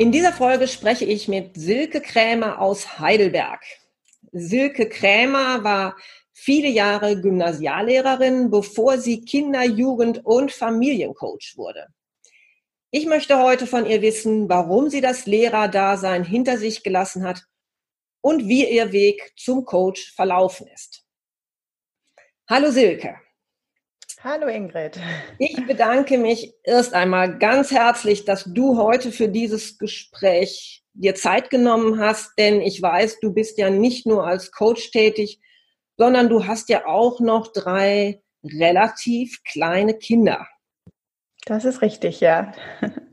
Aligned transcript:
In 0.00 0.12
dieser 0.12 0.32
Folge 0.32 0.66
spreche 0.66 1.04
ich 1.04 1.28
mit 1.28 1.58
Silke 1.58 2.00
Krämer 2.00 2.58
aus 2.58 2.98
Heidelberg. 3.00 3.62
Silke 4.32 4.88
Krämer 4.88 5.62
war 5.62 5.94
viele 6.32 6.68
Jahre 6.68 7.20
Gymnasiallehrerin, 7.20 8.48
bevor 8.48 8.96
sie 8.96 9.20
Kinder-, 9.20 9.66
Jugend- 9.66 10.24
und 10.24 10.52
Familiencoach 10.52 11.52
wurde. 11.56 11.86
Ich 12.90 13.04
möchte 13.04 13.42
heute 13.42 13.66
von 13.66 13.84
ihr 13.84 14.00
wissen, 14.00 14.48
warum 14.48 14.88
sie 14.88 15.02
das 15.02 15.26
Lehrerdasein 15.26 16.24
hinter 16.24 16.56
sich 16.56 16.82
gelassen 16.82 17.22
hat 17.22 17.44
und 18.22 18.48
wie 18.48 18.66
ihr 18.72 18.92
Weg 18.92 19.34
zum 19.36 19.66
Coach 19.66 20.14
verlaufen 20.14 20.66
ist. 20.68 21.04
Hallo 22.48 22.70
Silke. 22.70 23.16
Hallo 24.22 24.48
Ingrid. 24.48 25.00
Ich 25.38 25.56
bedanke 25.66 26.18
mich 26.18 26.52
erst 26.62 26.92
einmal 26.92 27.38
ganz 27.38 27.70
herzlich, 27.70 28.26
dass 28.26 28.44
du 28.44 28.76
heute 28.76 29.12
für 29.12 29.28
dieses 29.28 29.78
Gespräch 29.78 30.84
dir 30.92 31.14
Zeit 31.14 31.48
genommen 31.48 31.98
hast, 31.98 32.32
denn 32.36 32.60
ich 32.60 32.82
weiß, 32.82 33.20
du 33.20 33.32
bist 33.32 33.56
ja 33.56 33.70
nicht 33.70 34.04
nur 34.04 34.26
als 34.26 34.52
Coach 34.52 34.90
tätig, 34.90 35.40
sondern 35.96 36.28
du 36.28 36.46
hast 36.46 36.68
ja 36.68 36.84
auch 36.84 37.20
noch 37.20 37.50
drei 37.50 38.20
relativ 38.44 39.42
kleine 39.44 39.94
Kinder. 39.94 40.46
Das 41.46 41.64
ist 41.64 41.80
richtig, 41.80 42.20
ja. 42.20 42.52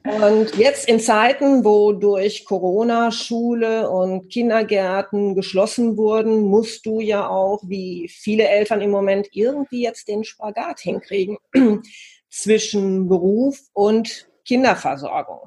Und 0.07 0.55
jetzt 0.55 0.87
in 0.87 1.01
Zeiten, 1.01 1.65
wo 1.65 1.91
durch 1.91 2.45
Corona 2.45 3.11
Schule 3.11 3.89
und 3.89 4.29
Kindergärten 4.29 5.35
geschlossen 5.35 5.97
wurden, 5.97 6.43
musst 6.43 6.85
du 6.85 7.01
ja 7.01 7.27
auch, 7.27 7.61
wie 7.67 8.07
viele 8.07 8.47
Eltern 8.47 8.79
im 8.79 8.89
Moment, 8.89 9.27
irgendwie 9.33 9.83
jetzt 9.83 10.07
den 10.07 10.23
Spagat 10.23 10.79
hinkriegen 10.79 11.37
zwischen 12.29 13.09
Beruf 13.09 13.59
und 13.73 14.29
Kinderversorgung. 14.45 15.41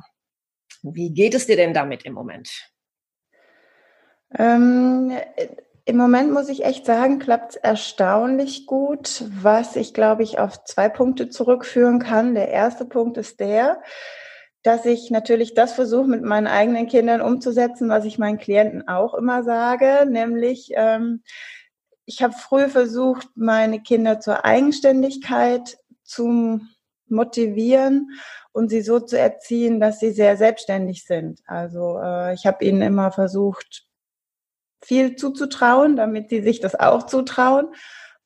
Wie 0.82 1.10
geht 1.10 1.34
es 1.34 1.46
dir 1.46 1.56
denn 1.56 1.72
damit 1.72 2.04
im 2.04 2.12
Moment? 2.12 2.70
Ähm, 4.38 5.12
im 5.86 5.96
Moment 5.96 6.32
muss 6.32 6.50
ich 6.50 6.66
echt 6.66 6.84
sagen, 6.84 7.18
klappt 7.18 7.52
es 7.52 7.56
erstaunlich 7.56 8.66
gut, 8.66 9.24
was 9.42 9.76
ich, 9.76 9.94
glaube 9.94 10.22
ich, 10.22 10.38
auf 10.38 10.64
zwei 10.64 10.90
Punkte 10.90 11.30
zurückführen 11.30 11.98
kann. 11.98 12.34
Der 12.34 12.48
erste 12.48 12.84
Punkt 12.84 13.16
ist 13.16 13.40
der, 13.40 13.82
dass 14.62 14.84
ich 14.84 15.10
natürlich 15.10 15.54
das 15.54 15.72
versuche, 15.72 16.06
mit 16.06 16.22
meinen 16.22 16.46
eigenen 16.46 16.86
Kindern 16.86 17.22
umzusetzen, 17.22 17.88
was 17.88 18.04
ich 18.04 18.18
meinen 18.18 18.38
Klienten 18.38 18.88
auch 18.88 19.14
immer 19.14 19.42
sage, 19.42 20.06
nämlich 20.08 20.72
ähm, 20.74 21.22
ich 22.04 22.22
habe 22.22 22.34
früh 22.34 22.68
versucht, 22.68 23.28
meine 23.36 23.80
Kinder 23.80 24.20
zur 24.20 24.44
Eigenständigkeit 24.44 25.78
zu 26.02 26.60
motivieren 27.06 28.10
und 28.52 28.68
sie 28.68 28.82
so 28.82 29.00
zu 29.00 29.18
erziehen, 29.18 29.80
dass 29.80 30.00
sie 30.00 30.10
sehr 30.10 30.36
selbstständig 30.36 31.04
sind. 31.04 31.40
Also 31.46 32.00
äh, 32.02 32.34
ich 32.34 32.46
habe 32.46 32.64
ihnen 32.64 32.82
immer 32.82 33.12
versucht, 33.12 33.86
viel 34.82 35.16
zuzutrauen, 35.16 35.96
damit 35.96 36.30
sie 36.30 36.42
sich 36.42 36.60
das 36.60 36.74
auch 36.74 37.04
zutrauen. 37.04 37.68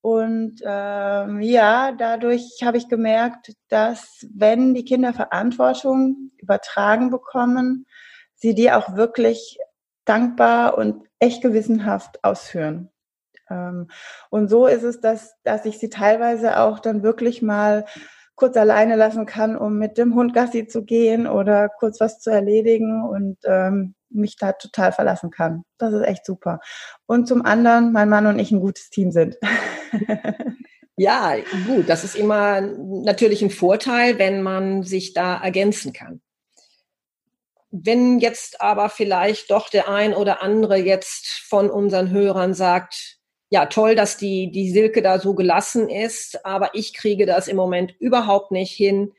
Und 0.04 0.60
ähm, 0.62 1.40
ja, 1.40 1.92
dadurch 1.92 2.58
habe 2.62 2.76
ich 2.76 2.90
gemerkt, 2.90 3.54
dass 3.70 4.26
wenn 4.34 4.74
die 4.74 4.84
Kinder 4.84 5.14
Verantwortung 5.14 6.30
übertragen 6.36 7.08
bekommen, 7.08 7.86
sie 8.34 8.54
die 8.54 8.70
auch 8.70 8.96
wirklich 8.96 9.56
dankbar 10.04 10.76
und 10.76 11.06
echt 11.20 11.40
gewissenhaft 11.40 12.22
ausführen. 12.22 12.90
Ähm, 13.48 13.88
und 14.28 14.48
so 14.48 14.66
ist 14.66 14.82
es, 14.82 15.00
dass, 15.00 15.36
dass 15.42 15.64
ich 15.64 15.78
sie 15.78 15.88
teilweise 15.88 16.60
auch 16.60 16.80
dann 16.80 17.02
wirklich 17.02 17.40
mal 17.40 17.86
kurz 18.34 18.58
alleine 18.58 18.96
lassen 18.96 19.24
kann, 19.24 19.56
um 19.56 19.78
mit 19.78 19.96
dem 19.96 20.14
Hund 20.14 20.34
Gassi 20.34 20.66
zu 20.66 20.84
gehen 20.84 21.26
oder 21.26 21.70
kurz 21.70 21.98
was 21.98 22.20
zu 22.20 22.28
erledigen 22.28 23.02
und 23.02 23.38
ähm, 23.44 23.94
mich 24.14 24.36
da 24.36 24.52
total 24.52 24.92
verlassen 24.92 25.30
kann. 25.30 25.64
Das 25.78 25.92
ist 25.92 26.02
echt 26.02 26.24
super. 26.24 26.60
Und 27.06 27.26
zum 27.28 27.44
anderen, 27.44 27.92
mein 27.92 28.08
Mann 28.08 28.26
und 28.26 28.38
ich 28.38 28.50
ein 28.50 28.60
gutes 28.60 28.90
Team 28.90 29.10
sind. 29.12 29.36
ja, 30.96 31.36
gut, 31.66 31.88
das 31.88 32.04
ist 32.04 32.16
immer 32.16 32.60
natürlich 32.60 33.42
ein 33.42 33.50
Vorteil, 33.50 34.18
wenn 34.18 34.42
man 34.42 34.82
sich 34.82 35.12
da 35.12 35.36
ergänzen 35.42 35.92
kann. 35.92 36.20
Wenn 37.70 38.20
jetzt 38.20 38.60
aber 38.60 38.88
vielleicht 38.88 39.50
doch 39.50 39.68
der 39.68 39.88
ein 39.88 40.14
oder 40.14 40.42
andere 40.42 40.76
jetzt 40.76 41.26
von 41.48 41.70
unseren 41.70 42.10
Hörern 42.10 42.54
sagt, 42.54 43.18
ja, 43.50 43.66
toll, 43.66 43.94
dass 43.94 44.16
die, 44.16 44.50
die 44.50 44.70
Silke 44.70 45.02
da 45.02 45.18
so 45.18 45.34
gelassen 45.34 45.88
ist, 45.88 46.44
aber 46.44 46.70
ich 46.74 46.94
kriege 46.94 47.26
das 47.26 47.48
im 47.48 47.56
Moment 47.56 47.94
überhaupt 47.98 48.50
nicht 48.50 48.72
hin. 48.72 49.12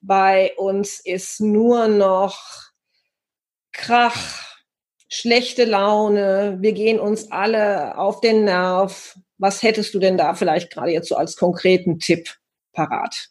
Bei 0.00 0.52
uns 0.56 1.00
ist 1.00 1.40
nur 1.40 1.88
noch 1.88 2.69
Krach, 3.72 4.40
schlechte 5.08 5.64
Laune, 5.64 6.58
wir 6.60 6.72
gehen 6.72 7.00
uns 7.00 7.30
alle 7.30 7.96
auf 7.98 8.20
den 8.20 8.44
Nerv. 8.44 9.18
Was 9.38 9.62
hättest 9.62 9.94
du 9.94 9.98
denn 9.98 10.18
da 10.18 10.34
vielleicht 10.34 10.72
gerade 10.72 10.92
jetzt 10.92 11.08
so 11.08 11.16
als 11.16 11.36
konkreten 11.36 11.98
Tipp 11.98 12.28
parat? 12.72 13.30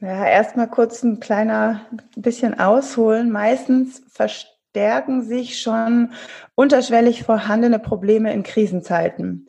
Ja, 0.00 0.26
erstmal 0.26 0.68
kurz 0.68 1.02
ein 1.02 1.20
kleiner 1.20 1.86
bisschen 2.16 2.60
ausholen. 2.60 3.30
Meistens 3.30 4.02
verstärken 4.08 5.22
sich 5.22 5.60
schon 5.60 6.12
unterschwellig 6.54 7.22
vorhandene 7.22 7.78
Probleme 7.78 8.32
in 8.32 8.42
Krisenzeiten. 8.42 9.48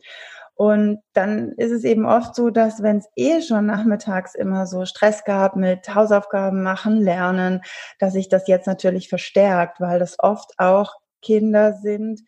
Und 0.58 0.98
dann 1.12 1.52
ist 1.52 1.70
es 1.70 1.84
eben 1.84 2.04
oft 2.04 2.34
so, 2.34 2.50
dass 2.50 2.82
wenn 2.82 2.98
es 2.98 3.08
eh 3.14 3.42
schon 3.42 3.66
nachmittags 3.66 4.34
immer 4.34 4.66
so 4.66 4.86
Stress 4.86 5.22
gab 5.22 5.54
mit 5.54 5.94
Hausaufgaben 5.94 6.64
machen, 6.64 7.00
lernen, 7.00 7.60
dass 8.00 8.14
sich 8.14 8.28
das 8.28 8.48
jetzt 8.48 8.66
natürlich 8.66 9.08
verstärkt, 9.08 9.80
weil 9.80 10.00
das 10.00 10.16
oft 10.18 10.54
auch 10.58 10.96
Kinder 11.22 11.74
sind, 11.74 12.22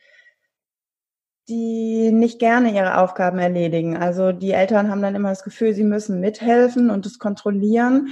die 1.49 2.13
nicht 2.13 2.39
gerne 2.39 2.73
ihre 2.73 2.99
Aufgaben 2.99 3.41
erledigen. 3.41 3.97
Also 3.97 4.31
die 4.31 4.53
Eltern 4.53 4.93
haben 4.93 5.03
dann 5.03 5.17
immer 5.17 5.31
das 5.31 5.43
Gefühl, 5.43 5.75
sie 5.75 5.83
müssen 5.83 6.21
mithelfen 6.21 6.89
und 6.89 7.07
es 7.07 7.19
kontrollieren 7.19 8.11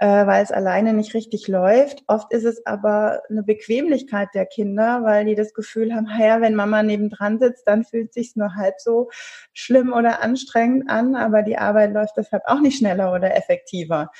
äh, 0.00 0.26
weil 0.26 0.42
es 0.42 0.50
alleine 0.50 0.94
nicht 0.94 1.12
richtig 1.12 1.46
läuft. 1.46 2.02
Oft 2.06 2.32
ist 2.32 2.44
es 2.44 2.64
aber 2.64 3.22
eine 3.28 3.42
Bequemlichkeit 3.42 4.30
der 4.34 4.46
Kinder, 4.46 5.02
weil 5.04 5.26
die 5.26 5.34
das 5.34 5.52
Gefühl 5.52 5.94
haben, 5.94 6.08
ja, 6.18 6.40
wenn 6.40 6.54
Mama 6.54 6.82
nebendran 6.82 7.38
sitzt, 7.38 7.68
dann 7.68 7.84
fühlt 7.84 8.14
sich 8.14 8.34
nur 8.34 8.54
halb 8.54 8.80
so 8.80 9.10
schlimm 9.52 9.92
oder 9.92 10.22
anstrengend 10.22 10.88
an, 10.88 11.14
aber 11.14 11.42
die 11.42 11.58
Arbeit 11.58 11.92
läuft 11.92 12.16
deshalb 12.16 12.42
auch 12.46 12.60
nicht 12.60 12.78
schneller 12.78 13.12
oder 13.12 13.36
effektiver. 13.36 14.10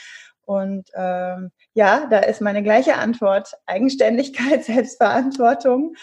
Und 0.44 0.90
ähm, 0.94 1.50
ja, 1.72 2.06
da 2.10 2.18
ist 2.18 2.42
meine 2.42 2.62
gleiche 2.62 2.96
Antwort. 2.96 3.54
Eigenständigkeit, 3.66 4.64
Selbstverantwortung, 4.64 5.94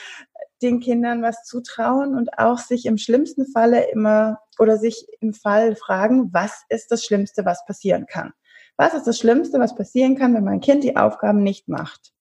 den 0.64 0.80
Kindern 0.80 1.22
was 1.22 1.44
zutrauen 1.44 2.16
und 2.16 2.40
auch 2.40 2.58
sich 2.58 2.88
im 2.88 2.98
schlimmsten 2.98 3.46
Falle 3.46 3.92
immer 3.92 4.40
oder 4.58 4.78
sich 4.78 5.06
im 5.20 5.36
Fall 5.36 5.76
fragen, 5.76 6.34
was 6.34 6.64
ist 6.70 6.92
das 6.92 7.06
Schlimmste, 7.06 7.46
was 7.46 7.64
passieren 7.66 8.08
kann? 8.08 8.34
Was 8.78 8.94
ist 8.94 9.08
das 9.08 9.18
Schlimmste, 9.18 9.60
was 9.60 9.76
passieren 9.76 10.16
kann, 10.16 10.34
wenn 10.36 10.44
mein 10.44 10.62
Kind 10.62 10.84
die 10.84 10.96
Aufgaben 10.96 11.44
nicht 11.44 11.68
macht? 11.68 12.14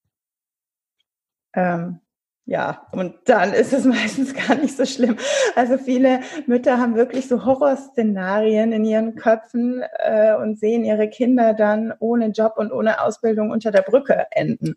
Ähm, 1.53 2.01
ja, 2.49 2.87
und 2.93 3.13
dann 3.25 3.53
ist 3.53 3.73
es 3.73 3.83
meistens 3.85 4.33
gar 4.33 4.55
nicht 4.55 4.75
so 4.75 4.85
schlimm. 4.85 5.17
Also 5.55 5.77
viele 5.77 6.21
Mütter 6.47 6.79
haben 6.79 6.95
wirklich 6.95 7.27
so 7.27 7.45
Horrorszenarien 7.45 8.71
in 8.71 8.85
ihren 8.85 9.15
Köpfen 9.15 9.83
äh, 9.99 10.33
und 10.33 10.57
sehen 10.57 10.85
ihre 10.85 11.09
Kinder 11.09 11.53
dann 11.53 11.93
ohne 11.99 12.29
Job 12.29 12.53
und 12.55 12.71
ohne 12.71 13.01
Ausbildung 13.01 13.51
unter 13.51 13.71
der 13.71 13.81
Brücke 13.81 14.27
enden. 14.31 14.75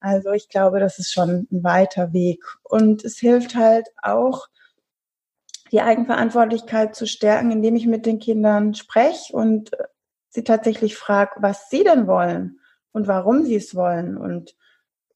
Also 0.00 0.32
ich 0.32 0.48
glaube, 0.48 0.80
das 0.80 0.98
ist 0.98 1.12
schon 1.12 1.46
ein 1.52 1.62
weiter 1.62 2.12
Weg. 2.14 2.42
Und 2.62 3.04
es 3.04 3.18
hilft 3.18 3.54
halt 3.54 3.88
auch, 4.02 4.48
die 5.72 5.82
Eigenverantwortlichkeit 5.82 6.94
zu 6.94 7.06
stärken, 7.06 7.50
indem 7.50 7.74
ich 7.74 7.86
mit 7.86 8.06
den 8.06 8.20
Kindern 8.20 8.74
spreche 8.74 9.34
und 9.34 9.72
sie 10.34 10.44
tatsächlich 10.44 10.96
frage, 10.96 11.32
was 11.38 11.70
sie 11.70 11.84
denn 11.84 12.06
wollen 12.06 12.58
und 12.92 13.06
warum 13.06 13.44
sie 13.44 13.56
es 13.56 13.74
wollen 13.74 14.16
und 14.16 14.54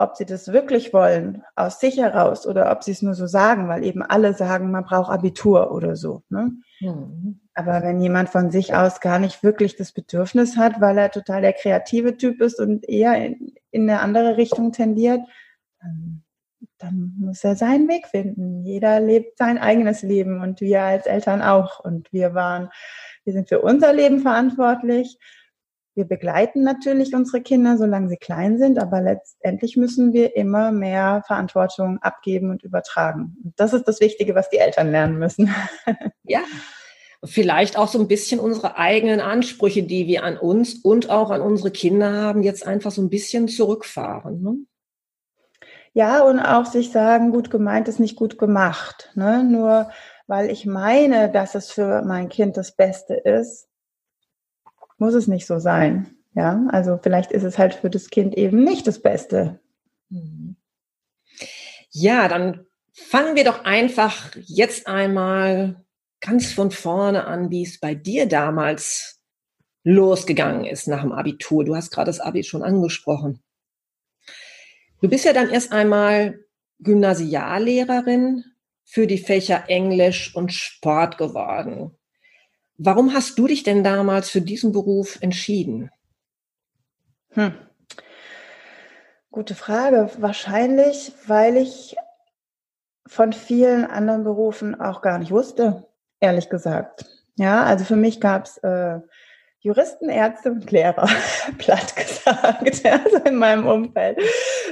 ob 0.00 0.16
sie 0.16 0.24
das 0.24 0.52
wirklich 0.52 0.92
wollen, 0.92 1.42
aus 1.56 1.80
sich 1.80 1.98
heraus, 1.98 2.46
oder 2.46 2.70
ob 2.70 2.84
sie 2.84 2.92
es 2.92 3.02
nur 3.02 3.14
so 3.14 3.26
sagen, 3.26 3.68
weil 3.68 3.84
eben 3.84 4.02
alle 4.02 4.32
sagen, 4.32 4.70
man 4.70 4.84
braucht 4.84 5.10
Abitur 5.10 5.72
oder 5.72 5.96
so. 5.96 6.22
Ne? 6.28 6.52
Mhm. 6.80 7.40
Aber 7.52 7.82
wenn 7.82 8.00
jemand 8.00 8.28
von 8.28 8.52
sich 8.52 8.74
aus 8.74 9.00
gar 9.00 9.18
nicht 9.18 9.42
wirklich 9.42 9.74
das 9.74 9.90
Bedürfnis 9.90 10.56
hat, 10.56 10.80
weil 10.80 10.96
er 10.98 11.10
total 11.10 11.42
der 11.42 11.52
kreative 11.52 12.16
Typ 12.16 12.40
ist 12.40 12.60
und 12.60 12.88
eher 12.88 13.16
in, 13.16 13.54
in 13.72 13.90
eine 13.90 14.00
andere 14.00 14.36
Richtung 14.36 14.70
tendiert, 14.70 15.20
dann, 15.80 16.22
dann 16.78 17.16
muss 17.18 17.42
er 17.42 17.56
seinen 17.56 17.88
Weg 17.88 18.06
finden. 18.06 18.62
Jeder 18.62 19.00
lebt 19.00 19.36
sein 19.36 19.58
eigenes 19.58 20.02
Leben 20.02 20.40
und 20.40 20.60
wir 20.60 20.82
als 20.82 21.06
Eltern 21.06 21.42
auch. 21.42 21.80
Und 21.80 22.12
wir 22.12 22.34
waren, 22.34 22.70
wir 23.28 23.34
sind 23.34 23.48
für 23.48 23.60
unser 23.60 23.92
Leben 23.92 24.20
verantwortlich 24.20 25.18
wir 25.98 26.04
begleiten 26.04 26.62
natürlich 26.62 27.12
unsere 27.12 27.42
Kinder, 27.42 27.76
solange 27.76 28.08
sie 28.08 28.18
klein 28.18 28.56
sind, 28.56 28.78
aber 28.78 29.00
letztendlich 29.00 29.76
müssen 29.76 30.12
wir 30.12 30.36
immer 30.36 30.70
mehr 30.70 31.24
Verantwortung 31.26 31.98
abgeben 31.98 32.50
und 32.50 32.62
übertragen. 32.62 33.36
Und 33.42 33.58
das 33.58 33.72
ist 33.72 33.88
das 33.88 34.00
Wichtige, 34.00 34.36
was 34.36 34.48
die 34.48 34.58
Eltern 34.58 34.92
lernen 34.92 35.18
müssen. 35.18 35.52
Ja, 36.30 36.40
vielleicht 37.24 37.78
auch 37.78 37.88
so 37.88 37.98
ein 37.98 38.06
bisschen 38.06 38.38
unsere 38.38 38.76
eigenen 38.76 39.20
Ansprüche, 39.20 39.82
die 39.82 40.06
wir 40.06 40.22
an 40.22 40.36
uns 40.36 40.74
und 40.74 41.08
auch 41.08 41.30
an 41.30 41.40
unsere 41.40 41.70
Kinder 41.70 42.12
haben, 42.12 42.42
jetzt 42.42 42.66
einfach 42.66 42.90
so 42.90 43.00
ein 43.00 43.08
bisschen 43.08 43.48
zurückfahren. 43.48 44.42
Ne? 44.42 44.58
Ja, 45.94 46.20
und 46.20 46.38
auch 46.38 46.66
sich 46.66 46.92
sagen, 46.92 47.32
gut 47.32 47.50
gemeint 47.50 47.88
ist 47.88 47.98
nicht 47.98 48.14
gut 48.14 48.38
gemacht. 48.38 49.10
Ne? 49.14 49.42
Nur 49.42 49.90
weil 50.28 50.50
ich 50.50 50.66
meine, 50.66 51.30
dass 51.30 51.56
es 51.56 51.72
für 51.72 52.02
mein 52.02 52.28
Kind 52.28 52.56
das 52.56 52.76
Beste 52.76 53.14
ist, 53.14 53.66
muss 54.98 55.14
es 55.14 55.26
nicht 55.26 55.46
so 55.46 55.58
sein. 55.58 56.14
Ja, 56.34 56.66
also 56.68 56.98
vielleicht 57.02 57.32
ist 57.32 57.42
es 57.42 57.58
halt 57.58 57.74
für 57.74 57.90
das 57.90 58.10
Kind 58.10 58.36
eben 58.36 58.62
nicht 58.62 58.86
das 58.86 59.00
Beste. 59.00 59.58
Mhm. 60.10 60.56
Ja, 61.90 62.28
dann 62.28 62.66
fangen 62.92 63.34
wir 63.36 63.44
doch 63.44 63.64
einfach 63.64 64.36
jetzt 64.36 64.86
einmal 64.86 65.84
ganz 66.20 66.52
von 66.52 66.70
vorne 66.70 67.24
an, 67.24 67.50
wie 67.50 67.62
es 67.62 67.80
bei 67.80 67.94
dir 67.94 68.28
damals 68.28 69.20
losgegangen 69.84 70.66
ist 70.66 70.88
nach 70.88 71.02
dem 71.02 71.12
Abitur. 71.12 71.64
Du 71.64 71.74
hast 71.74 71.90
gerade 71.90 72.10
das 72.10 72.20
Abi 72.20 72.44
schon 72.44 72.62
angesprochen. 72.62 73.42
Du 75.00 75.08
bist 75.08 75.24
ja 75.24 75.32
dann 75.32 75.48
erst 75.48 75.72
einmal 75.72 76.38
Gymnasiallehrerin 76.80 78.44
für 78.88 79.06
die 79.06 79.18
Fächer 79.18 79.64
Englisch 79.68 80.34
und 80.34 80.50
Sport 80.50 81.18
geworden. 81.18 81.94
Warum 82.78 83.12
hast 83.12 83.38
du 83.38 83.46
dich 83.46 83.62
denn 83.62 83.84
damals 83.84 84.30
für 84.30 84.40
diesen 84.40 84.72
Beruf 84.72 85.18
entschieden? 85.20 85.90
Hm. 87.32 87.52
Gute 89.30 89.54
Frage. 89.54 90.10
Wahrscheinlich, 90.18 91.12
weil 91.26 91.58
ich 91.58 91.96
von 93.06 93.34
vielen 93.34 93.84
anderen 93.84 94.24
Berufen 94.24 94.80
auch 94.80 95.02
gar 95.02 95.18
nicht 95.18 95.32
wusste, 95.32 95.86
ehrlich 96.20 96.48
gesagt. 96.48 97.04
Ja, 97.36 97.64
also 97.64 97.84
für 97.84 97.96
mich 97.96 98.20
gab 98.22 98.46
es 98.46 98.56
äh, 98.58 99.00
Juristen, 99.60 100.08
Ärzte 100.08 100.52
und 100.52 100.70
Lehrer, 100.70 101.08
platt 101.58 101.94
gesagt, 101.94 102.84
also 102.86 103.16
in 103.26 103.36
meinem 103.36 103.66
Umfeld. 103.66 104.18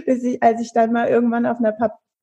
Bis 0.06 0.24
ich, 0.24 0.42
als 0.42 0.62
ich 0.62 0.72
dann 0.72 0.92
mal 0.92 1.08
irgendwann 1.08 1.44
auf 1.44 1.58
einer 1.58 1.72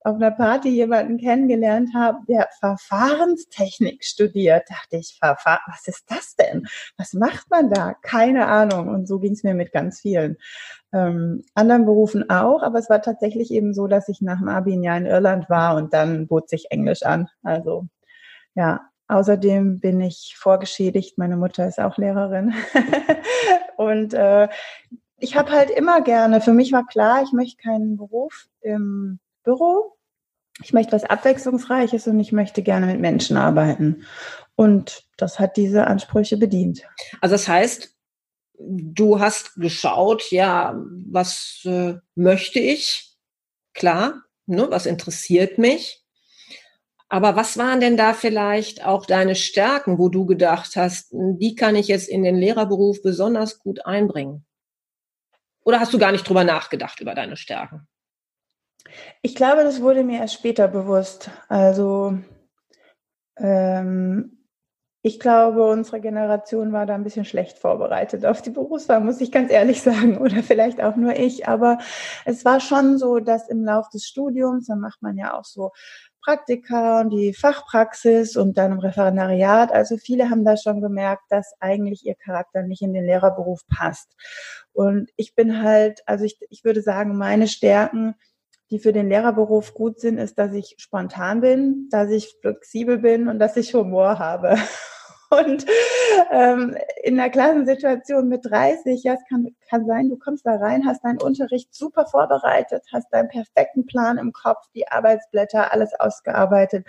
auf 0.03 0.15
einer 0.15 0.31
Party 0.31 0.69
jemanden 0.69 1.17
kennengelernt 1.17 1.91
habe, 1.95 2.19
der 2.27 2.49
Verfahrenstechnik 2.59 4.03
studiert, 4.03 4.69
dachte 4.69 4.97
ich, 4.97 5.17
Verfahren, 5.19 5.61
was 5.67 5.87
ist 5.87 6.03
das 6.09 6.35
denn? 6.35 6.67
Was 6.97 7.13
macht 7.13 7.49
man 7.49 7.69
da? 7.69 7.93
Keine 8.01 8.47
Ahnung. 8.47 8.89
Und 8.89 9.07
so 9.07 9.19
ging 9.19 9.33
es 9.33 9.43
mir 9.43 9.53
mit 9.53 9.71
ganz 9.71 10.01
vielen 10.01 10.37
ähm, 10.91 11.43
anderen 11.55 11.85
Berufen 11.85 12.29
auch. 12.29 12.63
Aber 12.63 12.79
es 12.79 12.89
war 12.89 13.01
tatsächlich 13.01 13.51
eben 13.51 13.73
so, 13.73 13.87
dass 13.87 14.09
ich 14.09 14.21
nach 14.21 14.39
dem 14.39 14.49
Abi 14.49 14.73
Jahr 14.81 14.97
in 14.97 15.05
Irland 15.05 15.49
war 15.49 15.75
und 15.75 15.93
dann 15.93 16.27
bot 16.27 16.49
sich 16.49 16.67
Englisch 16.69 17.03
an. 17.03 17.29
Also 17.43 17.87
ja, 18.55 18.81
Außerdem 19.07 19.79
bin 19.79 20.01
ich 20.01 20.35
vorgeschädigt. 20.37 21.17
Meine 21.17 21.37
Mutter 21.37 21.67
ist 21.67 21.79
auch 21.79 21.97
Lehrerin. 21.97 22.53
und 23.77 24.13
äh, 24.13 24.47
ich 25.17 25.35
habe 25.35 25.51
halt 25.51 25.69
immer 25.69 26.01
gerne, 26.01 26.41
für 26.41 26.53
mich 26.53 26.71
war 26.71 26.85
klar, 26.85 27.21
ich 27.23 27.31
möchte 27.31 27.61
keinen 27.61 27.97
Beruf 27.97 28.47
im 28.61 29.19
Büro. 29.43 29.97
Ich 30.61 30.73
möchte 30.73 30.91
was 30.91 31.03
Abwechslungsreiches 31.03 32.07
und 32.07 32.19
ich 32.19 32.31
möchte 32.31 32.61
gerne 32.61 32.85
mit 32.85 32.99
Menschen 32.99 33.37
arbeiten. 33.37 34.05
Und 34.55 35.03
das 35.17 35.39
hat 35.39 35.57
diese 35.57 35.87
Ansprüche 35.87 36.37
bedient. 36.37 36.83
Also 37.21 37.33
das 37.33 37.47
heißt, 37.47 37.95
du 38.59 39.19
hast 39.19 39.55
geschaut, 39.55 40.29
ja, 40.31 40.75
was 41.07 41.61
äh, 41.65 41.95
möchte 42.15 42.59
ich? 42.59 43.15
Klar, 43.73 44.21
ne, 44.45 44.67
was 44.69 44.85
interessiert 44.85 45.57
mich? 45.57 46.03
Aber 47.09 47.35
was 47.35 47.57
waren 47.57 47.79
denn 47.79 47.97
da 47.97 48.13
vielleicht 48.13 48.85
auch 48.85 49.05
deine 49.05 49.35
Stärken, 49.35 49.99
wo 49.99 50.09
du 50.09 50.25
gedacht 50.25 50.75
hast, 50.75 51.09
die 51.11 51.55
kann 51.55 51.75
ich 51.75 51.87
jetzt 51.87 52.09
in 52.09 52.23
den 52.23 52.35
Lehrerberuf 52.35 53.01
besonders 53.03 53.59
gut 53.59 53.85
einbringen? 53.85 54.45
Oder 55.63 55.79
hast 55.79 55.93
du 55.93 55.99
gar 55.99 56.11
nicht 56.11 56.27
drüber 56.27 56.43
nachgedacht 56.43 56.99
über 56.99 57.13
deine 57.13 57.37
Stärken? 57.37 57.87
Ich 59.21 59.35
glaube, 59.35 59.63
das 59.63 59.81
wurde 59.81 60.03
mir 60.03 60.19
erst 60.19 60.35
später 60.35 60.67
bewusst. 60.67 61.29
Also 61.47 62.17
ähm, 63.37 64.43
ich 65.05 65.19
glaube, 65.19 65.69
unsere 65.69 65.99
Generation 65.99 66.71
war 66.71 66.85
da 66.85 66.95
ein 66.95 67.03
bisschen 67.03 67.25
schlecht 67.25 67.59
vorbereitet 67.59 68.25
auf 68.25 68.41
die 68.41 68.51
Berufswahl, 68.51 69.01
muss 69.01 69.19
ich 69.19 69.33
ganz 69.33 69.51
ehrlich 69.51 69.81
sagen. 69.81 70.17
Oder 70.17 70.41
vielleicht 70.43 70.81
auch 70.81 70.95
nur 70.95 71.13
ich. 71.15 71.47
Aber 71.47 71.77
es 72.23 72.45
war 72.45 72.61
schon 72.61 72.97
so, 72.97 73.19
dass 73.19 73.49
im 73.49 73.65
Lauf 73.65 73.89
des 73.89 74.05
Studiums, 74.05 74.67
da 74.67 74.75
macht 74.75 75.01
man 75.01 75.17
ja 75.17 75.37
auch 75.37 75.43
so 75.43 75.71
Praktika 76.23 77.01
und 77.01 77.09
die 77.09 77.33
Fachpraxis 77.33 78.37
und 78.37 78.57
dann 78.57 78.71
im 78.71 78.79
Referendariat. 78.79 79.73
Also 79.73 79.97
viele 79.97 80.29
haben 80.29 80.45
da 80.45 80.55
schon 80.55 80.79
gemerkt, 80.79 81.23
dass 81.29 81.53
eigentlich 81.59 82.05
ihr 82.05 82.15
Charakter 82.15 82.63
nicht 82.63 82.81
in 82.81 82.93
den 82.93 83.05
Lehrerberuf 83.05 83.67
passt. 83.67 84.15
Und 84.71 85.11
ich 85.17 85.35
bin 85.35 85.61
halt, 85.61 86.01
also 86.05 86.23
ich, 86.23 86.39
ich 86.49 86.63
würde 86.63 86.81
sagen, 86.81 87.17
meine 87.17 87.49
Stärken 87.49 88.15
die 88.73 88.79
für 88.79 88.91
den 88.91 89.07
Lehrerberuf 89.07 89.75
gut 89.75 89.99
sind, 89.99 90.17
ist, 90.17 90.39
dass 90.39 90.51
ich 90.51 90.73
spontan 90.79 91.41
bin, 91.41 91.89
dass 91.91 92.09
ich 92.09 92.37
flexibel 92.41 92.97
bin 92.97 93.27
und 93.27 93.37
dass 93.37 93.55
ich 93.55 93.75
Humor 93.75 94.17
habe. 94.17 94.55
Und 95.33 95.65
ähm, 96.31 96.75
in 97.01 97.17
der 97.17 97.29
Klassensituation 97.29 98.27
mit 98.27 98.45
30, 98.45 99.03
ja, 99.03 99.13
es 99.13 99.21
kann, 99.27 99.55
kann 99.69 99.85
sein, 99.85 100.09
du 100.09 100.17
kommst 100.17 100.45
da 100.45 100.55
rein, 100.57 100.85
hast 100.85 101.03
deinen 101.03 101.21
Unterricht 101.21 101.73
super 101.73 102.05
vorbereitet, 102.05 102.83
hast 102.91 103.11
deinen 103.11 103.29
perfekten 103.29 103.85
Plan 103.85 104.17
im 104.17 104.31
Kopf, 104.31 104.67
die 104.75 104.87
Arbeitsblätter, 104.87 105.71
alles 105.71 105.93
ausgearbeitet, 105.99 106.85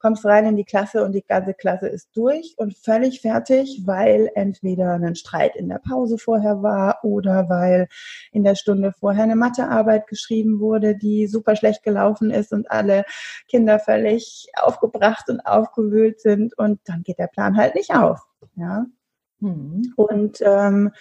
kommst 0.00 0.24
rein 0.24 0.46
in 0.46 0.56
die 0.56 0.64
Klasse 0.64 1.04
und 1.04 1.12
die 1.12 1.22
ganze 1.22 1.54
Klasse 1.54 1.86
ist 1.86 2.08
durch 2.14 2.54
und 2.56 2.76
völlig 2.76 3.20
fertig, 3.20 3.82
weil 3.84 4.30
entweder 4.34 4.94
ein 4.94 5.14
Streit 5.14 5.54
in 5.56 5.68
der 5.68 5.78
Pause 5.78 6.18
vorher 6.18 6.62
war 6.62 6.98
oder 7.04 7.48
weil 7.48 7.88
in 8.32 8.44
der 8.44 8.54
Stunde 8.54 8.92
vorher 8.92 9.24
eine 9.24 9.36
Mathearbeit 9.36 10.06
geschrieben 10.08 10.58
wurde, 10.58 10.96
die 10.96 11.26
super 11.26 11.54
schlecht 11.54 11.82
gelaufen 11.82 12.30
ist 12.30 12.52
und 12.52 12.70
alle 12.70 13.04
Kinder 13.48 13.78
völlig 13.78 14.48
aufgebracht 14.60 15.30
und 15.30 15.40
aufgewühlt 15.40 16.20
sind 16.20 16.56
und 16.58 16.80
dann 16.84 17.02
geht 17.02 17.18
der 17.18 17.28
Plan 17.28 17.56
halt 17.56 17.74
nicht 17.74 17.83
nicht 17.88 17.96
auf. 17.96 18.20
Ja. 18.56 18.86
Mhm. 19.40 19.92
Und 19.96 20.38
ähm, 20.40 20.92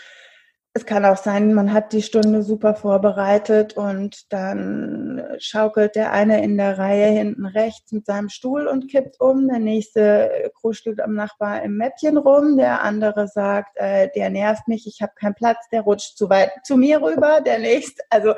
es 0.76 0.88
kann 0.88 1.06
auch 1.06 1.18
sein, 1.18 1.54
man 1.54 1.72
hat 1.72 1.94
die 1.94 2.02
Stunde 2.02 2.42
super 2.42 2.74
vorbereitet 2.74 3.78
und 3.78 4.34
dann 4.34 5.24
schaukelt 5.38 5.96
der 5.96 6.12
eine 6.12 6.44
in 6.44 6.58
der 6.58 6.80
Reihe 6.80 7.12
hinten 7.12 7.46
rechts 7.46 7.92
mit 7.92 8.08
seinem 8.08 8.30
Stuhl 8.30 8.66
und 8.66 8.90
kippt 8.90 9.22
um, 9.22 9.48
der 9.48 9.60
nächste 9.60 10.52
kruschelt 10.56 11.00
am 11.00 11.14
Nachbar 11.14 11.62
im 11.62 11.78
Mäppchen 11.78 12.18
rum, 12.18 12.58
der 12.58 12.82
andere 12.82 13.28
sagt, 13.28 13.78
äh, 13.78 14.10
der 14.16 14.32
nervt 14.32 14.68
mich, 14.68 14.88
ich 14.88 15.04
habe 15.04 15.14
keinen 15.16 15.36
Platz, 15.36 15.60
der 15.72 15.82
rutscht 15.82 16.18
zu 16.18 16.28
weit 16.32 16.50
zu 16.64 16.76
mir 16.76 17.04
rüber, 17.04 17.42
der 17.42 17.60
nächste, 17.60 18.02
also 18.10 18.34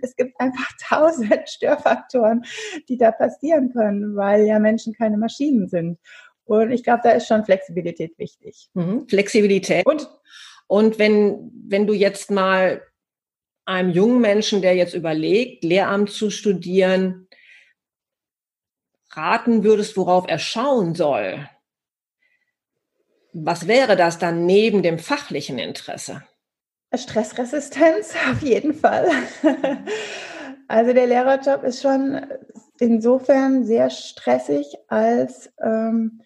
es 0.00 0.16
gibt 0.16 0.40
einfach 0.40 0.70
tausend 0.88 1.48
Störfaktoren, 1.48 2.44
die 2.88 2.96
da 2.96 3.12
passieren 3.12 3.72
können, 3.74 4.16
weil 4.16 4.44
ja 4.44 4.58
Menschen 4.58 4.94
keine 4.94 5.18
Maschinen 5.18 5.68
sind. 5.68 5.98
Und 6.60 6.70
ich 6.70 6.82
glaube, 6.82 7.00
da 7.02 7.12
ist 7.12 7.26
schon 7.26 7.44
Flexibilität 7.44 8.18
wichtig. 8.18 8.68
Mhm. 8.74 9.08
Flexibilität. 9.08 9.86
Und, 9.86 10.08
und 10.66 10.98
wenn, 10.98 11.50
wenn 11.66 11.86
du 11.86 11.94
jetzt 11.94 12.30
mal 12.30 12.82
einem 13.64 13.90
jungen 13.90 14.20
Menschen, 14.20 14.60
der 14.60 14.74
jetzt 14.74 14.94
überlegt, 14.94 15.64
Lehramt 15.64 16.10
zu 16.10 16.30
studieren, 16.30 17.28
raten 19.12 19.64
würdest, 19.64 19.96
worauf 19.96 20.26
er 20.28 20.38
schauen 20.38 20.94
soll, 20.94 21.48
was 23.32 23.66
wäre 23.66 23.96
das 23.96 24.18
dann 24.18 24.44
neben 24.44 24.82
dem 24.82 24.98
fachlichen 24.98 25.58
Interesse? 25.58 26.22
Stressresistenz 26.94 28.14
auf 28.30 28.42
jeden 28.42 28.74
Fall. 28.74 29.08
Also 30.68 30.92
der 30.92 31.06
Lehrerjob 31.06 31.64
ist 31.64 31.82
schon 31.82 32.26
insofern 32.78 33.64
sehr 33.64 33.90
stressig, 33.90 34.66
als 34.88 35.50
ähm, 35.62 36.20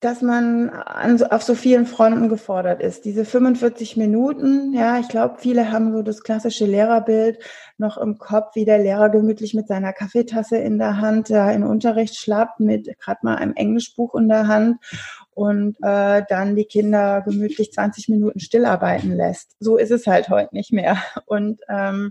dass 0.00 0.22
man 0.22 0.70
an, 0.70 1.22
auf 1.24 1.42
so 1.42 1.54
vielen 1.54 1.84
Fronten 1.84 2.30
gefordert 2.30 2.80
ist. 2.80 3.04
Diese 3.04 3.26
45 3.26 3.98
Minuten, 3.98 4.72
ja, 4.72 4.98
ich 4.98 5.08
glaube, 5.08 5.36
viele 5.38 5.70
haben 5.70 5.92
so 5.92 6.02
das 6.02 6.22
klassische 6.22 6.64
Lehrerbild 6.64 7.38
noch 7.76 7.98
im 7.98 8.18
Kopf, 8.18 8.54
wie 8.54 8.64
der 8.64 8.78
Lehrer 8.78 9.10
gemütlich 9.10 9.52
mit 9.52 9.68
seiner 9.68 9.92
Kaffeetasse 9.92 10.56
in 10.56 10.78
der 10.78 11.02
Hand 11.02 11.28
ja, 11.28 11.50
in 11.50 11.64
Unterricht 11.64 12.16
schlappt, 12.16 12.60
mit 12.60 12.98
gerade 12.98 13.20
mal 13.22 13.36
einem 13.36 13.52
Englischbuch 13.54 14.14
in 14.14 14.28
der 14.28 14.48
Hand 14.48 14.78
und 15.34 15.76
äh, 15.82 16.22
dann 16.26 16.56
die 16.56 16.64
Kinder 16.64 17.20
gemütlich 17.20 17.72
20 17.72 18.08
Minuten 18.08 18.40
stillarbeiten 18.40 19.14
lässt. 19.14 19.56
So 19.60 19.76
ist 19.76 19.90
es 19.90 20.06
halt 20.06 20.30
heute 20.30 20.54
nicht 20.54 20.72
mehr. 20.72 20.96
Und 21.26 21.60
ähm, 21.68 22.10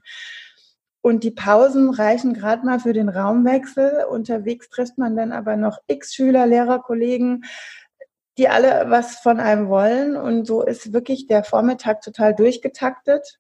und 1.02 1.24
die 1.24 1.32
Pausen 1.32 1.90
reichen 1.90 2.34
gerade 2.34 2.66
mal 2.66 2.80
für 2.80 2.94
den 2.94 3.10
Raumwechsel. 3.10 4.06
Unterwegs 4.10 4.70
trifft 4.70 4.98
man 4.98 5.16
dann 5.16 5.32
aber 5.32 5.56
noch 5.56 5.80
x 5.88 6.14
Schüler, 6.14 6.46
Lehrer, 6.46 6.80
Kollegen, 6.80 7.44
die 8.38 8.50
alle 8.50 8.90
was 8.90 9.20
von 9.20 9.40
einem 9.40 9.70
wollen. 9.70 10.18
Und 10.18 10.46
so 10.46 10.62
ist 10.62 10.92
wirklich 10.92 11.28
der 11.28 11.44
Vormittag 11.44 12.02
total 12.02 12.36
durchgetaktet. 12.36 13.40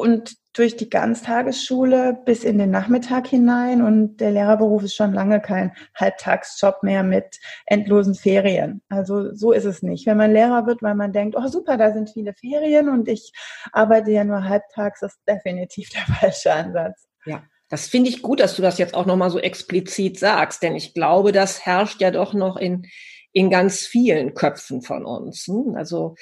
Und 0.00 0.40
durch 0.52 0.76
die 0.76 0.90
Ganztagesschule 0.90 2.18
bis 2.24 2.42
in 2.42 2.58
den 2.58 2.70
Nachmittag 2.70 3.28
hinein. 3.28 3.82
Und 3.82 4.16
der 4.16 4.32
Lehrerberuf 4.32 4.82
ist 4.82 4.96
schon 4.96 5.12
lange 5.12 5.40
kein 5.40 5.72
Halbtagsjob 5.94 6.82
mehr 6.82 7.02
mit 7.02 7.38
endlosen 7.66 8.14
Ferien. 8.14 8.82
Also 8.88 9.32
so 9.34 9.52
ist 9.52 9.64
es 9.64 9.82
nicht. 9.82 10.06
Wenn 10.06 10.16
man 10.16 10.32
Lehrer 10.32 10.66
wird, 10.66 10.82
weil 10.82 10.96
man 10.96 11.12
denkt, 11.12 11.36
oh 11.38 11.46
super, 11.46 11.76
da 11.76 11.92
sind 11.92 12.10
viele 12.10 12.34
Ferien 12.34 12.88
und 12.88 13.08
ich 13.08 13.32
arbeite 13.72 14.10
ja 14.10 14.24
nur 14.24 14.44
halbtags, 14.44 15.02
ist 15.02 15.20
definitiv 15.28 15.90
der 15.90 16.02
falsche 16.16 16.52
Ansatz. 16.52 17.06
Ja. 17.24 17.42
Das 17.68 17.86
finde 17.86 18.10
ich 18.10 18.20
gut, 18.20 18.40
dass 18.40 18.56
du 18.56 18.62
das 18.62 18.78
jetzt 18.78 18.94
auch 18.94 19.06
nochmal 19.06 19.30
so 19.30 19.38
explizit 19.38 20.18
sagst, 20.18 20.60
denn 20.64 20.74
ich 20.74 20.92
glaube, 20.92 21.30
das 21.30 21.64
herrscht 21.64 22.00
ja 22.00 22.10
doch 22.10 22.34
noch 22.34 22.56
in 22.56 22.84
in 23.32 23.50
ganz 23.50 23.80
vielen 23.80 24.34
Köpfen 24.34 24.82
von 24.82 25.04
uns. 25.04 25.46
Hm? 25.46 25.74
Also 25.76 26.14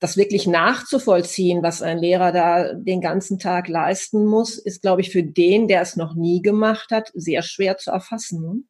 das 0.00 0.16
wirklich 0.16 0.46
nachzuvollziehen, 0.46 1.62
was 1.62 1.82
ein 1.82 1.98
Lehrer 1.98 2.32
da 2.32 2.74
den 2.74 3.00
ganzen 3.00 3.38
Tag 3.38 3.68
leisten 3.68 4.26
muss, 4.26 4.58
ist, 4.58 4.82
glaube 4.82 5.00
ich, 5.00 5.10
für 5.10 5.22
den, 5.22 5.68
der 5.68 5.80
es 5.80 5.96
noch 5.96 6.14
nie 6.14 6.42
gemacht 6.42 6.90
hat, 6.90 7.10
sehr 7.14 7.42
schwer 7.42 7.76
zu 7.78 7.90
erfassen. 7.90 8.42
Hm? 8.42 8.68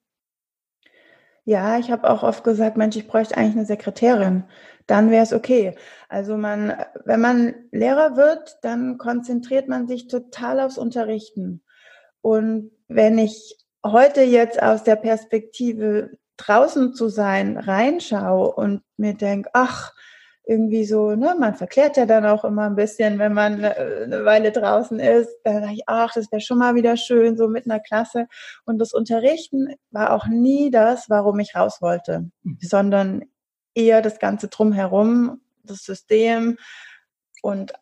Ja, 1.45 1.79
ich 1.79 1.91
habe 1.91 2.09
auch 2.09 2.23
oft 2.23 2.45
gesagt, 2.45 2.77
Mensch, 2.77 2.97
ich 2.97 3.09
bräuchte 3.09 3.37
eigentlich 3.37 3.57
eine 3.57 3.67
Sekretärin. 3.67 4.45
Dann 4.87 5.11
wäre 5.11 5.23
es 5.23 5.33
okay. 5.33 5.75
Also 6.09 6.37
man, 6.37 6.73
wenn 7.05 7.21
man 7.21 7.55
Lehrer 7.73 8.17
wird, 8.17 8.59
dann 8.63 8.97
konzentriert 8.99 9.69
man 9.69 9.87
sich 9.89 10.07
total 10.07 10.61
aufs 10.61 10.79
Unterrichten. 10.79 11.63
Und 12.21 12.71
wenn 12.89 13.19
ich 13.19 13.57
heute 13.85 14.23
jetzt 14.23 14.63
aus 14.63 14.85
der 14.85 14.97
Perspektive 14.97 16.11
draußen 16.45 16.95
zu 16.95 17.09
sein 17.09 17.57
reinschaue 17.57 18.53
und 18.55 18.83
mir 18.97 19.15
denke, 19.15 19.51
ach, 19.53 19.93
irgendwie 20.45 20.85
so, 20.85 21.15
ne, 21.15 21.37
man 21.39 21.55
verklärt 21.55 21.97
ja 21.97 22.05
dann 22.05 22.27
auch 22.27 22.45
immer 22.45 22.67
ein 22.67 22.75
bisschen, 22.75 23.19
wenn 23.19 23.33
man 23.33 23.65
eine 23.65 24.25
Weile 24.25 24.51
draußen 24.51 24.99
ist. 24.99 25.31
Dann 25.45 25.63
dachte 25.63 25.75
ich, 25.75 25.83
ach, 25.87 26.13
das 26.15 26.33
wäre 26.33 26.41
schon 26.41 26.59
mal 26.59 26.75
wieder 26.75 26.97
schön, 26.97 27.37
so 27.37 27.49
mit 27.49 27.67
einer 27.67 27.81
Klasse. 27.81 28.27
Und 28.65 28.79
das 28.79 28.93
Unterrichten 28.93 29.75
war 29.91 30.13
auch 30.13 30.27
nie 30.27 30.71
das, 30.71 31.09
warum 31.09 31.39
ich 31.39 31.55
raus 31.55 31.79
wollte, 31.81 32.31
mhm. 32.43 32.59
sondern 32.61 33.25
eher 33.75 34.03
das 34.03 34.19
Ganze 34.19 34.49
drumherum, 34.49 35.41
das 35.63 35.85
System 35.85 36.59
und 37.43 37.73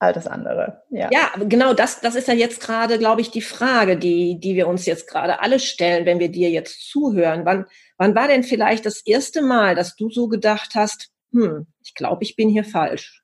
all 0.00 0.12
das 0.12 0.26
andere. 0.26 0.82
Ja, 0.90 1.08
ja 1.12 1.30
genau, 1.38 1.74
das, 1.74 2.00
das 2.00 2.14
ist 2.14 2.26
ja 2.26 2.34
jetzt 2.34 2.60
gerade, 2.60 2.98
glaube 2.98 3.20
ich, 3.20 3.30
die 3.30 3.42
Frage, 3.42 3.96
die, 3.96 4.40
die 4.40 4.56
wir 4.56 4.66
uns 4.66 4.86
jetzt 4.86 5.08
gerade 5.08 5.40
alle 5.40 5.60
stellen, 5.60 6.06
wenn 6.06 6.18
wir 6.18 6.30
dir 6.30 6.50
jetzt 6.50 6.90
zuhören. 6.90 7.44
Wann, 7.44 7.66
wann 7.98 8.14
war 8.14 8.26
denn 8.26 8.42
vielleicht 8.42 8.86
das 8.86 9.02
erste 9.06 9.42
Mal, 9.42 9.74
dass 9.74 9.96
du 9.96 10.10
so 10.10 10.28
gedacht 10.28 10.70
hast, 10.74 11.10
hm, 11.32 11.66
ich 11.82 11.94
glaube, 11.94 12.24
ich 12.24 12.34
bin 12.34 12.48
hier 12.48 12.64
falsch? 12.64 13.22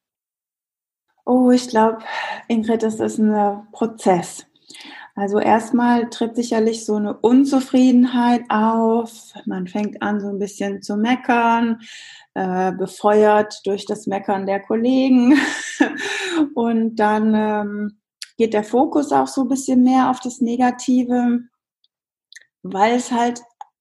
Oh, 1.25 1.51
ich 1.51 1.69
glaube, 1.69 1.99
Ingrid, 2.47 2.83
das 2.83 3.01
ist 3.01 3.19
ein 3.19 3.67
Prozess. 3.73 4.47
Also 5.19 5.39
erstmal 5.39 6.11
tritt 6.11 6.37
sicherlich 6.37 6.85
so 6.85 6.97
eine 6.97 7.17
Unzufriedenheit 7.17 8.43
auf. 8.51 9.33
Man 9.47 9.67
fängt 9.67 10.03
an, 10.03 10.21
so 10.21 10.29
ein 10.29 10.39
bisschen 10.39 10.83
zu 10.83 10.99
meckern, 10.99 11.81
äh, 12.35 12.71
befeuert 12.73 13.63
durch 13.65 13.87
das 13.87 14.07
Meckern 14.07 14.45
der 14.45 14.61
Kollegen. 14.61 15.39
Und 16.55 16.97
dann 16.97 17.35
ähm, 17.35 17.99
geht 18.37 18.53
der 18.53 18.63
Fokus 18.63 19.11
auch 19.11 19.27
so 19.27 19.43
ein 19.43 19.49
bisschen 19.49 19.83
mehr 19.83 20.11
auf 20.11 20.21
das 20.21 20.43
Negative, 20.43 21.41
weil 22.63 22.97
es 22.97 23.11
halt 23.11 23.41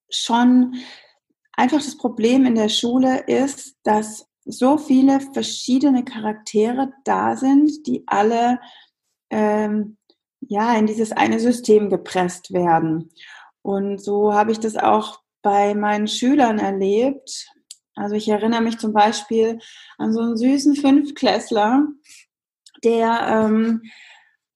schon 0.10 0.76
einfach 1.52 1.80
das 1.80 1.98
Problem 1.98 2.46
in 2.46 2.56
der 2.56 2.70
Schule 2.70 3.26
ist, 3.28 3.76
dass 3.84 4.26
so 4.46 4.78
viele 4.78 5.20
verschiedene 5.20 6.06
Charaktere 6.06 6.94
da 7.04 7.36
sind, 7.36 7.86
die 7.88 8.04
alle 8.08 8.62
ähm, 9.30 9.98
ja 10.48 10.76
in 10.78 10.88
dieses 10.88 11.12
eine 11.12 11.40
System 11.40 11.90
gepresst 11.90 12.54
werden. 12.54 13.12
Und 13.62 14.02
so 14.02 14.34
habe 14.34 14.52
ich 14.52 14.60
das 14.60 14.78
auch 14.78 15.22
bei 15.42 15.74
meinen 15.76 16.08
Schülern 16.08 16.60
erlebt. 16.60 17.48
Also 17.96 18.16
ich 18.16 18.28
erinnere 18.28 18.62
mich 18.62 18.78
zum 18.78 18.94
Beispiel 18.94 19.60
an 19.98 20.14
so 20.14 20.22
einen 20.22 20.38
süßen 20.38 20.76
Fünfklässler, 20.76 21.88
der, 22.84 23.28
ähm, 23.28 23.82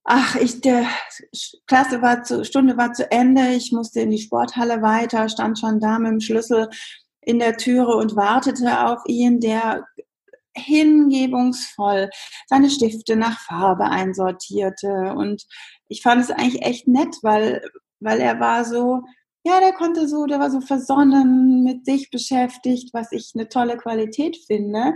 ach, 0.04 0.36
ich, 0.36 0.62
der 0.62 0.86
Klasse 1.68 2.02
war 2.02 2.24
zu, 2.24 2.44
Stunde 2.44 2.78
war 2.78 2.94
zu 2.94 3.10
Ende, 3.12 3.50
ich 3.50 3.72
musste 3.72 4.02
in 4.02 4.12
die 4.12 4.20
Sporthalle 4.20 4.82
weiter, 4.82 5.30
stand 5.30 5.60
schon 5.60 5.80
da 5.80 6.00
mit 6.00 6.12
dem 6.12 6.20
Schlüssel 6.20 6.70
in 7.22 7.40
der 7.40 7.58
Türe 7.58 7.96
und 7.96 8.16
wartete 8.16 8.88
auf 8.88 9.02
ihn, 9.06 9.40
der 9.40 9.86
hingebungsvoll 10.56 12.10
seine 12.48 12.70
Stifte 12.70 13.16
nach 13.16 13.40
Farbe 13.40 13.86
einsortierte. 13.86 15.14
Und 15.16 15.46
ich 15.88 16.02
fand 16.02 16.22
es 16.22 16.32
eigentlich 16.32 16.62
echt 16.64 16.88
nett, 16.88 17.16
weil, 17.22 17.62
weil 18.00 18.20
er 18.20 18.40
war 18.40 18.66
so, 18.66 19.02
ja, 19.44 19.60
der 19.60 19.74
konnte 19.74 20.08
so, 20.08 20.26
der 20.26 20.40
war 20.40 20.52
so 20.52 20.62
versonnen, 20.62 21.64
mit 21.64 21.86
sich 21.86 22.10
beschäftigt, 22.12 22.94
was 22.94 23.12
ich 23.12 23.32
eine 23.36 23.48
tolle 23.48 23.78
Qualität 23.78 24.38
finde. 24.48 24.96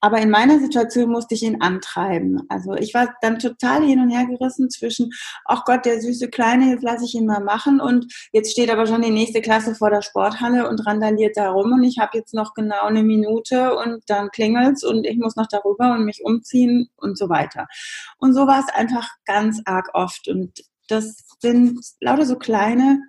Aber 0.00 0.18
in 0.18 0.30
meiner 0.30 0.58
Situation 0.60 1.10
musste 1.10 1.34
ich 1.34 1.42
ihn 1.42 1.60
antreiben. 1.60 2.42
Also 2.48 2.74
ich 2.74 2.94
war 2.94 3.14
dann 3.22 3.38
total 3.38 3.82
hin 3.84 4.00
und 4.00 4.10
her 4.10 4.26
gerissen 4.26 4.70
zwischen, 4.70 5.10
ach 5.44 5.64
Gott, 5.64 5.84
der 5.84 6.00
süße 6.00 6.28
Kleine, 6.28 6.70
jetzt 6.70 6.82
lasse 6.82 7.04
ich 7.04 7.14
ihn 7.14 7.26
mal 7.26 7.42
machen 7.42 7.80
und 7.80 8.12
jetzt 8.32 8.52
steht 8.52 8.70
aber 8.70 8.86
schon 8.86 9.02
die 9.02 9.10
nächste 9.10 9.40
Klasse 9.40 9.74
vor 9.74 9.90
der 9.90 10.02
Sporthalle 10.02 10.68
und 10.68 10.86
randaliert 10.86 11.36
da 11.36 11.50
rum 11.50 11.72
und 11.72 11.84
ich 11.84 11.98
habe 11.98 12.18
jetzt 12.18 12.34
noch 12.34 12.54
genau 12.54 12.84
eine 12.84 13.02
Minute 13.02 13.76
und 13.76 14.02
dann 14.06 14.30
klingelt's 14.30 14.84
und 14.84 15.06
ich 15.06 15.18
muss 15.18 15.36
noch 15.36 15.46
darüber 15.48 15.92
und 15.92 16.04
mich 16.04 16.22
umziehen 16.24 16.88
und 16.96 17.18
so 17.18 17.28
weiter. 17.28 17.66
Und 18.18 18.34
so 18.34 18.46
war 18.46 18.60
es 18.60 18.74
einfach 18.74 19.08
ganz 19.24 19.60
arg 19.64 19.90
oft 19.94 20.28
und 20.28 20.62
das 20.88 21.16
sind 21.40 21.80
lauter 22.00 22.24
so 22.24 22.36
kleine 22.36 23.00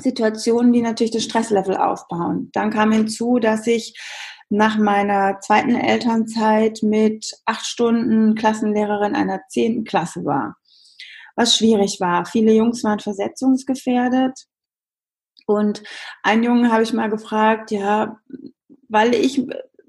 Situationen, 0.00 0.72
die 0.72 0.82
natürlich 0.82 1.12
das 1.12 1.24
Stresslevel 1.24 1.76
aufbauen. 1.76 2.50
Dann 2.52 2.70
kam 2.70 2.92
hinzu, 2.92 3.38
dass 3.38 3.66
ich 3.66 3.98
nach 4.48 4.78
meiner 4.78 5.40
zweiten 5.40 5.74
Elternzeit 5.74 6.80
mit 6.82 7.32
acht 7.44 7.66
Stunden 7.66 8.34
Klassenlehrerin 8.34 9.14
einer 9.14 9.40
zehnten 9.48 9.84
Klasse 9.84 10.24
war. 10.24 10.56
Was 11.34 11.56
schwierig 11.56 11.98
war. 12.00 12.24
Viele 12.26 12.52
Jungs 12.52 12.84
waren 12.84 13.00
versetzungsgefährdet. 13.00 14.46
Und 15.46 15.82
einen 16.22 16.42
Jungen 16.42 16.72
habe 16.72 16.82
ich 16.82 16.92
mal 16.92 17.10
gefragt, 17.10 17.70
ja, 17.70 18.18
weil 18.88 19.14
ich 19.14 19.46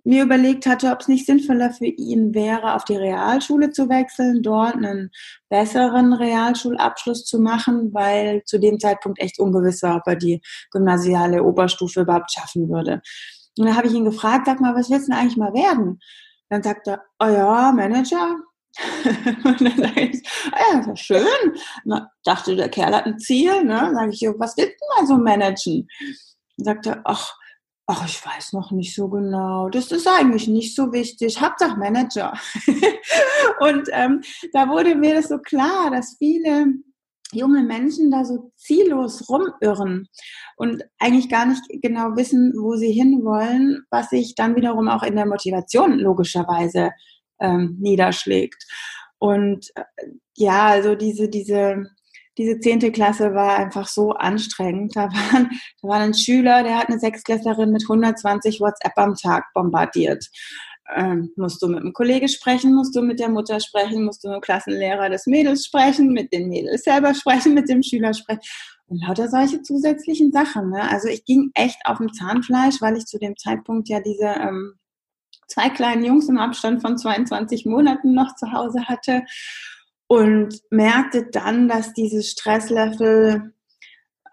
mir 0.08 0.24
überlegt 0.24 0.66
hatte, 0.66 0.92
ob 0.92 1.02
es 1.02 1.10
nicht 1.10 1.26
sinnvoller 1.26 1.72
für 1.72 1.86
ihn 1.86 2.34
wäre, 2.34 2.76
auf 2.76 2.86
die 2.86 2.96
Realschule 2.96 3.72
zu 3.72 3.90
wechseln, 3.90 4.42
dort 4.42 4.76
einen 4.76 5.12
besseren 5.50 6.14
Realschulabschluss 6.14 7.26
zu 7.26 7.40
machen, 7.42 7.94
weil 7.94 8.42
zu 8.46 8.58
dem 8.58 8.80
Zeitpunkt 8.80 9.20
echt 9.22 9.38
ungewiss 9.38 9.84
war, 9.84 9.98
ob 9.98 10.04
er 10.08 10.16
die 10.16 10.42
gymnasiale 10.72 11.44
Oberstufe 11.44 12.02
überhaupt 12.02 12.32
schaffen 12.32 12.70
würde. 12.70 13.02
Und 13.58 13.66
dann 13.66 13.76
habe 13.76 13.88
ich 13.88 13.94
ihn 13.94 14.06
gefragt, 14.06 14.46
sag 14.46 14.60
mal, 14.60 14.76
was 14.76 14.90
willst 14.90 15.08
du 15.08 15.12
denn 15.12 15.20
eigentlich 15.20 15.38
mal 15.38 15.54
werden? 15.54 16.00
Dann 16.50 16.64
sagt 16.64 16.88
er, 16.88 17.04
oh 17.20 17.28
ja, 17.28 17.72
Manager. 17.72 18.38
und 19.44 19.62
dann 19.62 19.78
sage 19.78 20.02
ich, 20.02 20.22
oh 20.46 20.74
ja, 20.74 20.78
das 20.78 20.88
ist 20.88 21.00
schön. 21.00 21.54
Na, 21.84 22.12
dachte, 22.24 22.56
der 22.56 22.70
Kerl 22.70 22.96
hat 22.96 23.06
ein 23.06 23.20
Ziel. 23.20 23.64
Ne? 23.64 23.76
Dann 23.76 23.96
sage 23.96 24.12
ich, 24.12 24.22
was 24.38 24.56
willst 24.58 24.76
du 24.80 24.86
mal 24.96 25.08
so 25.08 25.18
managen? 25.18 25.88
Dann 26.58 26.66
sagt 26.66 26.86
er, 26.88 27.02
ach, 27.06 27.36
ach, 27.88 28.06
ich 28.06 28.24
weiß 28.24 28.54
noch 28.54 28.72
nicht 28.72 28.94
so 28.94 29.10
genau. 29.10 29.70
Das 29.70 29.92
ist 29.92 30.08
eigentlich 30.08 30.48
nicht 30.48 30.76
so 30.76 30.92
wichtig. 30.92 31.42
Hauptsache 31.42 31.78
Manager. 31.78 32.34
und 33.60 33.90
ähm, 33.92 34.22
da 34.54 34.70
wurde 34.70 34.96
mir 34.96 35.16
das 35.16 35.30
so 35.30 35.40
klar, 35.40 35.90
dass 35.90 36.18
viele 36.18 36.68
junge 37.34 37.63
Menschen 37.63 38.12
da 38.12 38.24
so 38.24 38.51
ziellos 38.55 39.29
rumirren 39.29 40.07
und 40.55 40.84
eigentlich 41.00 41.29
gar 41.29 41.46
nicht 41.46 41.62
genau 41.81 42.15
wissen, 42.15 42.53
wo 42.57 42.75
sie 42.75 42.91
hinwollen, 42.91 43.86
was 43.89 44.10
sich 44.10 44.36
dann 44.36 44.55
wiederum 44.55 44.88
auch 44.88 45.03
in 45.03 45.15
der 45.15 45.25
Motivation 45.25 46.00
logischerweise 46.00 46.91
ähm, 47.39 47.77
niederschlägt. 47.79 48.63
Und 49.19 49.67
äh, 49.75 49.84
ja, 50.36 50.67
also 50.67 50.96
diese, 50.96 51.27
diese, 51.27 51.86
diese 52.38 52.60
zehnte 52.60 52.91
Klasse 52.91 53.34
war 53.34 53.57
einfach 53.57 53.88
so 53.88 54.12
anstrengend. 54.12 54.96
Da, 54.96 55.10
waren, 55.12 55.50
da 55.81 55.88
war 55.88 56.00
ein 56.00 56.13
Schüler, 56.13 56.63
der 56.63 56.77
hat 56.77 56.89
eine 56.89 57.00
Sechsklässlerin 57.00 57.72
mit 57.72 57.84
120 57.84 58.60
WhatsApp 58.62 58.93
am 58.96 59.15
Tag 59.15 59.46
bombardiert. 59.53 60.25
Ähm, 60.96 61.32
musst 61.36 61.62
du 61.62 61.67
mit 61.67 61.84
dem 61.84 61.94
Kollege 61.94 62.29
sprechen, 62.29 62.74
musst 62.74 62.96
du 62.96 63.01
mit 63.01 63.20
der 63.20 63.29
Mutter 63.29 63.60
sprechen, 63.60 64.06
musst 64.06 64.24
du 64.24 64.29
mit 64.29 64.38
dem 64.38 64.41
Klassenlehrer 64.41 65.10
des 65.10 65.27
Mädels 65.27 65.65
sprechen, 65.65 66.13
mit 66.13 66.32
den 66.32 66.48
Mädels 66.48 66.84
selber 66.84 67.13
sprechen, 67.13 67.53
mit 67.53 67.67
dem 67.67 67.84
Schüler 67.84 68.13
sprechen 68.13 68.41
und 68.88 69.06
lauter 69.06 69.27
solche 69.27 69.62
zusätzlichen 69.62 70.32
Sachen. 70.32 70.70
Ne? 70.70 70.89
Also 70.89 71.10
ich 71.10 71.25
ging 71.25 71.51
echt 71.53 71.79
auf 71.86 71.98
dem 71.98 72.13
Zahnfleisch, 72.13 72.82
weil 72.82 72.98
ich 72.98 73.06
zu 73.06 73.20
dem 73.20 73.36
Zeitpunkt 73.38 73.89
ja 73.89 74.00
diese 74.00 74.27
ähm, 74.27 74.75
zwei 75.48 75.70
kleinen 75.70 76.06
Jungs 76.06 76.29
im 76.29 76.38
Abstand 76.38 76.82
von 76.82 76.98
22 76.98 77.65
Monaten 77.65 78.13
noch 78.13 78.36
zu 78.36 78.51
Hause 78.51 78.86
hatte 78.86 79.24
und 80.08 80.62
merkte 80.70 81.27
dann, 81.29 81.67
dass 81.67 81.94
dieses 81.94 82.32
Stresslevel 82.32 83.53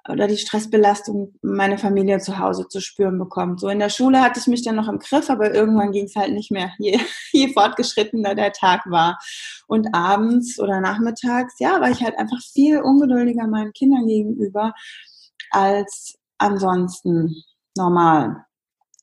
oder 0.08 0.26
die 0.26 0.36
Stressbelastung 0.36 1.34
meine 1.40 1.78
Familie 1.78 2.18
zu 2.18 2.38
Hause 2.38 2.68
zu 2.68 2.80
spüren 2.80 3.18
bekommt. 3.18 3.60
So 3.60 3.68
in 3.68 3.78
der 3.78 3.88
Schule 3.88 4.20
hatte 4.20 4.38
ich 4.38 4.46
mich 4.46 4.62
dann 4.62 4.76
noch 4.76 4.88
im 4.88 4.98
Griff, 4.98 5.30
aber 5.30 5.54
irgendwann 5.54 5.92
ging 5.92 6.04
es 6.04 6.16
halt 6.16 6.32
nicht 6.32 6.50
mehr, 6.50 6.72
je, 6.78 6.98
je 7.32 7.52
fortgeschrittener 7.52 8.34
der 8.34 8.52
Tag 8.52 8.82
war. 8.86 9.18
Und 9.66 9.94
abends 9.94 10.60
oder 10.60 10.80
nachmittags, 10.80 11.54
ja, 11.58 11.80
war 11.80 11.90
ich 11.90 12.02
halt 12.02 12.18
einfach 12.18 12.40
viel 12.52 12.80
ungeduldiger 12.80 13.46
meinen 13.46 13.72
Kindern 13.72 14.06
gegenüber 14.06 14.74
als 15.50 16.18
ansonsten 16.38 17.34
normal. 17.76 18.44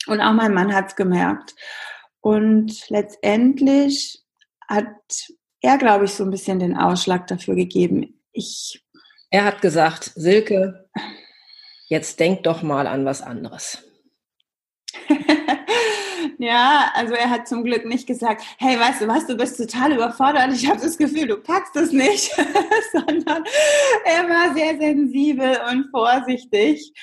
Und 0.07 0.21
auch 0.21 0.33
mein 0.33 0.53
Mann 0.53 0.73
hat's 0.73 0.95
gemerkt. 0.95 1.55
Und 2.19 2.89
letztendlich 2.89 4.23
hat 4.67 4.87
er, 5.61 5.77
glaube 5.77 6.05
ich, 6.05 6.13
so 6.13 6.23
ein 6.23 6.31
bisschen 6.31 6.59
den 6.59 6.77
Ausschlag 6.77 7.27
dafür 7.27 7.55
gegeben. 7.55 8.21
Ich 8.31 8.83
er 9.31 9.45
hat 9.45 9.61
gesagt, 9.61 10.11
Silke, 10.15 10.89
jetzt 11.87 12.19
denk 12.19 12.43
doch 12.43 12.61
mal 12.61 12.85
an 12.85 13.05
was 13.05 13.21
anderes. 13.21 13.81
ja, 16.37 16.91
also 16.93 17.13
er 17.13 17.29
hat 17.29 17.47
zum 17.47 17.63
Glück 17.63 17.85
nicht 17.85 18.07
gesagt, 18.07 18.43
hey, 18.59 18.77
weißt 18.77 19.01
du 19.01 19.07
was, 19.07 19.25
du 19.25 19.37
bist 19.37 19.57
total 19.57 19.93
überfordert, 19.93 20.51
ich 20.53 20.69
habe 20.69 20.81
das 20.81 20.97
Gefühl, 20.97 21.27
du 21.27 21.37
packst 21.37 21.75
es 21.77 21.93
nicht, 21.93 22.31
sondern 22.91 23.43
er 24.05 24.29
war 24.29 24.53
sehr 24.53 24.77
sensibel 24.77 25.57
und 25.71 25.89
vorsichtig 25.91 26.93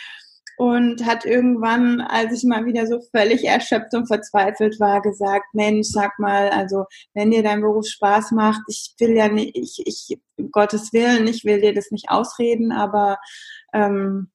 und 0.59 1.07
hat 1.07 1.25
irgendwann, 1.25 2.00
als 2.00 2.33
ich 2.33 2.43
mal 2.43 2.67
wieder 2.67 2.87
so 2.87 3.00
völlig 3.15 3.45
erschöpft 3.45 3.95
und 3.95 4.09
verzweifelt 4.09 4.81
war, 4.81 5.00
gesagt, 5.00 5.47
Mensch, 5.55 5.87
sag 5.87 6.19
mal, 6.19 6.50
also 6.50 6.85
wenn 7.15 7.31
dir 7.31 7.45
dein 7.45 7.61
Beruf 7.61 7.87
Spaß 7.87 8.33
macht, 8.33 8.61
ich 8.67 8.93
will 8.99 9.17
ja 9.17 9.29
nicht, 9.29 9.57
ich, 9.57 9.83
ich, 9.87 10.19
um 10.37 10.50
Gottes 10.50 10.93
Willen, 10.93 11.29
ich 11.29 11.45
will 11.45 11.61
dir 11.61 11.73
das 11.73 11.93
nicht 11.93 12.11
ausreden, 12.11 12.73
aber 12.73 13.19
ähm, 13.73 14.33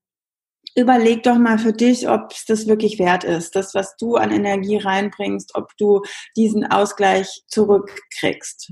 überleg 0.75 1.23
doch 1.23 1.37
mal 1.37 1.59
für 1.59 1.73
dich, 1.73 2.07
ob 2.07 2.31
es 2.31 2.45
das 2.45 2.67
wirklich 2.67 2.99
wert 2.99 3.25
ist, 3.25 3.57
das, 3.57 3.73
was 3.73 3.97
du 3.97 4.15
an 4.15 4.31
Energie 4.31 4.77
reinbringst, 4.77 5.55
ob 5.55 5.75
du 5.77 6.03
diesen 6.37 6.65
Ausgleich 6.65 7.43
zurückkriegst. 7.47 8.71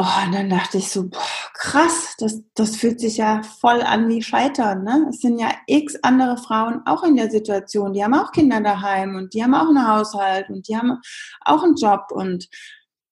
Oh, 0.00 0.24
und 0.24 0.32
dann 0.32 0.48
dachte 0.48 0.78
ich 0.78 0.90
so, 0.90 1.08
boah, 1.08 1.20
krass, 1.54 2.14
das, 2.18 2.40
das 2.54 2.76
fühlt 2.76 3.00
sich 3.00 3.16
ja 3.16 3.42
voll 3.42 3.82
an 3.82 4.08
wie 4.08 4.22
Scheitern. 4.22 4.84
Ne? 4.84 5.08
Es 5.10 5.20
sind 5.20 5.40
ja 5.40 5.50
x 5.66 5.96
andere 6.02 6.36
Frauen 6.36 6.82
auch 6.86 7.02
in 7.02 7.16
der 7.16 7.30
Situation, 7.30 7.92
die 7.92 8.04
haben 8.04 8.14
auch 8.14 8.30
Kinder 8.30 8.60
daheim 8.60 9.16
und 9.16 9.34
die 9.34 9.42
haben 9.42 9.54
auch 9.54 9.68
einen 9.68 9.88
Haushalt 9.88 10.50
und 10.50 10.68
die 10.68 10.76
haben 10.76 11.00
auch 11.44 11.64
einen 11.64 11.74
Job 11.74 12.06
und 12.10 12.48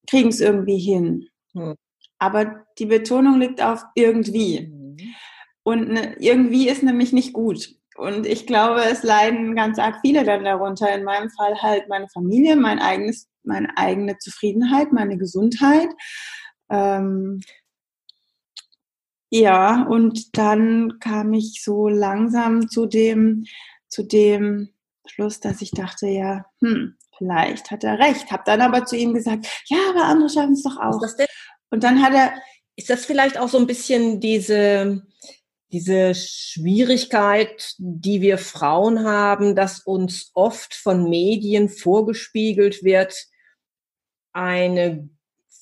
kriegen 0.09 0.29
es 0.29 0.39
irgendwie 0.39 0.79
hin. 0.79 1.27
Hm. 1.53 1.75
Aber 2.19 2.65
die 2.79 2.85
Betonung 2.85 3.39
liegt 3.39 3.61
auf 3.61 3.83
irgendwie. 3.95 4.67
Mhm. 4.67 4.97
Und 5.63 5.89
ne, 5.89 6.15
irgendwie 6.19 6.69
ist 6.69 6.83
nämlich 6.83 7.11
nicht 7.11 7.33
gut. 7.33 7.75
Und 7.97 8.25
ich 8.25 8.47
glaube, 8.47 8.81
es 8.85 9.03
leiden 9.03 9.55
ganz 9.55 9.79
arg 9.79 9.97
viele 10.01 10.23
dann 10.23 10.45
darunter. 10.45 10.93
In 10.93 11.03
meinem 11.03 11.29
Fall 11.31 11.61
halt 11.61 11.89
meine 11.89 12.07
Familie, 12.07 12.55
mein 12.55 12.79
eigenes, 12.79 13.27
meine 13.43 13.75
eigene 13.75 14.17
Zufriedenheit, 14.19 14.93
meine 14.93 15.17
Gesundheit. 15.17 15.89
Ähm, 16.69 17.41
ja, 19.29 19.83
und 19.83 20.37
dann 20.37 20.99
kam 20.99 21.33
ich 21.33 21.61
so 21.63 21.87
langsam 21.89 22.69
zu 22.69 22.85
dem, 22.85 23.45
zu 23.89 24.03
dem 24.03 24.69
Schluss, 25.05 25.39
dass 25.39 25.61
ich 25.61 25.71
dachte, 25.71 26.07
ja, 26.07 26.45
hm, 26.61 26.95
vielleicht 27.17 27.71
hat 27.71 27.83
er 27.83 27.99
recht. 27.99 28.31
Hab 28.31 28.45
dann 28.45 28.61
aber 28.61 28.85
zu 28.85 28.95
ihm 28.95 29.13
gesagt, 29.13 29.47
ja, 29.67 29.77
aber 29.89 30.05
andere 30.05 30.29
schaffen 30.29 30.53
es 30.53 30.63
doch 30.63 30.77
auch. 30.77 31.01
Und 31.69 31.83
dann 31.83 32.01
hat 32.01 32.13
er. 32.13 32.33
Ist 32.79 32.91
das 32.91 33.05
vielleicht 33.05 33.39
auch 33.39 33.49
so 33.49 33.57
ein 33.57 33.65
bisschen 33.65 34.19
diese, 34.19 35.01
diese 35.71 36.13
Schwierigkeit, 36.13 37.73
die 37.79 38.21
wir 38.21 38.37
Frauen 38.37 39.03
haben, 39.03 39.55
dass 39.55 39.79
uns 39.79 40.29
oft 40.35 40.75
von 40.75 41.09
Medien 41.09 41.69
vorgespiegelt 41.69 42.83
wird, 42.83 43.15
eine 44.31 45.09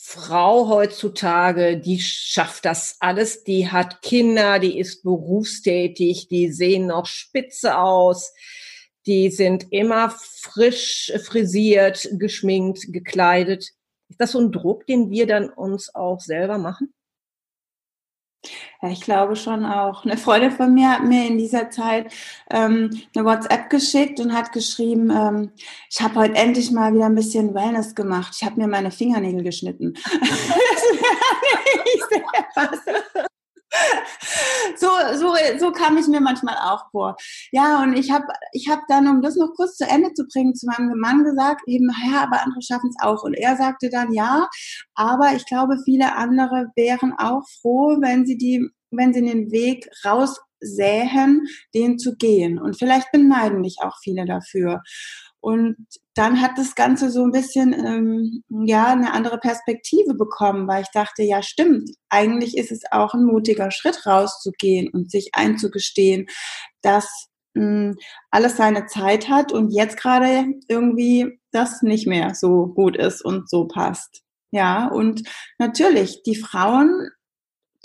Frau 0.07 0.69
heutzutage, 0.69 1.79
die 1.79 1.99
schafft 1.99 2.65
das 2.65 2.97
alles, 2.99 3.43
die 3.43 3.71
hat 3.71 4.03
Kinder, 4.03 4.59
die 4.59 4.77
ist 4.77 5.01
berufstätig, 5.01 6.27
die 6.27 6.51
sehen 6.51 6.85
noch 6.85 7.07
spitze 7.07 7.79
aus, 7.79 8.31
die 9.07 9.31
sind 9.31 9.71
immer 9.71 10.11
frisch 10.11 11.11
frisiert, 11.23 12.07
geschminkt, 12.19 12.93
gekleidet. 12.93 13.71
Ist 14.07 14.21
das 14.21 14.33
so 14.33 14.39
ein 14.39 14.51
Druck, 14.51 14.85
den 14.85 15.09
wir 15.09 15.25
dann 15.25 15.49
uns 15.49 15.93
auch 15.95 16.19
selber 16.19 16.59
machen? 16.59 16.93
Ja, 18.81 18.89
ich 18.89 19.01
glaube 19.01 19.35
schon 19.35 19.65
auch. 19.65 20.05
Eine 20.05 20.17
Freundin 20.17 20.51
von 20.51 20.73
mir 20.73 20.91
hat 20.91 21.03
mir 21.03 21.27
in 21.27 21.37
dieser 21.37 21.69
Zeit 21.69 22.11
ähm, 22.49 22.89
eine 23.15 23.25
WhatsApp 23.25 23.69
geschickt 23.69 24.19
und 24.19 24.33
hat 24.33 24.51
geschrieben, 24.51 25.09
ähm, 25.09 25.51
ich 25.89 26.01
habe 26.01 26.15
heute 26.15 26.35
endlich 26.35 26.71
mal 26.71 26.93
wieder 26.93 27.05
ein 27.05 27.15
bisschen 27.15 27.53
Wellness 27.53 27.95
gemacht. 27.95 28.33
Ich 28.37 28.45
habe 28.45 28.59
mir 28.59 28.67
meine 28.67 28.91
Fingernägel 28.91 29.43
geschnitten. 29.43 29.93
das 30.03 30.83
wäre 30.93 31.83
nicht 31.83 32.05
sehr 33.13 33.25
so, 34.77 34.87
so, 35.15 35.35
so 35.59 35.71
kam 35.71 35.97
ich 35.97 36.07
mir 36.07 36.21
manchmal 36.21 36.55
auch 36.57 36.89
vor. 36.91 37.15
Ja, 37.51 37.81
und 37.83 37.93
ich 37.93 38.11
habe 38.11 38.25
ich 38.51 38.69
hab 38.69 38.81
dann, 38.87 39.07
um 39.07 39.21
das 39.21 39.35
noch 39.35 39.53
kurz 39.55 39.77
zu 39.77 39.85
Ende 39.85 40.13
zu 40.13 40.25
bringen, 40.27 40.55
zu 40.55 40.67
meinem 40.67 40.97
Mann 40.99 41.23
gesagt, 41.23 41.61
eben, 41.67 41.89
ja, 42.11 42.23
aber 42.23 42.41
andere 42.43 42.61
schaffen 42.61 42.89
es 42.89 43.03
auch. 43.03 43.23
Und 43.23 43.33
er 43.33 43.55
sagte 43.57 43.89
dann, 43.89 44.13
ja, 44.13 44.47
aber 44.95 45.33
ich 45.35 45.45
glaube, 45.45 45.77
viele 45.83 46.15
andere 46.15 46.67
wären 46.75 47.13
auch 47.17 47.43
froh, 47.61 47.97
wenn 48.01 48.25
sie 48.25 48.37
die, 48.37 48.67
wenn 48.91 49.13
sie 49.13 49.21
den 49.21 49.51
Weg 49.51 49.89
raussähen, 50.03 51.45
den 51.73 51.97
zu 51.97 52.15
gehen. 52.15 52.59
Und 52.59 52.77
vielleicht 52.77 53.11
beneiden 53.11 53.63
dich 53.63 53.77
auch 53.81 53.97
viele 54.01 54.25
dafür. 54.25 54.81
Und 55.39 55.75
dann 56.15 56.41
hat 56.41 56.57
das 56.57 56.75
Ganze 56.75 57.11
so 57.11 57.23
ein 57.23 57.31
bisschen 57.31 57.73
ähm, 57.73 58.43
ja 58.65 58.87
eine 58.87 59.13
andere 59.13 59.37
Perspektive 59.37 60.13
bekommen, 60.13 60.67
weil 60.67 60.81
ich 60.83 60.91
dachte, 60.93 61.23
ja 61.23 61.43
stimmt, 61.43 61.91
eigentlich 62.09 62.57
ist 62.57 62.71
es 62.71 62.83
auch 62.91 63.13
ein 63.13 63.25
mutiger 63.25 63.69
Schritt 63.69 64.05
rauszugehen 64.05 64.89
und 64.89 65.11
sich 65.11 65.31
einzugestehen, 65.33 66.27
dass 66.81 67.27
hm, 67.55 67.95
alles 68.31 68.55
seine 68.55 68.85
Zeit 68.85 69.29
hat 69.29 69.51
und 69.51 69.71
jetzt 69.71 69.97
gerade 69.97 70.45
irgendwie 70.69 71.39
das 71.51 71.81
nicht 71.81 72.07
mehr 72.07 72.33
so 72.33 72.67
gut 72.67 72.95
ist 72.95 73.23
und 73.23 73.49
so 73.49 73.67
passt. 73.67 74.23
Ja, 74.51 74.87
und 74.87 75.23
natürlich, 75.57 76.23
die 76.23 76.35
Frauen, 76.35 77.09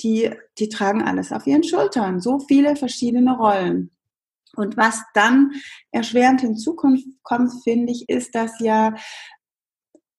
die, 0.02 0.30
die 0.58 0.68
tragen 0.68 1.02
alles 1.02 1.32
auf 1.32 1.46
ihren 1.46 1.64
Schultern, 1.64 2.20
so 2.20 2.38
viele 2.38 2.76
verschiedene 2.76 3.36
Rollen. 3.36 3.90
Und 4.56 4.76
was 4.76 5.02
dann 5.14 5.52
erschwerend 5.92 6.40
hinzukommt, 6.40 7.02
finde 7.62 7.92
ich, 7.92 8.08
ist, 8.08 8.34
dass 8.34 8.58
ja 8.60 8.94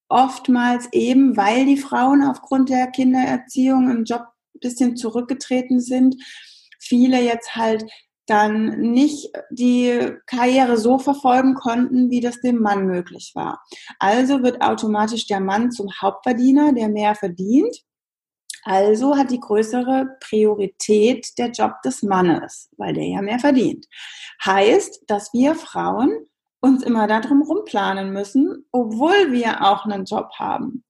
oftmals 0.08 0.88
eben, 0.92 1.36
weil 1.36 1.66
die 1.66 1.78
Frauen 1.78 2.22
aufgrund 2.22 2.68
der 2.68 2.88
Kindererziehung 2.88 3.90
im 3.90 4.04
Job 4.04 4.22
ein 4.54 4.60
bisschen 4.60 4.96
zurückgetreten 4.96 5.80
sind, 5.80 6.16
viele 6.78 7.20
jetzt 7.22 7.56
halt 7.56 7.84
dann 8.26 8.78
nicht 8.80 9.30
die 9.50 10.12
Karriere 10.26 10.76
so 10.76 10.98
verfolgen 10.98 11.54
konnten, 11.54 12.10
wie 12.10 12.20
das 12.20 12.40
dem 12.40 12.60
Mann 12.60 12.86
möglich 12.86 13.32
war. 13.34 13.62
Also 13.98 14.42
wird 14.42 14.62
automatisch 14.62 15.26
der 15.26 15.40
Mann 15.40 15.72
zum 15.72 15.88
Hauptverdiener, 16.00 16.72
der 16.72 16.88
mehr 16.88 17.14
verdient. 17.14 17.76
Also 18.62 19.16
hat 19.16 19.30
die 19.30 19.40
größere 19.40 20.16
Priorität 20.20 21.36
der 21.38 21.50
Job 21.50 21.82
des 21.84 22.02
Mannes, 22.02 22.70
weil 22.76 22.94
der 22.94 23.06
ja 23.06 23.22
mehr 23.22 23.38
verdient. 23.38 23.86
Heißt, 24.44 25.04
dass 25.08 25.32
wir 25.32 25.54
Frauen 25.54 26.26
uns 26.60 26.84
immer 26.84 27.08
darum 27.08 27.42
rumplanen 27.42 28.12
müssen, 28.12 28.66
obwohl 28.70 29.32
wir 29.32 29.62
auch 29.62 29.84
einen 29.84 30.04
Job 30.04 30.30
haben. 30.38 30.84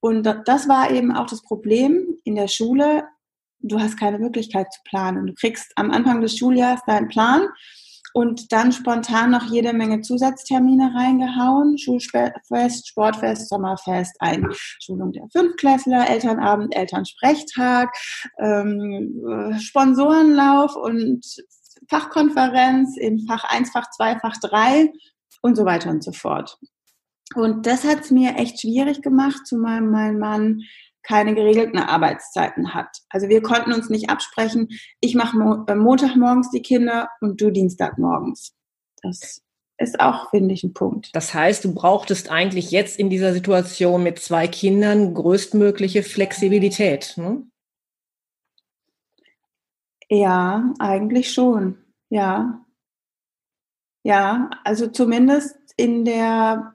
Und 0.00 0.24
das 0.24 0.68
war 0.68 0.90
eben 0.90 1.14
auch 1.14 1.26
das 1.26 1.42
Problem 1.42 2.18
in 2.24 2.34
der 2.34 2.48
Schule. 2.48 3.04
Du 3.60 3.80
hast 3.80 3.98
keine 3.98 4.18
Möglichkeit 4.18 4.72
zu 4.72 4.80
planen. 4.84 5.26
Du 5.26 5.34
kriegst 5.34 5.72
am 5.76 5.90
Anfang 5.90 6.20
des 6.20 6.36
Schuljahres 6.36 6.80
deinen 6.86 7.08
Plan 7.08 7.48
und 8.16 8.50
dann 8.50 8.72
spontan 8.72 9.32
noch 9.32 9.44
jede 9.50 9.74
Menge 9.74 10.00
Zusatztermine 10.00 10.94
reingehauen. 10.94 11.76
Schulfest, 11.76 12.88
Sportfest, 12.88 13.50
Sommerfest, 13.50 14.16
Einschulung 14.20 15.12
der 15.12 15.28
Fünftklässler, 15.30 16.08
Elternabend, 16.08 16.74
Elternsprechtag, 16.74 17.94
ähm, 18.38 19.54
Sponsorenlauf 19.60 20.76
und 20.76 21.26
Fachkonferenz 21.90 22.96
in 22.96 23.20
Fach 23.26 23.44
1, 23.44 23.72
Fach 23.72 23.90
2, 23.90 24.18
Fach 24.20 24.36
3 24.40 24.90
und 25.42 25.54
so 25.54 25.66
weiter 25.66 25.90
und 25.90 26.02
so 26.02 26.12
fort. 26.12 26.56
Und 27.34 27.66
das 27.66 27.84
hat 27.84 28.00
es 28.00 28.10
mir 28.10 28.36
echt 28.36 28.62
schwierig 28.62 29.02
gemacht, 29.02 29.46
zumal 29.46 29.82
mein 29.82 30.18
Mann 30.18 30.62
keine 31.06 31.34
geregelten 31.34 31.78
Arbeitszeiten 31.78 32.74
hat. 32.74 32.98
Also 33.08 33.28
wir 33.28 33.42
konnten 33.42 33.72
uns 33.72 33.88
nicht 33.88 34.10
absprechen, 34.10 34.68
ich 35.00 35.14
mache 35.14 35.38
Mo 35.38 35.64
äh, 35.66 35.74
Montagmorgens 35.74 36.50
die 36.50 36.62
Kinder 36.62 37.08
und 37.20 37.40
du 37.40 37.50
Dienstagmorgens. 37.50 38.54
Das 39.02 39.42
ist 39.78 40.00
auch, 40.00 40.30
finde 40.30 40.54
ich, 40.54 40.64
ein 40.64 40.72
Punkt. 40.72 41.10
Das 41.14 41.34
heißt, 41.34 41.64
du 41.64 41.74
brauchtest 41.74 42.30
eigentlich 42.30 42.70
jetzt 42.70 42.98
in 42.98 43.10
dieser 43.10 43.32
Situation 43.32 44.02
mit 44.02 44.18
zwei 44.18 44.48
Kindern 44.48 45.14
größtmögliche 45.14 46.02
Flexibilität. 46.02 47.14
Ne? 47.16 47.46
Ja, 50.08 50.72
eigentlich 50.78 51.32
schon. 51.32 51.78
Ja. 52.08 52.64
Ja, 54.02 54.50
also 54.64 54.88
zumindest 54.88 55.56
in 55.76 56.04
der 56.04 56.74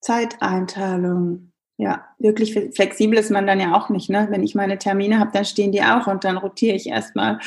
Zeiteinteilung. 0.00 1.52
Ja, 1.80 2.04
wirklich 2.18 2.52
flexibel 2.74 3.18
ist 3.18 3.30
man 3.30 3.46
dann 3.46 3.60
ja 3.60 3.72
auch 3.76 3.88
nicht. 3.88 4.10
Ne? 4.10 4.26
Wenn 4.30 4.42
ich 4.42 4.56
meine 4.56 4.78
Termine 4.78 5.20
habe, 5.20 5.30
dann 5.32 5.44
stehen 5.44 5.70
die 5.70 5.82
auch 5.82 6.08
und 6.08 6.24
dann 6.24 6.36
rotiere 6.36 6.74
ich 6.74 6.88
erstmal. 6.88 7.38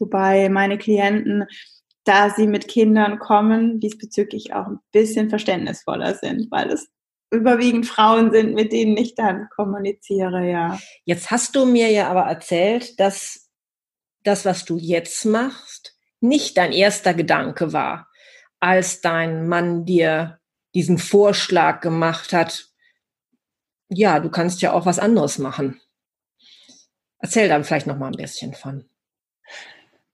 Wobei 0.00 0.48
meine 0.48 0.78
Klienten, 0.78 1.46
da 2.02 2.30
sie 2.30 2.48
mit 2.48 2.66
Kindern 2.66 3.20
kommen, 3.20 3.78
diesbezüglich 3.78 4.52
auch 4.52 4.66
ein 4.66 4.80
bisschen 4.90 5.30
verständnisvoller 5.30 6.14
sind, 6.14 6.50
weil 6.50 6.70
es 6.70 6.88
überwiegend 7.30 7.86
Frauen 7.86 8.32
sind, 8.32 8.54
mit 8.54 8.72
denen 8.72 8.96
ich 8.96 9.14
dann 9.14 9.48
kommuniziere, 9.54 10.48
ja. 10.50 10.78
Jetzt 11.04 11.30
hast 11.30 11.54
du 11.54 11.64
mir 11.64 11.90
ja 11.90 12.08
aber 12.08 12.22
erzählt, 12.22 12.98
dass 12.98 13.48
das, 14.24 14.44
was 14.44 14.64
du 14.64 14.76
jetzt 14.76 15.24
machst, 15.24 15.96
nicht 16.20 16.56
dein 16.56 16.72
erster 16.72 17.14
Gedanke 17.14 17.72
war, 17.72 18.08
als 18.58 19.00
dein 19.02 19.46
Mann 19.46 19.84
dir 19.84 20.40
diesen 20.74 20.98
Vorschlag 20.98 21.80
gemacht 21.80 22.32
hat, 22.32 22.67
ja, 23.88 24.20
du 24.20 24.30
kannst 24.30 24.60
ja 24.62 24.72
auch 24.72 24.86
was 24.86 24.98
anderes 24.98 25.38
machen. 25.38 25.80
Erzähl 27.18 27.48
dann 27.48 27.64
vielleicht 27.64 27.86
noch 27.86 27.98
mal 27.98 28.08
ein 28.08 28.16
bisschen 28.16 28.54
von. 28.54 28.84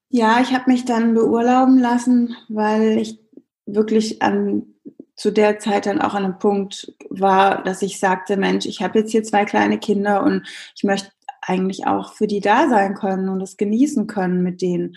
Ja, 0.09 0.41
ich 0.41 0.53
habe 0.53 0.71
mich 0.71 0.85
dann 0.85 1.15
beurlauben 1.15 1.79
lassen, 1.79 2.37
weil 2.49 2.99
ich 2.99 3.19
wirklich 3.67 4.23
an 4.23 4.75
zu 5.17 5.31
der 5.31 5.59
Zeit 5.59 5.87
dann 5.87 6.01
auch 6.01 6.15
an 6.15 6.25
einem 6.25 6.39
Punkt 6.39 6.93
war, 7.09 7.63
dass 7.63 7.83
ich 7.83 7.99
sagte, 7.99 8.37
Mensch, 8.37 8.67
ich 8.67 8.83
habe 8.83 8.99
jetzt 8.99 9.13
hier 9.13 9.23
zwei 9.23 9.45
kleine 9.45 9.79
Kinder 9.79 10.23
und 10.23 10.47
ich 10.75 10.83
möchte 10.83 11.11
eigentlich 11.41 11.87
auch 11.87 12.15
für 12.15 12.27
die 12.27 12.41
da 12.41 12.69
sein 12.69 12.95
können 12.95 13.29
und 13.29 13.41
es 13.41 13.57
genießen 13.57 14.07
können 14.07 14.43
mit 14.43 14.61
denen. 14.61 14.97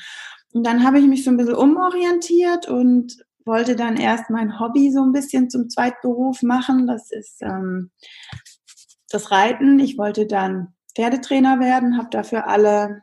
Und 0.53 0.65
dann 0.65 0.83
habe 0.83 0.99
ich 0.99 1.05
mich 1.05 1.23
so 1.23 1.29
ein 1.29 1.37
bisschen 1.37 1.55
umorientiert 1.55 2.67
und 2.67 3.17
wollte 3.45 3.75
dann 3.75 3.97
erst 3.97 4.29
mein 4.29 4.59
Hobby 4.59 4.91
so 4.91 5.03
ein 5.03 5.11
bisschen 5.11 5.49
zum 5.49 5.69
Zweitberuf 5.69 6.41
machen. 6.41 6.87
Das 6.87 7.11
ist 7.11 7.41
ähm, 7.41 7.91
das 9.09 9.31
Reiten. 9.31 9.79
Ich 9.79 9.97
wollte 9.97 10.25
dann 10.25 10.73
Pferdetrainer 10.95 11.59
werden, 11.59 11.97
habe 11.97 12.09
dafür 12.11 12.47
alle, 12.47 13.01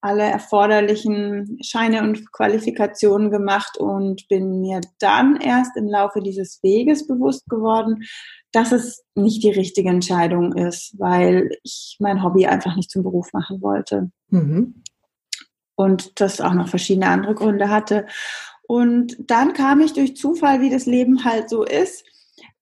alle 0.00 0.24
erforderlichen 0.24 1.58
Scheine 1.62 2.02
und 2.02 2.32
Qualifikationen 2.32 3.30
gemacht 3.30 3.78
und 3.78 4.26
bin 4.28 4.60
mir 4.60 4.80
dann 4.98 5.36
erst 5.36 5.76
im 5.76 5.86
Laufe 5.86 6.20
dieses 6.20 6.62
Weges 6.62 7.06
bewusst 7.06 7.48
geworden, 7.48 8.04
dass 8.52 8.72
es 8.72 9.04
nicht 9.14 9.42
die 9.42 9.50
richtige 9.50 9.88
Entscheidung 9.88 10.52
ist, 10.54 10.94
weil 10.98 11.50
ich 11.62 11.96
mein 12.00 12.22
Hobby 12.22 12.46
einfach 12.46 12.76
nicht 12.76 12.90
zum 12.90 13.02
Beruf 13.02 13.32
machen 13.32 13.62
wollte. 13.62 14.10
Mhm. 14.28 14.82
Und 15.76 16.20
das 16.20 16.40
auch 16.40 16.54
noch 16.54 16.68
verschiedene 16.68 17.08
andere 17.08 17.34
Gründe 17.34 17.68
hatte. 17.68 18.06
Und 18.66 19.16
dann 19.18 19.52
kam 19.52 19.80
ich 19.80 19.92
durch 19.92 20.16
Zufall, 20.16 20.60
wie 20.60 20.70
das 20.70 20.86
Leben 20.86 21.24
halt 21.24 21.50
so 21.50 21.64
ist, 21.64 22.04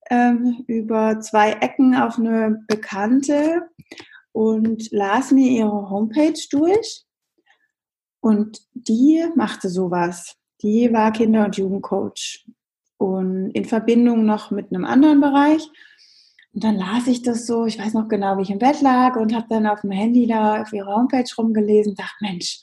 ähm, 0.09 0.63
über 0.67 1.19
zwei 1.21 1.51
Ecken 1.53 1.95
auf 1.95 2.17
eine 2.17 2.63
Bekannte 2.67 3.69
und 4.31 4.91
las 4.91 5.31
mir 5.31 5.49
ihre 5.49 5.89
Homepage 5.89 6.39
durch. 6.51 7.03
Und 8.19 8.61
die 8.73 9.25
machte 9.35 9.69
sowas. 9.69 10.35
Die 10.61 10.91
war 10.93 11.11
Kinder- 11.11 11.45
und 11.45 11.57
Jugendcoach. 11.57 12.45
Und 12.97 13.51
in 13.51 13.65
Verbindung 13.65 14.25
noch 14.25 14.49
mit 14.49 14.71
einem 14.71 14.85
anderen 14.85 15.19
Bereich. 15.19 15.69
Und 16.53 16.63
dann 16.63 16.77
las 16.77 17.07
ich 17.07 17.21
das 17.21 17.45
so, 17.45 17.65
ich 17.65 17.79
weiß 17.79 17.93
noch 17.93 18.07
genau, 18.07 18.37
wie 18.37 18.43
ich 18.43 18.51
im 18.51 18.59
Bett 18.59 18.81
lag 18.81 19.15
und 19.15 19.33
habe 19.35 19.47
dann 19.49 19.67
auf 19.67 19.81
dem 19.81 19.91
Handy 19.91 20.27
da 20.27 20.61
auf 20.61 20.71
ihrer 20.71 20.95
Homepage 20.95 21.25
rumgelesen, 21.37 21.95
dachte, 21.95 22.15
Mensch, 22.21 22.61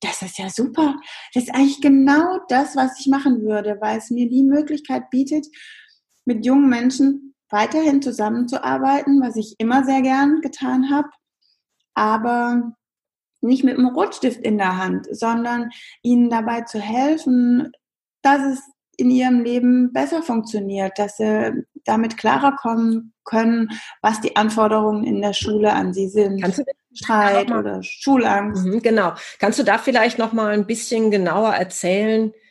das 0.00 0.22
ist 0.22 0.38
ja 0.38 0.48
super. 0.48 0.96
Das 1.34 1.44
ist 1.44 1.54
eigentlich 1.54 1.80
genau 1.80 2.38
das, 2.48 2.76
was 2.76 3.00
ich 3.00 3.06
machen 3.06 3.42
würde, 3.42 3.78
weil 3.80 3.98
es 3.98 4.10
mir 4.10 4.28
die 4.28 4.42
Möglichkeit 4.42 5.10
bietet, 5.10 5.46
mit 6.24 6.44
jungen 6.44 6.68
Menschen 6.68 7.34
weiterhin 7.50 8.02
zusammenzuarbeiten, 8.02 9.20
was 9.20 9.36
ich 9.36 9.56
immer 9.58 9.84
sehr 9.84 10.02
gern 10.02 10.40
getan 10.40 10.90
habe, 10.90 11.08
aber 11.94 12.72
nicht 13.40 13.64
mit 13.64 13.78
einem 13.78 13.88
Rotstift 13.88 14.40
in 14.40 14.58
der 14.58 14.76
Hand, 14.76 15.08
sondern 15.10 15.70
ihnen 16.02 16.30
dabei 16.30 16.62
zu 16.62 16.78
helfen, 16.78 17.72
dass 18.22 18.42
es 18.42 18.60
in 18.96 19.10
ihrem 19.10 19.42
Leben 19.42 19.92
besser 19.92 20.22
funktioniert, 20.22 20.98
dass 20.98 21.16
sie 21.16 21.64
damit 21.84 22.18
klarer 22.18 22.54
kommen 22.54 23.14
können, 23.24 23.70
was 24.02 24.20
die 24.20 24.36
Anforderungen 24.36 25.04
in 25.04 25.22
der 25.22 25.32
Schule 25.32 25.72
an 25.72 25.94
sie 25.94 26.08
sind. 26.08 26.42
Kannst 26.42 26.58
du 26.58 26.64
Streit 26.92 27.50
oder 27.50 27.82
Schulangst. 27.82 28.66
Mhm, 28.66 28.82
genau. 28.82 29.14
Kannst 29.38 29.58
du 29.58 29.62
da 29.62 29.78
vielleicht 29.78 30.18
noch 30.18 30.32
mal 30.32 30.52
ein 30.52 30.66
bisschen 30.66 31.10
genauer 31.10 31.54
erzählen 31.54 32.32
äh, 32.32 32.49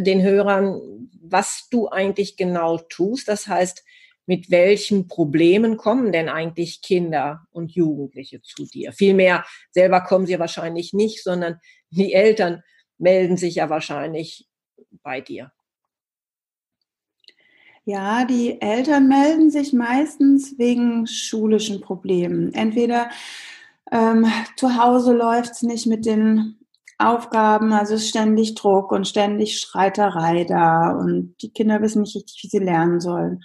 den 0.00 0.22
Hörern, 0.22 1.08
was 1.20 1.68
du 1.70 1.88
eigentlich 1.88 2.36
genau 2.36 2.78
tust. 2.78 3.28
Das 3.28 3.46
heißt, 3.46 3.84
mit 4.26 4.50
welchen 4.50 5.08
Problemen 5.08 5.78
kommen 5.78 6.12
denn 6.12 6.28
eigentlich 6.28 6.82
Kinder 6.82 7.46
und 7.50 7.72
Jugendliche 7.72 8.42
zu 8.42 8.66
dir? 8.66 8.92
Vielmehr 8.92 9.44
selber 9.70 10.02
kommen 10.02 10.26
sie 10.26 10.38
wahrscheinlich 10.38 10.92
nicht, 10.92 11.22
sondern 11.22 11.58
die 11.90 12.12
Eltern 12.12 12.62
melden 12.98 13.38
sich 13.38 13.54
ja 13.54 13.70
wahrscheinlich 13.70 14.46
bei 15.02 15.22
dir. 15.22 15.50
Ja, 17.86 18.26
die 18.26 18.60
Eltern 18.60 19.08
melden 19.08 19.50
sich 19.50 19.72
meistens 19.72 20.58
wegen 20.58 21.06
schulischen 21.06 21.80
Problemen. 21.80 22.52
Entweder 22.52 23.08
ähm, 23.90 24.26
zu 24.56 24.76
Hause 24.76 25.14
läuft 25.14 25.52
es 25.52 25.62
nicht 25.62 25.86
mit 25.86 26.04
den 26.04 26.58
Aufgaben, 26.98 27.72
also 27.72 27.94
ist 27.94 28.08
ständig 28.08 28.54
Druck 28.56 28.90
und 28.92 29.06
ständig 29.06 29.58
Streiterei 29.58 30.44
da 30.44 30.90
und 30.90 31.36
die 31.42 31.52
Kinder 31.52 31.80
wissen 31.80 32.02
nicht 32.02 32.16
richtig, 32.16 32.40
wie 32.42 32.48
sie 32.48 32.58
lernen 32.58 33.00
sollen. 33.00 33.42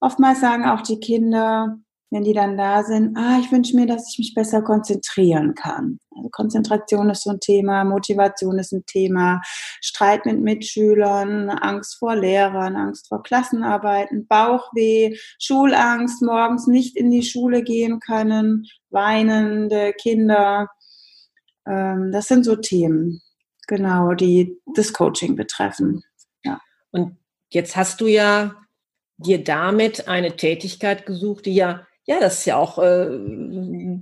Oftmals 0.00 0.40
sagen 0.40 0.64
auch 0.64 0.82
die 0.82 1.00
Kinder, 1.00 1.78
wenn 2.10 2.24
die 2.24 2.32
dann 2.32 2.56
da 2.56 2.84
sind, 2.84 3.16
ah, 3.16 3.38
ich 3.40 3.52
wünsche 3.52 3.76
mir, 3.76 3.86
dass 3.86 4.10
ich 4.10 4.18
mich 4.18 4.34
besser 4.34 4.62
konzentrieren 4.62 5.54
kann. 5.54 5.98
Also 6.16 6.28
Konzentration 6.30 7.10
ist 7.10 7.24
so 7.24 7.30
ein 7.30 7.40
Thema, 7.40 7.84
Motivation 7.84 8.58
ist 8.58 8.72
ein 8.72 8.86
Thema, 8.86 9.42
Streit 9.80 10.24
mit 10.24 10.40
Mitschülern, 10.40 11.50
Angst 11.50 11.98
vor 11.98 12.16
Lehrern, 12.16 12.76
Angst 12.76 13.08
vor 13.08 13.22
Klassenarbeiten, 13.22 14.26
Bauchweh, 14.26 15.16
Schulangst, 15.38 16.22
morgens 16.22 16.66
nicht 16.66 16.96
in 16.96 17.10
die 17.10 17.22
Schule 17.22 17.62
gehen 17.62 18.00
können, 18.00 18.66
weinende 18.90 19.92
Kinder, 19.92 20.68
das 21.68 22.28
sind 22.28 22.44
so 22.44 22.56
Themen, 22.56 23.20
genau, 23.66 24.14
die 24.14 24.58
das 24.74 24.92
Coaching 24.92 25.36
betreffen. 25.36 26.02
Ja. 26.44 26.60
Und 26.90 27.18
jetzt 27.50 27.76
hast 27.76 28.00
du 28.00 28.06
ja 28.06 28.54
dir 29.18 29.42
damit 29.42 30.08
eine 30.08 30.36
Tätigkeit 30.36 31.04
gesucht, 31.04 31.46
die 31.46 31.54
ja, 31.54 31.86
ja, 32.04 32.20
das 32.20 32.38
ist 32.38 32.46
ja 32.46 32.56
auch 32.56 32.78
äh, 32.78 33.18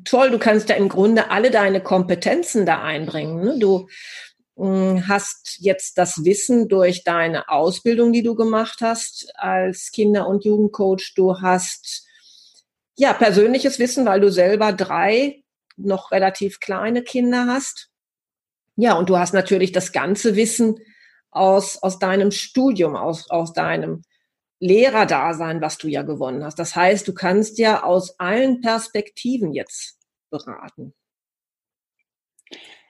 toll. 0.05 0.31
Du 0.31 0.39
kannst 0.39 0.69
ja 0.69 0.77
im 0.77 0.89
Grunde 0.89 1.31
alle 1.31 1.51
deine 1.51 1.83
Kompetenzen 1.83 2.65
da 2.65 2.83
einbringen. 2.83 3.43
Ne? 3.43 3.59
Du 3.59 3.89
hm, 4.57 5.09
hast 5.09 5.57
jetzt 5.59 5.99
das 5.99 6.25
Wissen 6.25 6.69
durch 6.69 7.03
deine 7.03 7.49
Ausbildung, 7.49 8.13
die 8.13 8.23
du 8.23 8.37
gemacht 8.37 8.79
hast 8.81 9.33
als 9.35 9.91
Kinder- 9.91 10.29
und 10.29 10.45
Jugendcoach. 10.45 11.15
Du 11.17 11.41
hast 11.41 12.07
ja 12.97 13.13
persönliches 13.13 13.79
Wissen, 13.79 14.07
weil 14.07 14.21
du 14.21 14.31
selber 14.31 14.73
drei 14.73 15.43
noch 15.77 16.11
relativ 16.11 16.61
kleine 16.61 17.03
Kinder 17.03 17.47
hast. 17.47 17.91
Ja, 18.77 18.95
und 18.95 19.09
du 19.09 19.19
hast 19.19 19.35
natürlich 19.35 19.73
das 19.73 19.93
ganze 19.93 20.37
Wissen 20.37 20.79
aus, 21.31 21.83
aus 21.83 21.99
deinem 21.99 22.31
Studium, 22.31 22.97
aus, 22.97 23.31
aus 23.31 23.53
deinem 23.53 24.03
Lehrerdasein, 24.59 25.61
was 25.61 25.79
du 25.79 25.89
ja 25.89 26.03
gewonnen 26.03 26.45
hast. 26.45 26.59
Das 26.59 26.75
heißt, 26.75 27.07
du 27.07 27.15
kannst 27.15 27.59
ja 27.59 27.83
aus 27.83 28.19
allen 28.19 28.61
Perspektiven 28.61 29.53
jetzt 29.53 29.99
beraten. 30.31 30.95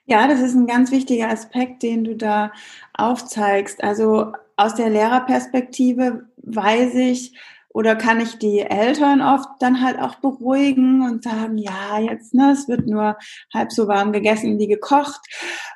Ja, 0.05 0.27
das 0.27 0.39
ist 0.39 0.55
ein 0.55 0.67
ganz 0.67 0.91
wichtiger 0.91 1.29
Aspekt, 1.29 1.83
den 1.83 2.05
du 2.05 2.15
da 2.15 2.53
aufzeigst. 2.93 3.83
Also 3.83 4.31
aus 4.55 4.75
der 4.75 4.89
Lehrerperspektive 4.89 6.29
weiß 6.37 6.95
ich 6.95 7.37
oder 7.77 7.95
kann 7.95 8.19
ich 8.19 8.39
die 8.39 8.61
Eltern 8.61 9.21
oft 9.21 9.47
dann 9.59 9.83
halt 9.83 9.99
auch 9.99 10.15
beruhigen 10.15 11.03
und 11.03 11.23
sagen, 11.23 11.59
ja, 11.59 11.99
jetzt, 11.99 12.33
ne, 12.33 12.51
es 12.51 12.67
wird 12.67 12.87
nur 12.87 13.17
halb 13.53 13.71
so 13.71 13.87
warm 13.87 14.11
gegessen 14.11 14.57
wie 14.57 14.65
gekocht. 14.67 15.21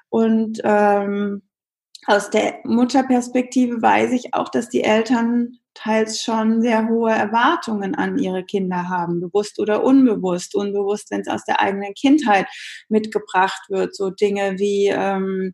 Und 0.10 0.60
ähm, 0.64 1.44
aus 2.08 2.32
der 2.32 2.56
Mutterperspektive 2.64 3.84
weiß 3.84 4.14
ich 4.14 4.34
auch, 4.34 4.50
dass 4.50 4.68
die 4.68 4.84
Eltern 4.84 5.60
teils 5.76 6.24
schon 6.24 6.64
sehr 6.64 6.90
hohe 6.90 7.12
Erwartungen 7.12 7.94
an 7.94 8.18
ihre 8.18 8.44
Kinder 8.46 8.90
haben, 8.90 9.20
bewusst 9.22 9.60
oder 9.60 9.84
unbewusst. 9.84 10.56
Unbewusst, 10.56 11.12
wenn 11.12 11.22
es 11.22 11.28
aus 11.28 11.46
der 11.46 11.62
eigenen 11.62 11.94
Kindheit 11.94 12.48
mitgebracht 12.90 13.62
wird, 13.70 13.96
so 13.96 14.10
Dinge 14.10 14.58
wie 14.58 14.88
ähm, 14.88 15.54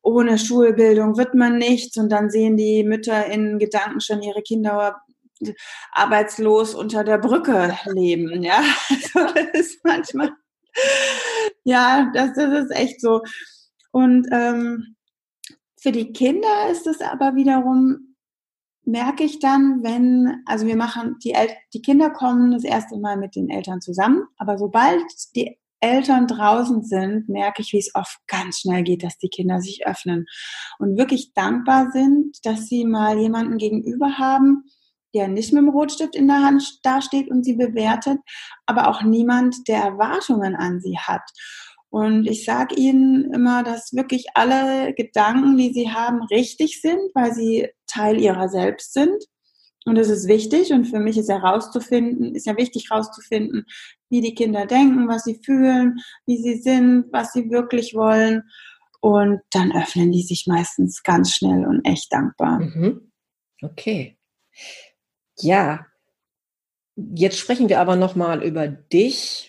ohne 0.00 0.38
Schulbildung 0.38 1.18
wird 1.18 1.34
man 1.34 1.58
nichts 1.58 1.96
und 1.96 2.12
dann 2.12 2.30
sehen 2.30 2.56
die 2.56 2.84
Mütter 2.84 3.26
in 3.26 3.58
Gedanken 3.58 4.00
schon 4.00 4.22
ihre 4.22 4.42
Kinder 4.42 4.94
arbeitslos 5.92 6.74
unter 6.74 7.04
der 7.04 7.18
Brücke 7.18 7.76
leben. 7.86 8.42
Ja, 8.42 8.62
also 8.90 9.34
das 9.34 9.60
ist 9.60 9.84
manchmal, 9.84 10.32
ja, 11.64 12.10
das, 12.14 12.34
das 12.34 12.64
ist 12.64 12.70
echt 12.70 13.00
so. 13.00 13.22
Und 13.90 14.28
ähm, 14.32 14.96
für 15.80 15.92
die 15.92 16.12
Kinder 16.12 16.70
ist 16.70 16.86
es 16.86 17.00
aber 17.00 17.34
wiederum, 17.36 18.16
merke 18.84 19.22
ich 19.22 19.38
dann, 19.38 19.82
wenn, 19.82 20.42
also 20.46 20.66
wir 20.66 20.76
machen, 20.76 21.16
die, 21.22 21.32
El 21.32 21.48
die 21.74 21.82
Kinder 21.82 22.10
kommen 22.10 22.52
das 22.52 22.64
erste 22.64 22.98
Mal 22.98 23.16
mit 23.16 23.36
den 23.36 23.50
Eltern 23.50 23.80
zusammen, 23.80 24.24
aber 24.38 24.56
sobald 24.56 25.02
die 25.36 25.58
Eltern 25.80 26.26
draußen 26.26 26.82
sind, 26.82 27.28
merke 27.28 27.62
ich, 27.62 27.72
wie 27.72 27.78
es 27.78 27.94
oft 27.94 28.18
ganz 28.26 28.60
schnell 28.60 28.82
geht, 28.82 29.04
dass 29.04 29.18
die 29.18 29.28
Kinder 29.28 29.60
sich 29.60 29.86
öffnen 29.86 30.26
und 30.78 30.98
wirklich 30.98 31.32
dankbar 31.34 31.90
sind, 31.92 32.44
dass 32.44 32.66
sie 32.66 32.84
mal 32.84 33.18
jemanden 33.18 33.58
gegenüber 33.58 34.18
haben, 34.18 34.64
der 35.14 35.28
nicht 35.28 35.52
mit 35.52 35.62
dem 35.62 35.70
Rotstift 35.70 36.14
in 36.14 36.28
der 36.28 36.42
Hand 36.42 36.80
dasteht 36.82 37.30
und 37.30 37.44
sie 37.44 37.54
bewertet, 37.54 38.18
aber 38.66 38.88
auch 38.88 39.02
niemand, 39.02 39.68
der 39.68 39.78
Erwartungen 39.78 40.54
an 40.54 40.80
sie 40.80 40.98
hat. 40.98 41.22
Und 41.90 42.26
ich 42.26 42.44
sage 42.44 42.74
Ihnen 42.74 43.32
immer, 43.32 43.62
dass 43.62 43.94
wirklich 43.94 44.26
alle 44.34 44.92
Gedanken, 44.94 45.56
die 45.56 45.72
Sie 45.72 45.90
haben, 45.90 46.22
richtig 46.24 46.82
sind, 46.82 47.00
weil 47.14 47.32
sie 47.32 47.68
Teil 47.86 48.20
Ihrer 48.20 48.48
selbst 48.48 48.92
sind. 48.92 49.24
Und 49.86 49.94
das 49.96 50.10
ist 50.10 50.28
wichtig. 50.28 50.72
Und 50.72 50.84
für 50.84 50.98
mich 50.98 51.16
ist 51.16 51.30
herauszufinden, 51.30 52.34
ist 52.34 52.46
ja 52.46 52.56
wichtig 52.58 52.88
herauszufinden, 52.90 53.64
wie 54.10 54.20
die 54.20 54.34
Kinder 54.34 54.66
denken, 54.66 55.08
was 55.08 55.24
sie 55.24 55.40
fühlen, 55.42 55.98
wie 56.26 56.36
sie 56.36 56.56
sind, 56.56 57.06
was 57.10 57.32
sie 57.32 57.50
wirklich 57.50 57.94
wollen. 57.94 58.42
Und 59.00 59.40
dann 59.50 59.72
öffnen 59.72 60.12
die 60.12 60.22
sich 60.22 60.46
meistens 60.46 61.02
ganz 61.02 61.32
schnell 61.32 61.66
und 61.66 61.86
echt 61.86 62.12
dankbar. 62.12 62.60
Mhm. 62.60 63.12
Okay. 63.62 64.18
Ja. 65.40 65.86
Jetzt 66.96 67.38
sprechen 67.38 67.68
wir 67.68 67.80
aber 67.80 67.96
nochmal 67.96 68.42
über 68.42 68.66
dich 68.68 69.48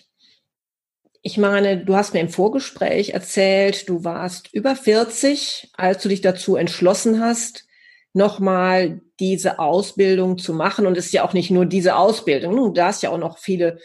ich 1.22 1.36
meine, 1.36 1.84
du 1.84 1.96
hast 1.96 2.14
mir 2.14 2.20
im 2.20 2.30
Vorgespräch 2.30 3.10
erzählt, 3.10 3.88
du 3.88 4.04
warst 4.04 4.52
über 4.54 4.74
40, 4.74 5.70
als 5.76 6.02
du 6.02 6.08
dich 6.08 6.22
dazu 6.22 6.56
entschlossen 6.56 7.20
hast, 7.20 7.66
nochmal 8.14 9.02
diese 9.20 9.58
Ausbildung 9.58 10.38
zu 10.38 10.54
machen. 10.54 10.86
Und 10.86 10.96
es 10.96 11.06
ist 11.06 11.12
ja 11.12 11.24
auch 11.24 11.34
nicht 11.34 11.50
nur 11.50 11.66
diese 11.66 11.96
Ausbildung, 11.96 12.72
du 12.72 12.82
hast 12.82 13.02
ja 13.02 13.10
auch 13.10 13.18
noch 13.18 13.38
viele, 13.38 13.78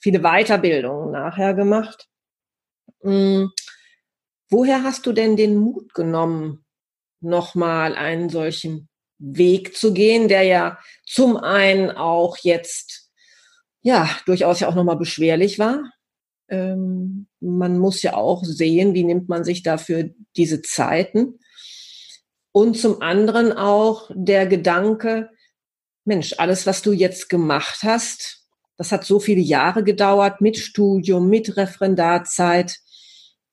viele 0.00 0.20
Weiterbildungen 0.20 1.12
nachher 1.12 1.52
gemacht. 1.54 2.08
Hm. 3.02 3.50
Woher 4.50 4.82
hast 4.82 5.04
du 5.04 5.12
denn 5.12 5.36
den 5.36 5.56
Mut 5.56 5.92
genommen, 5.92 6.64
nochmal 7.20 7.94
einen 7.96 8.30
solchen 8.30 8.87
Weg 9.18 9.76
zu 9.76 9.92
gehen, 9.92 10.28
der 10.28 10.42
ja 10.42 10.78
zum 11.06 11.36
einen 11.36 11.90
auch 11.90 12.36
jetzt, 12.38 13.10
ja, 13.82 14.08
durchaus 14.26 14.60
ja 14.60 14.68
auch 14.68 14.74
nochmal 14.74 14.96
beschwerlich 14.96 15.58
war, 15.58 15.82
ähm, 16.48 17.26
man 17.40 17.78
muss 17.78 18.02
ja 18.02 18.14
auch 18.14 18.44
sehen, 18.44 18.94
wie 18.94 19.04
nimmt 19.04 19.28
man 19.28 19.44
sich 19.44 19.62
dafür 19.62 20.10
diese 20.36 20.62
Zeiten. 20.62 21.38
Und 22.52 22.78
zum 22.78 23.02
anderen 23.02 23.52
auch 23.52 24.10
der 24.14 24.46
Gedanke, 24.46 25.30
Mensch, 26.04 26.34
alles, 26.38 26.66
was 26.66 26.82
du 26.82 26.92
jetzt 26.92 27.28
gemacht 27.28 27.80
hast, 27.82 28.46
das 28.76 28.92
hat 28.92 29.04
so 29.04 29.20
viele 29.20 29.40
Jahre 29.40 29.84
gedauert 29.84 30.40
mit 30.40 30.56
Studium, 30.56 31.28
mit 31.28 31.56
Referendarzeit. 31.56 32.78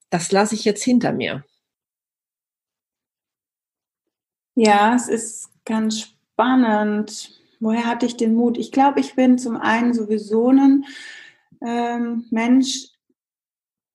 Das 0.08 0.32
lasse 0.32 0.54
ich 0.54 0.64
jetzt 0.64 0.84
hinter 0.84 1.12
mir. 1.12 1.44
Ja, 4.54 4.94
es 4.94 5.08
ist 5.08 5.50
ganz 5.66 6.00
spannend. 6.00 7.38
Woher 7.60 7.84
hatte 7.84 8.06
ich 8.06 8.16
den 8.16 8.34
Mut? 8.34 8.56
Ich 8.56 8.72
glaube, 8.72 9.00
ich 9.00 9.14
bin 9.14 9.38
zum 9.38 9.56
einen 9.56 9.92
sowieso 9.92 10.48
ein 10.50 10.84
ähm, 11.60 12.24
Mensch, 12.30 12.88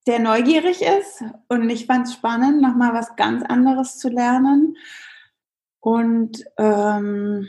der 0.08 0.20
neugierig 0.20 0.82
ist 0.82 1.24
und 1.48 1.70
ich 1.70 1.86
fand 1.86 2.08
es 2.08 2.14
spannend, 2.14 2.62
nochmal 2.62 2.94
was 2.94 3.16
ganz 3.16 3.44
anderes 3.44 3.98
zu 3.98 4.10
lernen. 4.10 4.78
Und 5.80 6.44
ähm, 6.58 7.48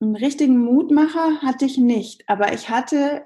einen 0.00 0.16
richtigen 0.16 0.58
Mutmacher 0.58 1.40
hatte 1.42 1.64
ich 1.64 1.78
nicht, 1.78 2.28
aber 2.28 2.52
ich 2.52 2.70
hatte 2.70 3.24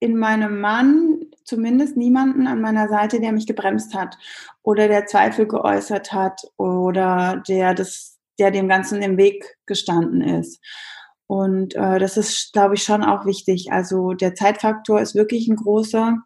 in 0.00 0.16
meinem 0.16 0.60
Mann 0.60 1.26
zumindest 1.44 1.96
niemanden 1.96 2.46
an 2.46 2.60
meiner 2.60 2.88
Seite, 2.88 3.20
der 3.20 3.32
mich 3.32 3.46
gebremst 3.46 3.94
hat 3.94 4.16
oder 4.62 4.86
der 4.86 5.06
Zweifel 5.06 5.46
geäußert 5.46 6.12
hat 6.12 6.42
oder 6.56 7.42
der 7.48 7.74
das, 7.74 8.17
der 8.38 8.50
dem 8.50 8.68
Ganzen 8.68 9.02
im 9.02 9.16
Weg 9.16 9.56
gestanden 9.66 10.22
ist. 10.22 10.60
Und 11.26 11.74
äh, 11.74 11.98
das 11.98 12.16
ist, 12.16 12.52
glaube 12.52 12.74
ich, 12.74 12.82
schon 12.82 13.04
auch 13.04 13.26
wichtig. 13.26 13.70
Also 13.70 14.14
der 14.14 14.34
Zeitfaktor 14.34 15.00
ist 15.00 15.14
wirklich 15.14 15.46
ein 15.48 15.56
großer. 15.56 16.16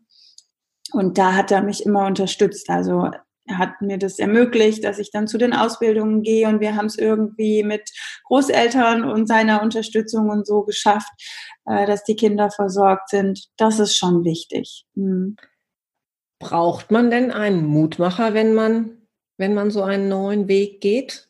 Und 0.92 1.18
da 1.18 1.34
hat 1.34 1.50
er 1.50 1.62
mich 1.62 1.84
immer 1.84 2.06
unterstützt. 2.06 2.70
Also 2.70 3.10
er 3.46 3.58
hat 3.58 3.80
mir 3.80 3.98
das 3.98 4.18
ermöglicht, 4.18 4.84
dass 4.84 4.98
ich 4.98 5.10
dann 5.10 5.26
zu 5.26 5.38
den 5.38 5.52
Ausbildungen 5.52 6.22
gehe 6.22 6.48
und 6.48 6.60
wir 6.60 6.76
haben 6.76 6.86
es 6.86 6.96
irgendwie 6.96 7.64
mit 7.64 7.90
Großeltern 8.24 9.04
und 9.04 9.26
seiner 9.26 9.62
Unterstützung 9.62 10.30
und 10.30 10.46
so 10.46 10.62
geschafft, 10.62 11.10
äh, 11.66 11.86
dass 11.86 12.04
die 12.04 12.16
Kinder 12.16 12.50
versorgt 12.50 13.10
sind. 13.10 13.48
Das 13.56 13.80
ist 13.80 13.96
schon 13.96 14.24
wichtig. 14.24 14.84
Mhm. 14.94 15.36
Braucht 16.38 16.90
man 16.90 17.10
denn 17.10 17.32
einen 17.32 17.66
Mutmacher, 17.66 18.34
wenn 18.34 18.54
man, 18.54 19.08
wenn 19.38 19.54
man 19.54 19.70
so 19.70 19.82
einen 19.82 20.08
neuen 20.08 20.48
Weg 20.48 20.80
geht? 20.80 21.28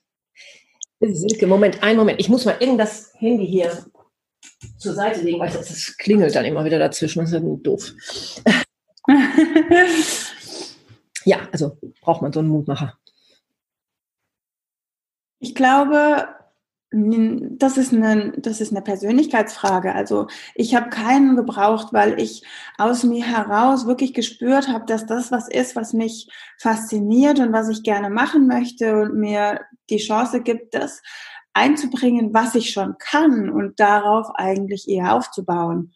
Silke, 1.11 1.47
Moment, 1.47 1.83
einen 1.83 1.99
Moment. 1.99 2.21
Ich 2.21 2.29
muss 2.29 2.45
mal 2.45 2.57
irgend 2.61 2.79
das 2.81 3.12
Handy 3.19 3.47
hier 3.47 3.85
zur 4.79 4.95
Seite 4.95 5.21
legen, 5.21 5.41
weil 5.41 5.51
das, 5.51 5.69
das 5.69 5.97
klingelt 5.97 6.35
dann 6.35 6.45
immer 6.45 6.65
wieder 6.65 6.79
dazwischen. 6.79 7.21
Das 7.21 7.33
ist 7.33 7.35
ja 7.35 7.41
doof. 7.41 7.93
ja, 11.25 11.49
also 11.51 11.77
braucht 12.01 12.23
man 12.23 12.33
so 12.33 12.41
einen 12.41 12.49
Mutmacher. 12.49 12.99
Ich 15.41 15.55
glaube, 15.57 16.29
das 16.92 17.78
ist 17.78 17.94
eine, 17.94 18.33
das 18.37 18.61
ist 18.61 18.70
eine 18.70 18.83
Persönlichkeitsfrage. 18.83 19.94
Also 19.94 20.26
ich 20.55 20.74
habe 20.74 20.90
keinen 20.90 21.37
gebraucht, 21.37 21.92
weil 21.92 22.20
ich 22.20 22.42
aus 22.76 23.02
mir 23.02 23.24
heraus 23.24 23.87
wirklich 23.87 24.12
gespürt 24.12 24.68
habe, 24.68 24.85
dass 24.85 25.07
das 25.07 25.33
was 25.33 25.48
ist, 25.48 25.74
was 25.74 25.94
mich 25.94 26.28
fasziniert 26.59 27.40
und 27.40 27.52
was 27.52 27.70
ich 27.70 27.83
gerne 27.83 28.11
machen 28.11 28.46
möchte 28.46 29.00
und 29.00 29.14
mir 29.14 29.61
die 29.88 29.96
Chance 29.96 30.42
gibt, 30.42 30.74
das 30.74 31.02
einzubringen, 31.55 32.35
was 32.35 32.55
ich 32.55 32.70
schon 32.70 32.96
kann 32.98 33.48
und 33.48 33.81
darauf 33.81 34.28
eigentlich 34.35 34.88
eher 34.88 35.14
aufzubauen 35.14 35.92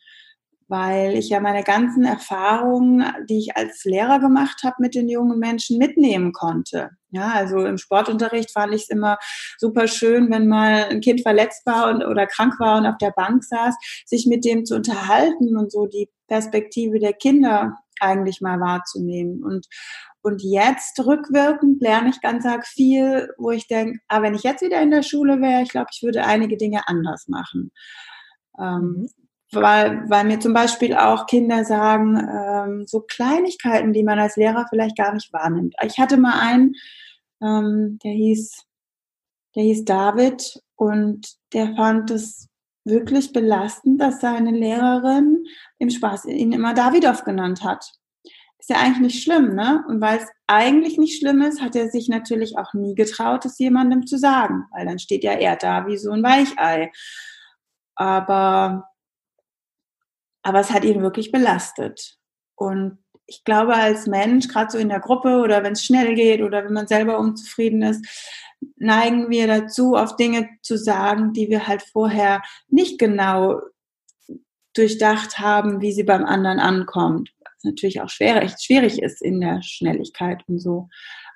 weil 0.68 1.14
ich 1.14 1.29
ja 1.29 1.40
meine 1.40 1.62
ganzen 1.62 2.05
Erfahrungen, 2.05 3.05
die 3.29 3.38
ich 3.38 3.57
als 3.57 3.85
Lehrer 3.85 4.18
gemacht 4.18 4.62
habe, 4.64 4.76
mit 4.81 4.94
den 4.94 5.09
jungen 5.09 5.38
Menschen 5.38 5.79
mitnehmen 5.79 6.33
konnte. 6.33 6.90
Ja, 7.11 7.33
also 7.33 7.64
im 7.64 7.79
Sportunterricht 7.79 8.50
fand 8.50 8.74
ich 8.74 8.83
es 8.83 8.88
immer 8.88 9.16
super 9.59 9.87
schön, 9.87 10.31
wenn 10.31 10.48
mal 10.48 10.87
ein 10.90 11.00
Kind 11.00 11.22
verletzt 11.22 11.64
war 11.66 11.88
und, 11.88 12.05
oder 12.05 12.26
krank 12.26 12.59
war 12.59 12.79
und 12.79 12.87
auf 12.87 12.98
der 12.98 13.12
Bank 13.12 13.44
saß, 13.44 13.76
sich 14.05 14.26
mit 14.26 14.44
dem 14.44 14.64
zu 14.64 14.74
unterhalten 14.74 15.57
und 15.57 15.70
so 15.70 15.87
die 15.87 16.11
Perspektive 16.26 16.98
der 16.98 17.12
Kinder 17.12 17.79
eigentlich 18.00 18.40
mal 18.40 18.61
wahrzunehmen. 18.61 19.44
Und, 19.44 19.66
und 20.20 20.42
jetzt 20.42 20.98
rückwirkend 20.98 21.81
lerne 21.81 22.11
ich 22.11 22.20
ganz 22.20 22.44
arg 22.44 22.66
viel, 22.66 23.31
wo 23.38 23.52
ich 23.52 23.68
denke, 23.68 24.00
ah, 24.09 24.20
wenn 24.20 24.35
ich 24.35 24.42
jetzt 24.42 24.62
wieder 24.62 24.83
in 24.83 24.90
der 24.90 25.02
Schule 25.02 25.40
wäre, 25.40 25.62
ich 25.62 25.70
glaube, 25.70 25.88
ich 25.92 26.02
würde 26.02 26.24
einige 26.24 26.57
Dinge 26.57 26.88
anders 26.88 27.29
machen. 27.29 27.70
Ähm, 28.59 28.83
mhm 28.83 29.09
weil, 29.52 30.09
weil 30.09 30.24
mir 30.24 30.40
zum 30.40 30.52
Beispiel 30.52 30.94
auch 30.94 31.26
Kinder 31.26 31.64
sagen, 31.64 32.16
ähm, 32.16 32.87
so 32.87 33.00
Kleinigkeiten, 33.00 33.92
die 33.92 34.02
man 34.02 34.18
als 34.18 34.37
Lehrer 34.37 34.66
vielleicht 34.68 34.96
gar 34.96 35.14
nicht 35.14 35.32
wahrnimmt. 35.32 35.74
Ich 35.85 35.98
hatte 35.98 36.16
mal 36.16 36.40
einen, 36.40 36.74
ähm, 37.42 37.98
der 38.02 38.12
hieß, 38.12 38.64
der 39.54 39.62
hieß 39.62 39.85
David 39.85 40.61
und 40.74 41.28
der 41.52 41.74
fand 41.76 42.11
es 42.11 42.48
wirklich 42.85 43.32
belastend, 43.32 44.00
dass 44.00 44.20
seine 44.20 44.52
Lehrerin 44.52 45.44
im 45.78 45.90
Spaß 45.90 46.26
ihn 46.26 46.52
immer 46.52 46.74
Davidoff 46.74 47.24
genannt 47.24 47.64
hat. 47.64 47.92
Ist 48.59 48.70
ja 48.70 48.76
eigentlich 48.76 49.00
nicht 49.00 49.22
schlimm, 49.22 49.54
ne? 49.54 49.85
Und 49.88 50.00
weil 50.00 50.18
es 50.18 50.28
eigentlich 50.46 50.96
nicht 50.98 51.18
schlimm 51.18 51.42
ist, 51.42 51.61
hat 51.61 51.76
er 51.76 51.88
sich 51.88 52.09
natürlich 52.09 52.56
auch 52.59 52.74
nie 52.74 52.94
getraut, 52.94 53.44
es 53.44 53.59
jemandem 53.59 54.06
zu 54.06 54.18
sagen, 54.18 54.64
weil 54.72 54.87
dann 54.87 54.98
steht 54.98 55.24
ja 55.24 55.32
er 55.32 55.56
da 55.56 55.87
wie 55.87 55.96
so 55.96 56.11
ein 56.11 56.22
Weichei. 56.22 56.90
Aber, 57.96 58.88
aber 60.46 60.61
es 60.61 60.70
hat 60.70 60.85
ihn 60.85 61.02
wirklich 61.02 61.32
belastet. 61.32 62.18
Und 62.54 62.98
ich 63.26 63.42
glaube, 63.42 63.74
als 63.74 64.06
Mensch, 64.06 64.46
gerade 64.46 64.70
so 64.70 64.78
in 64.78 64.88
der 64.88 65.00
Gruppe 65.00 65.40
oder 65.40 65.64
wenn 65.64 65.72
es 65.72 65.85
schnell 65.85 66.14
geht 66.14 66.40
oder 66.40 66.64
wenn 66.64 66.72
man 66.72 66.87
selber 66.87 67.18
unzufrieden 67.18 67.82
ist, 67.82 68.06
neigen 68.76 69.28
wir 69.28 69.48
dazu, 69.48 69.96
auf 69.96 70.14
Dinge 70.14 70.48
zu 70.62 70.78
sagen, 70.78 71.32
die 71.32 71.48
wir 71.48 71.66
halt 71.66 71.82
vorher 71.82 72.42
nicht 72.68 73.00
genau 73.00 73.61
durchdacht 74.72 75.40
haben, 75.40 75.80
wie 75.80 75.90
sie 75.90 76.04
beim 76.04 76.24
anderen 76.24 76.61
ankommt. 76.61 77.32
Was 77.42 77.64
natürlich 77.64 78.00
auch 78.00 78.09
schwierig, 78.09 78.52
schwierig 78.61 79.02
ist 79.02 79.22
in 79.22 79.40
der 79.40 79.62
Schnelligkeit 79.62 80.44
und 80.46 80.61
so. 80.61 80.88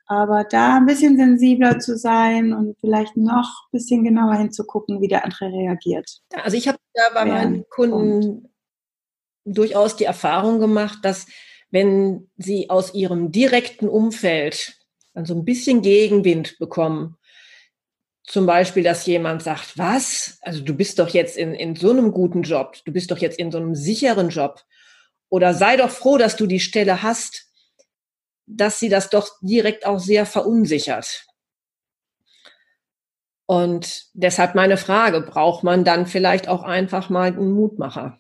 Aber 0.07 0.45
da 0.45 0.77
ein 0.77 0.87
bisschen 0.87 1.17
sensibler 1.17 1.81
zu 1.81 1.99
sein 1.99 2.53
und 2.53 2.79
vielleicht 2.79 3.17
noch 3.17 3.65
ein 3.65 3.73
bisschen 3.73 4.05
genauer 4.05 4.35
hinzugucken, 4.35 5.01
wie 5.01 5.09
der 5.09 5.25
andere 5.25 5.47
reagiert. 5.47 6.21
Also 6.45 6.57
ich 6.57 6.69
habe 6.69 6.79
da 6.95 7.03
bei 7.13 7.25
meinen 7.25 7.65
Kunden. 7.71 8.47
Durchaus 9.53 9.97
die 9.97 10.05
Erfahrung 10.05 10.61
gemacht, 10.61 10.99
dass 11.03 11.27
wenn 11.71 12.29
sie 12.37 12.69
aus 12.71 12.95
ihrem 12.95 13.33
direkten 13.33 13.89
Umfeld 13.89 14.75
dann 15.15 15.25
so 15.25 15.35
ein 15.35 15.45
bisschen 15.45 15.83
Gegenwind 15.83 16.59
bekommen, 16.59 17.17
zum 18.25 18.47
Beispiel, 18.47 18.85
dass 18.85 19.07
jemand 19.07 19.43
sagt, 19.43 19.77
was? 19.77 20.39
Also 20.43 20.63
du 20.63 20.75
bist 20.75 21.01
doch 21.01 21.09
jetzt 21.09 21.37
in, 21.37 21.53
in 21.53 21.75
so 21.75 21.91
einem 21.91 22.13
guten 22.13 22.43
Job, 22.43 22.77
du 22.85 22.93
bist 22.93 23.11
doch 23.11 23.19
jetzt 23.19 23.41
in 23.41 23.51
so 23.51 23.59
einem 23.59 23.75
sicheren 23.75 24.29
Job. 24.29 24.63
Oder 25.29 25.53
sei 25.53 25.77
doch 25.77 25.91
froh, 25.91 26.17
dass 26.17 26.37
du 26.37 26.47
die 26.47 26.61
Stelle 26.61 27.03
hast, 27.03 27.51
dass 28.47 28.79
sie 28.79 28.89
das 28.89 29.11
doch 29.11 29.31
direkt 29.41 29.85
auch 29.85 29.99
sehr 29.99 30.27
verunsichert. 30.27 31.27
Und 33.47 34.05
deshalb 34.13 34.55
meine 34.55 34.77
Frage, 34.77 35.23
braucht 35.23 35.65
man 35.65 35.83
dann 35.85 36.07
vielleicht 36.07 36.47
auch 36.47 36.63
einfach 36.63 37.11
mal 37.11 37.33
einen 37.33 37.51
Mutmacher? 37.51 38.20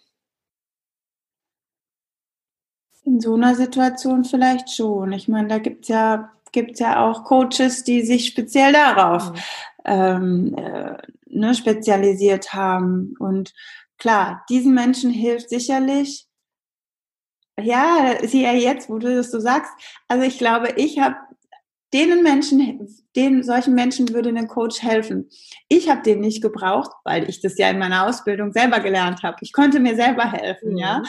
In 3.05 3.21
so 3.21 3.35
einer 3.35 3.55
Situation 3.55 4.25
vielleicht 4.25 4.71
schon. 4.71 5.13
Ich 5.13 5.29
meine, 5.29 5.49
da 5.49 5.59
gibt 5.59 5.85
es 5.85 5.89
ja, 5.89 6.33
gibt's 6.53 6.81
ja 6.81 7.05
auch 7.05 7.25
Coaches, 7.25 7.85
die 7.85 8.03
sich 8.03 8.27
speziell 8.27 8.73
darauf 8.73 9.33
mhm 9.33 9.39
ähm, 9.85 10.55
äh, 10.57 10.97
ne, 11.27 11.55
spezialisiert 11.55 12.53
haben. 12.53 13.15
Und 13.19 13.55
klar, 13.99 14.45
diesen 14.49 14.75
Menschen 14.75 15.11
hilft 15.11 15.49
sicherlich, 15.49 16.27
ja, 17.59 18.17
sieh 18.23 18.43
ja 18.43 18.53
jetzt, 18.53 18.89
wo 18.89 18.99
du 18.99 19.15
das 19.15 19.31
so 19.31 19.41
sagst. 19.41 19.73
Also 20.09 20.25
ich 20.25 20.39
glaube, 20.39 20.73
ich 20.77 20.99
habe 20.99 21.17
denen 21.93 22.23
Menschen, 22.23 22.89
denen 23.17 23.43
solchen 23.43 23.75
Menschen 23.75 24.15
würde 24.15 24.31
ein 24.31 24.47
Coach 24.47 24.83
helfen. 24.83 25.29
Ich 25.69 25.89
habe 25.89 26.03
den 26.03 26.21
nicht 26.21 26.43
gebraucht, 26.43 26.93
weil 27.05 27.29
ich 27.29 27.41
das 27.41 27.59
ja 27.59 27.69
in 27.69 27.79
meiner 27.79 28.07
Ausbildung 28.07 28.53
selber 28.53 28.81
gelernt 28.81 29.23
habe. 29.23 29.39
Ich 29.41 29.53
konnte 29.53 29.81
mir 29.81 29.97
selber 29.97 30.31
helfen, 30.31 30.73
mhm. 30.73 30.79
ja. 30.79 31.03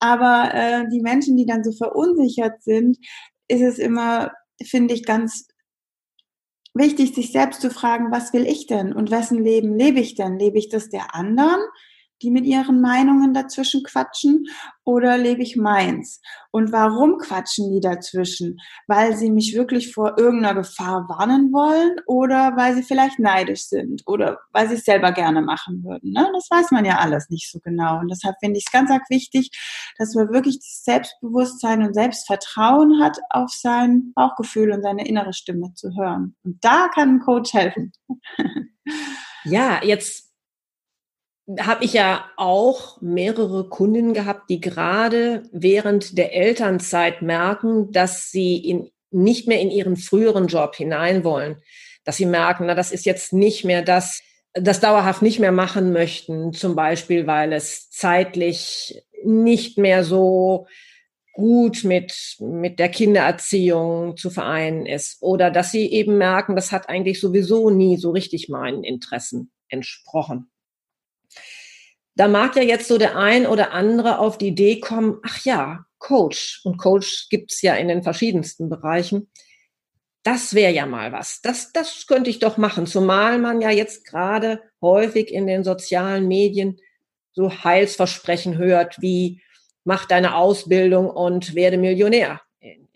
Aber 0.00 0.50
äh, 0.54 0.84
die 0.90 1.00
Menschen, 1.00 1.36
die 1.36 1.46
dann 1.46 1.64
so 1.64 1.72
verunsichert 1.72 2.62
sind, 2.62 2.96
ist 3.48 3.62
es 3.62 3.78
immer, 3.78 4.32
finde 4.62 4.94
ich, 4.94 5.04
ganz 5.04 5.48
wichtig, 6.74 7.14
sich 7.14 7.32
selbst 7.32 7.60
zu 7.60 7.70
fragen, 7.70 8.10
was 8.10 8.32
will 8.32 8.46
ich 8.46 8.66
denn 8.66 8.94
und 8.94 9.10
wessen 9.10 9.42
Leben 9.44 9.76
lebe 9.76 10.00
ich 10.00 10.14
denn? 10.14 10.38
Lebe 10.38 10.58
ich 10.58 10.70
das 10.70 10.88
der 10.88 11.14
anderen 11.14 11.60
die 12.22 12.30
mit 12.30 12.44
ihren 12.44 12.80
Meinungen 12.80 13.34
dazwischen 13.34 13.82
quatschen 13.82 14.46
oder 14.84 15.18
lebe 15.18 15.42
ich 15.42 15.56
meins? 15.56 16.20
Und 16.50 16.72
warum 16.72 17.18
quatschen 17.18 17.72
die 17.72 17.80
dazwischen? 17.80 18.58
Weil 18.86 19.16
sie 19.16 19.30
mich 19.30 19.54
wirklich 19.54 19.92
vor 19.92 20.18
irgendeiner 20.18 20.54
Gefahr 20.54 21.08
warnen 21.08 21.52
wollen 21.52 21.96
oder 22.06 22.56
weil 22.56 22.74
sie 22.74 22.82
vielleicht 22.82 23.18
neidisch 23.18 23.64
sind 23.64 24.02
oder 24.06 24.38
weil 24.52 24.68
sie 24.68 24.74
es 24.74 24.84
selber 24.84 25.12
gerne 25.12 25.42
machen 25.42 25.82
würden. 25.84 26.12
Ne? 26.12 26.28
Das 26.34 26.48
weiß 26.50 26.70
man 26.70 26.84
ja 26.84 26.98
alles 26.98 27.28
nicht 27.30 27.50
so 27.50 27.58
genau. 27.60 27.98
Und 28.00 28.10
deshalb 28.10 28.36
finde 28.40 28.58
ich 28.58 28.64
es 28.66 28.72
ganz 28.72 28.90
arg 28.90 29.08
wichtig, 29.08 29.50
dass 29.98 30.14
man 30.14 30.32
wirklich 30.32 30.58
das 30.58 30.82
Selbstbewusstsein 30.84 31.82
und 31.82 31.94
Selbstvertrauen 31.94 33.02
hat, 33.02 33.18
auf 33.30 33.50
sein 33.50 34.12
Bauchgefühl 34.14 34.72
und 34.72 34.82
seine 34.82 35.06
innere 35.06 35.32
Stimme 35.32 35.72
zu 35.74 35.96
hören. 35.96 36.36
Und 36.44 36.64
da 36.64 36.88
kann 36.94 37.16
ein 37.16 37.20
Coach 37.20 37.52
helfen. 37.52 37.92
Ja, 39.44 39.80
jetzt 39.82 40.31
habe 41.60 41.84
ich 41.84 41.92
ja 41.92 42.30
auch 42.36 43.00
mehrere 43.00 43.68
Kunden 43.68 44.14
gehabt, 44.14 44.48
die 44.48 44.60
gerade 44.60 45.42
während 45.52 46.16
der 46.16 46.34
Elternzeit 46.34 47.22
merken, 47.22 47.90
dass 47.92 48.30
sie 48.30 48.56
in, 48.56 48.90
nicht 49.10 49.48
mehr 49.48 49.60
in 49.60 49.70
ihren 49.70 49.96
früheren 49.96 50.46
Job 50.46 50.76
hinein 50.76 51.24
wollen. 51.24 51.56
Dass 52.04 52.16
sie 52.16 52.26
merken, 52.26 52.66
na, 52.66 52.74
das 52.74 52.92
ist 52.92 53.04
jetzt 53.04 53.32
nicht 53.32 53.64
mehr 53.64 53.82
das, 53.82 54.20
das 54.54 54.80
dauerhaft 54.80 55.22
nicht 55.22 55.40
mehr 55.40 55.52
machen 55.52 55.92
möchten, 55.92 56.52
zum 56.52 56.76
Beispiel, 56.76 57.26
weil 57.26 57.52
es 57.52 57.90
zeitlich 57.90 59.02
nicht 59.24 59.78
mehr 59.78 60.04
so 60.04 60.66
gut 61.32 61.82
mit, 61.84 62.36
mit 62.40 62.78
der 62.78 62.88
Kindererziehung 62.88 64.16
zu 64.16 64.30
vereinen 64.30 64.86
ist. 64.86 65.22
Oder 65.22 65.50
dass 65.50 65.72
sie 65.72 65.90
eben 65.90 66.18
merken, 66.18 66.56
das 66.56 66.72
hat 66.72 66.88
eigentlich 66.88 67.20
sowieso 67.20 67.70
nie 67.70 67.96
so 67.96 68.10
richtig 68.10 68.48
meinen 68.48 68.84
Interessen 68.84 69.50
entsprochen. 69.68 70.51
Da 72.14 72.28
mag 72.28 72.56
ja 72.56 72.62
jetzt 72.62 72.88
so 72.88 72.98
der 72.98 73.16
ein 73.16 73.46
oder 73.46 73.72
andere 73.72 74.18
auf 74.18 74.36
die 74.36 74.48
Idee 74.48 74.80
kommen, 74.80 75.18
ach 75.24 75.44
ja, 75.44 75.86
Coach. 75.98 76.60
Und 76.64 76.76
Coach 76.76 77.28
gibt's 77.30 77.62
ja 77.62 77.74
in 77.74 77.88
den 77.88 78.02
verschiedensten 78.02 78.68
Bereichen. 78.68 79.30
Das 80.22 80.54
wäre 80.54 80.72
ja 80.72 80.86
mal 80.86 81.12
was. 81.12 81.40
Das, 81.42 81.72
das 81.72 82.06
könnte 82.06 82.30
ich 82.30 82.38
doch 82.38 82.56
machen. 82.56 82.86
Zumal 82.86 83.38
man 83.38 83.60
ja 83.60 83.70
jetzt 83.70 84.06
gerade 84.06 84.62
häufig 84.80 85.32
in 85.32 85.46
den 85.46 85.64
sozialen 85.64 86.28
Medien 86.28 86.78
so 87.32 87.50
Heilsversprechen 87.64 88.58
hört, 88.58 89.00
wie 89.00 89.40
mach 89.84 90.04
deine 90.04 90.36
Ausbildung 90.36 91.08
und 91.10 91.54
werde 91.54 91.78
Millionär. 91.78 92.40
In, 92.60 92.88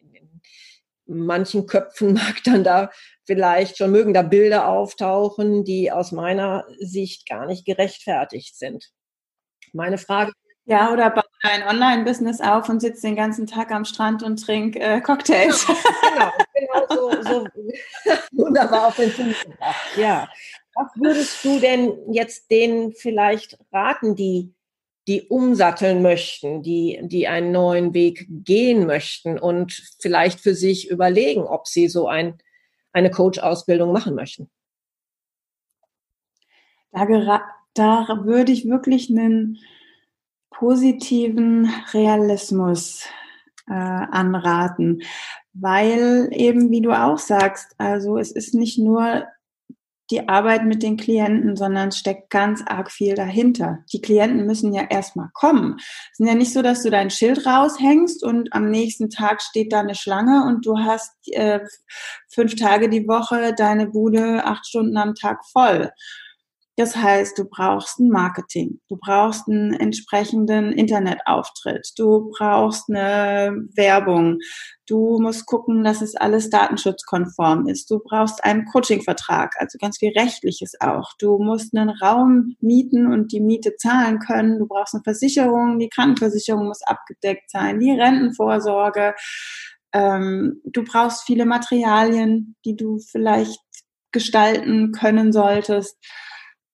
manchen 1.06 1.66
Köpfen 1.66 2.12
mag 2.14 2.42
dann 2.44 2.62
da 2.62 2.90
vielleicht 3.24 3.78
schon 3.78 3.90
mögen 3.90 4.14
da 4.14 4.22
Bilder 4.22 4.68
auftauchen, 4.68 5.64
die 5.64 5.90
aus 5.90 6.12
meiner 6.12 6.64
Sicht 6.78 7.28
gar 7.28 7.46
nicht 7.46 7.64
gerechtfertigt 7.64 8.56
sind. 8.56 8.92
Meine 9.76 9.98
Frage. 9.98 10.32
Ja, 10.64 10.92
oder 10.92 11.10
baue 11.10 11.22
ein 11.42 11.62
Online-Business 11.62 12.40
auf 12.40 12.68
und 12.68 12.80
sitze 12.80 13.02
den 13.02 13.14
ganzen 13.14 13.46
Tag 13.46 13.70
am 13.70 13.84
Strand 13.84 14.24
und 14.24 14.44
trinke 14.44 14.80
äh, 14.80 15.00
Cocktails. 15.00 15.64
Genau, 15.66 16.32
genau, 16.54 16.86
genau 16.88 17.22
so, 17.22 17.22
so 17.22 17.46
wunderbar 18.32 18.88
auf 18.88 18.96
den 18.96 19.12
Punkt 19.12 19.40
gebracht. 19.44 19.96
Ja. 19.96 20.28
Was 20.74 20.88
würdest 20.96 21.44
du 21.44 21.60
denn 21.60 22.12
jetzt 22.12 22.50
denen 22.50 22.92
vielleicht 22.92 23.58
raten, 23.72 24.16
die, 24.16 24.52
die 25.06 25.22
umsatteln 25.22 26.02
möchten, 26.02 26.62
die, 26.62 27.00
die 27.02 27.28
einen 27.28 27.52
neuen 27.52 27.94
Weg 27.94 28.26
gehen 28.28 28.86
möchten 28.86 29.38
und 29.38 29.72
vielleicht 30.00 30.40
für 30.40 30.54
sich 30.54 30.90
überlegen, 30.90 31.44
ob 31.44 31.68
sie 31.68 31.88
so 31.88 32.08
ein, 32.08 32.38
eine 32.92 33.10
Coach-Ausbildung 33.10 33.92
machen 33.92 34.14
möchten? 34.14 34.50
Da, 36.90 37.06
da 37.78 38.22
würde 38.24 38.52
ich 38.52 38.68
wirklich 38.68 39.10
einen 39.10 39.58
positiven 40.50 41.70
Realismus 41.92 43.04
äh, 43.68 43.72
anraten, 43.72 45.02
weil 45.52 46.28
eben, 46.32 46.70
wie 46.70 46.80
du 46.80 46.92
auch 46.92 47.18
sagst, 47.18 47.74
also 47.78 48.18
es 48.18 48.30
ist 48.30 48.54
nicht 48.54 48.78
nur 48.78 49.24
die 50.10 50.28
Arbeit 50.28 50.64
mit 50.64 50.82
den 50.82 50.96
Klienten, 50.96 51.56
sondern 51.56 51.90
steckt 51.90 52.30
ganz 52.30 52.62
arg 52.64 52.92
viel 52.92 53.16
dahinter. 53.16 53.80
Die 53.92 54.00
Klienten 54.00 54.46
müssen 54.46 54.72
ja 54.72 54.84
erstmal 54.88 55.30
kommen. 55.32 55.76
Es 56.12 56.20
ist 56.20 56.28
ja 56.28 56.34
nicht 56.34 56.52
so, 56.52 56.62
dass 56.62 56.84
du 56.84 56.90
dein 56.90 57.10
Schild 57.10 57.44
raushängst 57.44 58.22
und 58.22 58.52
am 58.52 58.70
nächsten 58.70 59.10
Tag 59.10 59.42
steht 59.42 59.72
da 59.72 59.80
eine 59.80 59.96
Schlange 59.96 60.44
und 60.46 60.64
du 60.64 60.78
hast 60.78 61.12
äh, 61.32 61.60
fünf 62.28 62.54
Tage 62.54 62.88
die 62.88 63.08
Woche 63.08 63.52
deine 63.56 63.88
Bude 63.88 64.44
acht 64.44 64.66
Stunden 64.66 64.96
am 64.96 65.14
Tag 65.14 65.44
voll. 65.44 65.90
Das 66.78 66.94
heißt, 66.94 67.38
du 67.38 67.46
brauchst 67.46 67.98
ein 68.00 68.10
Marketing, 68.10 68.80
du 68.90 68.98
brauchst 69.00 69.48
einen 69.48 69.72
entsprechenden 69.72 70.72
Internetauftritt, 70.72 71.92
du 71.96 72.30
brauchst 72.36 72.90
eine 72.90 73.66
Werbung, 73.74 74.40
du 74.86 75.18
musst 75.18 75.46
gucken, 75.46 75.84
dass 75.84 76.02
es 76.02 76.14
alles 76.16 76.50
datenschutzkonform 76.50 77.66
ist, 77.66 77.90
du 77.90 77.98
brauchst 77.98 78.44
einen 78.44 78.66
Coachingvertrag, 78.66 79.54
also 79.58 79.78
ganz 79.80 79.96
viel 79.96 80.12
rechtliches 80.18 80.74
auch. 80.80 81.12
Du 81.18 81.38
musst 81.38 81.74
einen 81.74 81.88
Raum 81.88 82.56
mieten 82.60 83.10
und 83.10 83.32
die 83.32 83.40
Miete 83.40 83.76
zahlen 83.76 84.18
können, 84.18 84.58
du 84.58 84.66
brauchst 84.66 84.94
eine 84.94 85.02
Versicherung, 85.02 85.78
die 85.78 85.88
Krankenversicherung 85.88 86.66
muss 86.66 86.82
abgedeckt 86.82 87.50
sein, 87.50 87.80
die 87.80 87.92
Rentenvorsorge. 87.92 89.14
Ähm, 89.94 90.60
du 90.64 90.84
brauchst 90.84 91.24
viele 91.24 91.46
Materialien, 91.46 92.54
die 92.66 92.76
du 92.76 92.98
vielleicht 92.98 93.60
gestalten 94.12 94.92
können 94.92 95.32
solltest. 95.32 95.96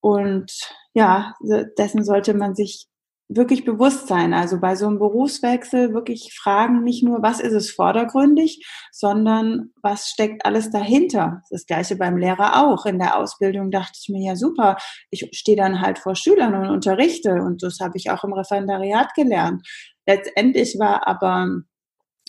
Und 0.03 0.51
ja, 0.93 1.33
dessen 1.77 2.03
sollte 2.03 2.33
man 2.33 2.55
sich 2.55 2.87
wirklich 3.29 3.63
bewusst 3.63 4.07
sein. 4.07 4.33
Also 4.33 4.59
bei 4.59 4.75
so 4.75 4.85
einem 4.85 4.99
Berufswechsel 4.99 5.93
wirklich 5.93 6.37
fragen, 6.37 6.83
nicht 6.83 7.03
nur, 7.03 7.23
was 7.23 7.39
ist 7.39 7.53
es 7.53 7.71
vordergründig, 7.71 8.67
sondern 8.91 9.71
was 9.81 10.09
steckt 10.09 10.45
alles 10.45 10.71
dahinter. 10.71 11.41
Das 11.49 11.65
gleiche 11.65 11.95
beim 11.95 12.17
Lehrer 12.17 12.61
auch. 12.65 12.85
In 12.85 12.99
der 12.99 13.17
Ausbildung 13.17 13.71
dachte 13.71 13.97
ich 14.01 14.09
mir, 14.09 14.27
ja 14.27 14.35
super, 14.35 14.75
ich 15.09 15.29
stehe 15.31 15.55
dann 15.55 15.79
halt 15.79 15.99
vor 15.99 16.15
Schülern 16.15 16.53
und 16.53 16.69
unterrichte 16.69 17.35
und 17.35 17.63
das 17.63 17.79
habe 17.79 17.93
ich 17.95 18.11
auch 18.11 18.25
im 18.25 18.33
Referendariat 18.33 19.13
gelernt. 19.15 19.65
Letztendlich 20.05 20.75
war 20.79 21.07
aber 21.07 21.47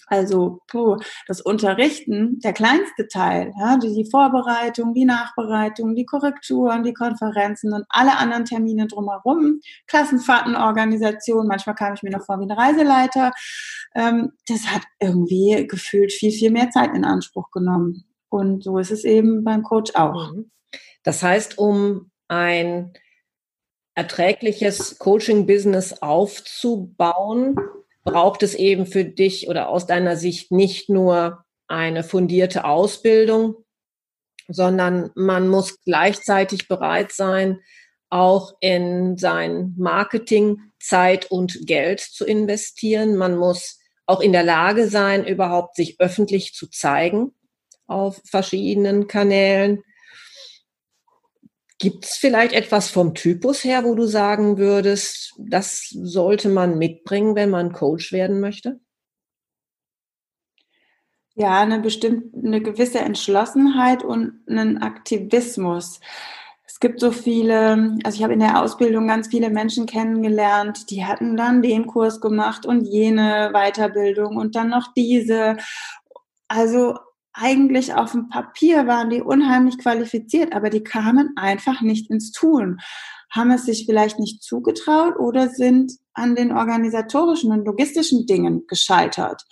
also 0.07 0.61
puh, 0.69 0.97
das 1.27 1.41
Unterrichten, 1.41 2.39
der 2.41 2.53
kleinste 2.53 3.09
Teil, 3.09 3.53
ja, 3.59 3.79
die, 3.79 4.09
Vorbereitung, 4.11 4.95
die 4.95 5.05
Nachbereitung, 5.05 5.95
die 5.95 6.05
Korrekturen, 6.05 6.83
die 6.83 6.95
Konferenzen 6.95 7.73
und 7.73 7.85
alle 7.89 8.17
anderen 8.17 8.45
Termine 8.45 8.87
drumherum, 8.87 9.61
Klassenfahrtenorganisation, 9.87 11.47
manchmal 11.47 11.75
kam 11.75 11.95
ich 11.95 12.03
mir 12.03 12.11
noch 12.11 12.25
vor 12.25 12.39
wie 12.41 12.45
ein 12.45 12.51
Reiseleiter, 12.51 13.33
ähm, 13.95 14.33
das 14.49 14.67
hat 14.67 14.83
irgendwie 15.01 15.67
gefühlt 15.67 16.13
viel, 16.13 16.33
viel 16.33 16.51
mehr 16.51 16.71
Zeit 16.71 16.95
in 16.95 17.05
Anspruch 17.05 17.51
genommen. 17.51 18.05
Und 18.29 18.65
so 18.65 18.79
ist 18.79 18.91
es 18.91 19.05
eben 19.05 19.45
beim 19.45 19.63
Coach 19.63 19.95
auch. 19.95 20.33
Mhm. 20.33 20.51
Das 21.05 21.23
heißt, 21.23 21.59
um 21.59 22.11
ein 22.29 22.93
erträgliches 23.95 24.99
Coaching-Business 24.99 26.03
aufzubauen, 26.03 27.57
braucht 28.05 28.43
es 28.43 28.55
eben 28.55 28.87
für 28.87 29.05
dich 29.05 29.49
oder 29.49 29.69
aus 29.69 29.87
deiner 29.87 30.17
Sicht 30.17 30.53
nicht 30.53 30.89
nur 30.89 31.45
eine 31.67 32.05
fundierte 32.05 32.65
Ausbildung, 32.65 33.57
sondern 34.49 35.11
man 35.15 35.49
muss 35.49 35.81
gleichzeitig 35.83 36.69
bereit 36.69 37.13
sein, 37.13 37.61
auch 38.11 38.55
in 38.61 39.17
sein 39.17 39.75
Marketing 39.77 40.61
Zeit 40.79 41.31
und 41.31 41.67
Geld 41.67 42.01
zu 42.01 42.25
investieren. 42.27 43.17
Man 43.17 43.37
muss 43.37 43.81
auch 44.07 44.21
in 44.21 44.33
der 44.33 44.45
Lage 44.45 44.89
sein, 44.89 45.27
überhaupt 45.27 45.77
sich 45.77 45.99
öffentlich 45.99 46.53
zu 46.53 46.69
zeigen 46.69 47.33
auf 47.87 48.21
verschiedenen 48.25 49.09
Kanälen. 49.09 49.83
Gibt 51.79 52.05
es 52.05 52.13
vielleicht 52.13 52.53
etwas 52.53 52.89
vom 52.91 53.15
Typus 53.15 53.65
her, 53.65 53.85
wo 53.85 53.95
du 53.95 54.07
sagen 54.07 54.59
würdest, 54.59 55.35
das 55.39 55.89
sollte 55.91 56.49
man 56.49 56.79
mitbringen, 56.79 57.35
wenn 57.35 57.51
man 57.51 57.73
Coach 57.73 58.13
werden 58.13 58.41
möchte? 58.41 58.81
Ja, 61.37 61.61
eine 61.61 61.81
bestimmte, 61.81 62.39
eine 62.39 62.61
gewisse 62.63 63.01
Entschlossenheit 63.01 64.05
und 64.05 64.41
einen 64.49 64.79
Aktivismus. 64.83 65.99
Es 66.65 66.79
gibt 66.79 67.01
so 67.01 67.11
viele, 67.11 67.99
also 68.05 68.17
ich 68.17 68.23
habe 68.23 68.35
in 68.35 68.39
der 68.39 68.63
Ausbildung 68.63 69.09
ganz 69.09 69.29
viele 69.29 69.51
Menschen 69.51 69.87
kennengelernt, 69.87 70.91
die 70.91 71.05
hatten 71.05 71.37
dann 71.37 71.61
den 71.61 71.87
Kurs 71.87 72.21
gemacht 72.21 72.67
und 72.67 72.85
jene 72.85 73.51
Weiterbildung 73.53 74.37
und 74.37 74.55
dann 74.55 74.71
noch 74.71 74.93
diese. 74.95 75.57
Also 76.47 76.99
eigentlich 77.35 77.95
auf 77.95 78.13
dem 78.13 78.29
Papier 78.29 78.87
waren 78.87 79.11
die 79.11 79.21
unheimlich 79.21 79.79
qualifiziert, 79.79 80.55
aber 80.55 80.71
die 80.71 80.85
kamen 80.85 81.33
einfach 81.37 81.81
nicht 81.81 82.11
ins 82.11 82.31
Tun, 82.31 82.79
haben 83.31 83.51
es 83.51 83.67
sich 83.67 83.87
vielleicht 83.87 84.19
nicht 84.21 84.43
zugetraut 84.43 85.19
oder 85.19 85.49
sind 85.49 85.93
an 86.15 86.37
den 86.37 86.53
organisatorischen 86.53 87.51
und 87.51 87.67
logistischen 87.67 88.27
Dingen 88.27 88.67
gescheitert 88.69 89.43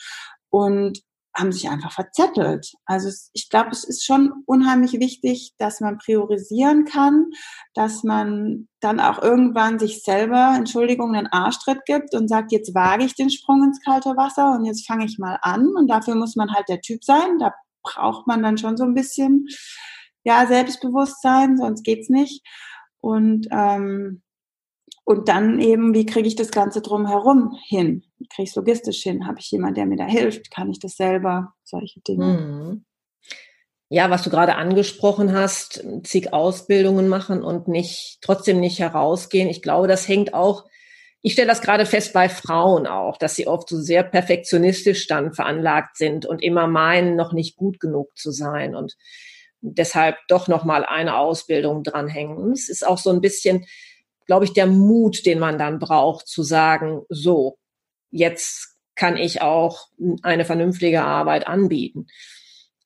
und 0.49 1.03
haben 1.35 1.51
sich 1.51 1.68
einfach 1.70 1.93
verzettelt. 1.93 2.72
Also 2.85 3.09
ich 3.33 3.49
glaube, 3.49 3.70
es 3.70 3.85
ist 3.85 4.05
schon 4.05 4.33
unheimlich 4.45 4.93
wichtig, 5.01 5.55
dass 5.57 5.80
man 5.80 5.99
priorisieren 5.99 6.85
kann, 6.85 7.30
dass 7.74 8.05
man 8.05 8.68
dann 8.80 9.01
auch 9.01 9.22
irgendwann 9.22 9.78
sich 9.78 10.03
selber, 10.03 10.53
Entschuldigung, 10.55 11.14
einen 11.14 11.28
Arschtritt 11.28 11.85
gibt 11.87 12.14
und 12.14 12.28
sagt, 12.28 12.53
jetzt 12.53 12.74
wage 12.74 13.05
ich 13.05 13.14
den 13.14 13.30
Sprung 13.30 13.64
ins 13.64 13.80
kalte 13.83 14.11
Wasser 14.11 14.53
und 14.53 14.66
jetzt 14.66 14.87
fange 14.87 15.07
ich 15.07 15.18
mal 15.18 15.39
an. 15.41 15.68
Und 15.74 15.89
dafür 15.89 16.14
muss 16.14 16.37
man 16.37 16.53
halt 16.53 16.68
der 16.68 16.83
Typ 16.83 17.03
sein. 17.03 17.39
Da 17.39 17.55
braucht 17.83 18.26
man 18.26 18.43
dann 18.43 18.59
schon 18.59 18.76
so 18.76 18.85
ein 18.85 18.95
bisschen 18.95 19.49
ja, 20.24 20.47
Selbstbewusstsein, 20.47 21.57
sonst 21.59 21.83
geht's 21.83 22.09
nicht. 22.09 22.43
Und, 23.01 23.49
ähm, 23.51 24.22
und 25.05 25.28
dann 25.28 25.61
eben, 25.61 25.95
wie 25.95 26.07
kriege 26.07 26.28
ich 26.28 26.37
das 26.37 26.53
Ganze 26.53 26.80
drumherum 26.80 27.59
hin? 27.66 28.05
Wie 28.18 28.28
kriege 28.28 28.45
ich 28.45 28.51
es 28.51 28.57
logistisch 28.57 29.03
hin? 29.03 29.26
Habe 29.26 29.41
ich 29.41 29.51
jemanden, 29.51 29.74
der 29.74 29.87
mir 29.87 29.97
da 29.97 30.05
hilft? 30.05 30.51
Kann 30.53 30.70
ich 30.70 30.78
das 30.78 30.95
selber? 30.95 31.55
Solche 31.64 32.01
Dinge. 32.01 32.24
Mhm. 32.24 32.85
Ja, 33.89 34.09
was 34.09 34.22
du 34.22 34.30
gerade 34.30 34.55
angesprochen 34.55 35.33
hast, 35.33 35.85
zig 36.05 36.33
Ausbildungen 36.33 37.09
machen 37.09 37.43
und 37.43 37.68
nicht, 37.68 38.18
trotzdem 38.22 38.61
nicht 38.61 38.78
herausgehen. 38.78 39.51
Ich 39.51 39.61
glaube, 39.61 39.87
das 39.87 40.09
hängt 40.09 40.33
auch 40.33 40.64
ich 41.22 41.34
stelle 41.34 41.48
das 41.48 41.62
gerade 41.62 41.86
fest 41.86 42.12
bei 42.12 42.28
Frauen 42.28 42.86
auch, 42.86 43.16
dass 43.16 43.36
sie 43.36 43.46
oft 43.46 43.68
so 43.68 43.80
sehr 43.80 44.02
perfektionistisch 44.02 45.06
dann 45.06 45.32
veranlagt 45.32 45.96
sind 45.96 46.26
und 46.26 46.42
immer 46.42 46.66
meinen, 46.66 47.14
noch 47.14 47.32
nicht 47.32 47.56
gut 47.56 47.78
genug 47.78 48.16
zu 48.16 48.32
sein 48.32 48.74
und 48.74 48.96
deshalb 49.60 50.16
doch 50.26 50.48
noch 50.48 50.64
mal 50.64 50.84
eine 50.84 51.16
Ausbildung 51.16 51.84
dranhängen. 51.84 52.50
Es 52.50 52.68
ist 52.68 52.84
auch 52.84 52.98
so 52.98 53.10
ein 53.10 53.20
bisschen, 53.20 53.64
glaube 54.26 54.44
ich, 54.44 54.52
der 54.52 54.66
Mut, 54.66 55.24
den 55.24 55.38
man 55.38 55.58
dann 55.58 55.78
braucht, 55.78 56.26
zu 56.26 56.42
sagen, 56.42 57.02
so, 57.08 57.58
jetzt 58.10 58.76
kann 58.96 59.16
ich 59.16 59.40
auch 59.40 59.86
eine 60.22 60.44
vernünftige 60.44 61.02
Arbeit 61.02 61.46
anbieten. 61.46 62.08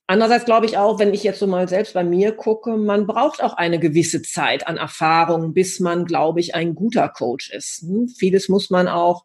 Andererseits 0.08 0.44
glaube 0.44 0.66
ich 0.66 0.78
auch, 0.78 1.00
wenn 1.00 1.12
ich 1.12 1.24
jetzt 1.24 1.40
so 1.40 1.48
mal 1.48 1.68
selbst 1.68 1.94
bei 1.94 2.04
mir 2.04 2.32
gucke, 2.32 2.76
man 2.76 3.06
braucht 3.08 3.42
auch 3.42 3.54
eine 3.54 3.80
gewisse 3.80 4.22
Zeit 4.22 4.66
an 4.68 4.76
Erfahrung, 4.76 5.52
bis 5.52 5.80
man, 5.80 6.04
glaube 6.04 6.38
ich, 6.38 6.54
ein 6.54 6.76
guter 6.76 7.08
Coach 7.08 7.50
ist. 7.50 7.82
Hm? 7.82 8.08
Vieles 8.08 8.48
muss 8.48 8.70
man 8.70 8.86
auch 8.86 9.24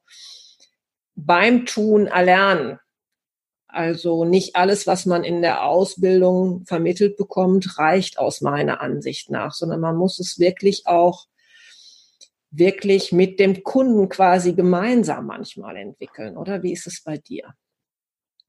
beim 1.16 1.68
Tun 1.68 2.08
erlernen. 2.08 2.80
Also 3.68 4.26
nicht 4.26 4.56
alles, 4.56 4.88
was 4.88 5.06
man 5.06 5.24
in 5.24 5.42
der 5.42 5.66
Ausbildung 5.66 6.66
vermittelt 6.66 7.16
bekommt, 7.16 7.78
reicht 7.78 8.18
aus 8.18 8.42
meiner 8.42 8.82
Ansicht 8.82 9.30
nach, 9.30 9.54
sondern 9.54 9.80
man 9.80 9.96
muss 9.96 10.20
es 10.20 10.40
wirklich 10.40 10.88
auch 10.88 11.28
wirklich 12.50 13.14
mit 13.14 13.40
dem 13.40 13.64
Kunden 13.64 14.10
quasi 14.10 14.54
gemeinsam 14.54 15.28
manchmal 15.28 15.78
entwickeln, 15.78 16.38
oder? 16.38 16.64
Wie 16.64 16.74
ist 16.74 16.88
es 16.88 17.02
bei 17.02 17.18
dir? 17.18 17.54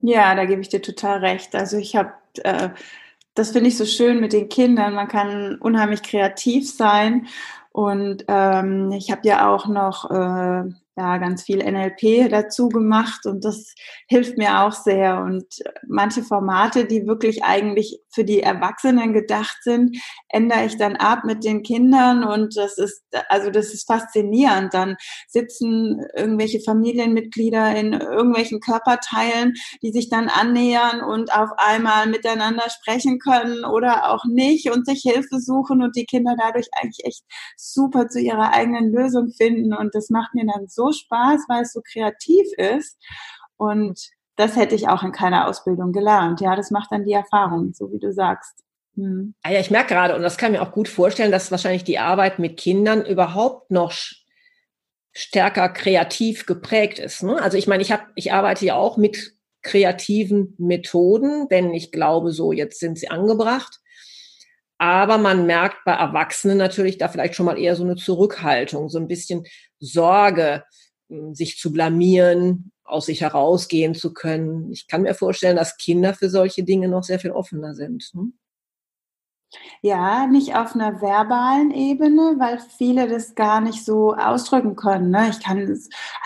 Ja, 0.03 0.34
da 0.34 0.44
gebe 0.46 0.61
ich 0.61 0.68
dir 0.68 0.82
total 0.82 1.18
recht. 1.20 1.55
Also 1.55 1.76
ich 1.76 1.94
habe, 1.96 2.12
äh, 2.44 2.70
das 3.34 3.53
finde 3.53 3.68
ich 3.68 3.78
so 3.78 3.86
schön 3.86 4.20
mit 4.20 4.32
den 4.32 4.48
Kindern. 4.48 4.94
Man 4.94 5.09
kann 5.09 5.57
unheimlich 5.59 6.03
kreativ 6.03 6.70
sein. 6.72 7.28
Und 7.72 8.24
ähm, 8.28 8.92
ich 8.92 9.11
habe 9.12 9.22
ja 9.26 9.48
auch 9.55 9.66
noch 9.68 10.11
äh, 10.11 10.64
ja, 10.97 11.16
ganz 11.16 11.43
viel 11.43 11.59
NLP 11.59 12.28
dazu 12.30 12.68
gemacht 12.68 13.24
und 13.24 13.45
das 13.47 13.74
hilft 14.09 14.36
mir 14.36 14.61
auch 14.61 14.72
sehr. 14.72 15.22
Und 15.22 15.47
manche 15.88 16.22
Formate, 16.22 16.84
die 16.84 17.07
wirklich 17.07 17.45
eigentlich 17.45 18.01
für 18.11 18.24
die 18.24 18.43
Erwachsenen 18.43 19.14
gedacht 19.14 19.57
sind, 19.62 19.97
ändere 20.28 20.66
ich 20.66 20.76
dann 20.76 20.97
ab 20.97 21.24
mit 21.24 21.45
den 21.45 21.62
Kindern 21.62 22.24
und 22.24 22.59
das 22.59 22.76
ist, 22.76 23.03
also 23.30 23.51
das 23.51 23.72
ist 23.72 23.86
faszinierend. 23.86 24.74
Dann 24.74 24.97
sitzen 25.28 26.05
irgendwelche 26.14 26.61
Familienmitglieder 26.61 27.74
in 27.74 27.95
irgendwelchen 27.95 28.61
Körperteilen, 28.61 29.55
die 29.82 29.93
sich 29.93 30.11
dann 30.11 30.28
annähern 30.28 31.01
und 31.01 31.34
auf 31.34 31.49
einmal 31.57 32.07
miteinander 32.07 32.68
sprechen 32.68 33.18
können 33.18 33.64
oder 33.64 34.11
auch 34.11 34.26
nicht 34.26 34.70
und 34.70 34.84
sich 34.84 35.01
Hilfe 35.03 35.40
suchen 35.40 35.82
und 35.82 35.97
die 35.97 36.05
Kinder 36.05 36.34
dadurch 36.38 36.68
eigentlich 36.72 37.07
echt 37.07 37.24
super 37.57 38.09
zu 38.09 38.20
ihrer 38.20 38.53
eigenen 38.53 38.93
Lösung 38.93 39.30
finden 39.30 39.74
und 39.74 39.95
das 39.95 40.11
macht 40.11 40.34
mir 40.34 40.45
dann 40.45 40.68
so 40.68 40.82
so 40.83 40.93
Spaß, 40.93 41.45
weil 41.49 41.62
es 41.62 41.72
so 41.72 41.80
kreativ 41.80 42.47
ist. 42.57 42.99
Und 43.57 43.99
das 44.37 44.57
hätte 44.57 44.74
ich 44.74 44.89
auch 44.89 45.03
in 45.03 45.12
keiner 45.12 45.47
Ausbildung 45.49 45.93
gelernt. 45.93 46.41
Ja, 46.41 46.57
das 46.57 46.70
macht 46.70 46.91
dann 46.91 47.05
die 47.05 47.12
Erfahrung, 47.12 47.72
so 47.74 47.93
wie 47.93 47.99
du 47.99 48.12
sagst. 48.12 48.62
Hm. 48.97 49.35
Ah 49.43 49.53
ja, 49.53 49.61
ich 49.61 49.70
merke 49.70 49.95
gerade, 49.95 50.14
und 50.14 50.22
das 50.22 50.37
kann 50.37 50.53
mir 50.53 50.62
auch 50.62 50.72
gut 50.72 50.89
vorstellen, 50.89 51.33
dass 51.33 51.51
wahrscheinlich 51.51 51.85
die 51.85 51.99
Arbeit 51.99 52.39
mit 52.39 52.59
Kindern 52.59 53.05
überhaupt 53.05 53.70
noch 53.70 53.93
stärker 55.12 55.68
kreativ 55.68 56.47
geprägt 56.47 56.99
ist. 56.99 57.22
Ne? 57.22 57.41
Also 57.41 57.59
ich 57.59 57.66
meine, 57.66 57.83
ich 57.83 57.93
habe, 57.93 58.05
ich 58.14 58.33
arbeite 58.33 58.64
ja 58.64 58.76
auch 58.76 58.97
mit 58.97 59.35
kreativen 59.62 60.55
Methoden, 60.59 61.49
denn 61.49 61.72
ich 61.72 61.93
glaube, 61.93 62.33
so 62.33 62.53
jetzt 62.53 62.80
sind 62.80 62.99
sie 62.99 63.11
angebracht. 63.11 63.80
Aber 64.83 65.16
man 65.16 65.47
merkt 65.47 65.85
bei 65.85 65.93
Erwachsenen 65.93 66.59
natürlich 66.59 66.99
da 66.99 67.07
vielleicht 67.07 67.37
schon 67.37 67.47
mal 67.47 67.57
eher 67.57 67.76
so 67.76 67.85
eine 67.85 67.95
Zurückhaltung, 67.95 68.89
so 68.89 68.99
ein 68.99 69.07
bisschen 69.07 69.45
Sorge, 69.78 70.64
hm, 71.09 71.37
sich 71.37 71.57
zu 71.57 71.72
blamieren, 71.72 72.72
aus 72.83 73.07
sich 73.07 73.20
herausgehen 73.20 73.95
zu 73.95 74.12
können. 74.12 74.72
Ich 74.72 74.89
kann 74.89 75.03
mir 75.03 75.14
vorstellen, 75.14 75.55
dass 75.55 75.76
Kinder 75.76 76.14
für 76.14 76.28
solche 76.28 76.64
Dinge 76.64 76.89
noch 76.89 77.05
sehr 77.05 77.20
viel 77.20 77.30
offener 77.30 77.76
sind. 77.76 78.11
Hm? 78.12 78.35
Ja, 79.82 80.26
nicht 80.26 80.55
auf 80.55 80.74
einer 80.74 81.00
verbalen 81.00 81.72
Ebene, 81.72 82.36
weil 82.38 82.59
viele 82.59 83.09
das 83.09 83.34
gar 83.34 83.61
nicht 83.61 83.84
so 83.84 84.14
ausdrücken 84.14 84.76
können. 84.76 85.11
Ne? 85.11 85.28
Ich 85.30 85.40
kann, 85.40 85.59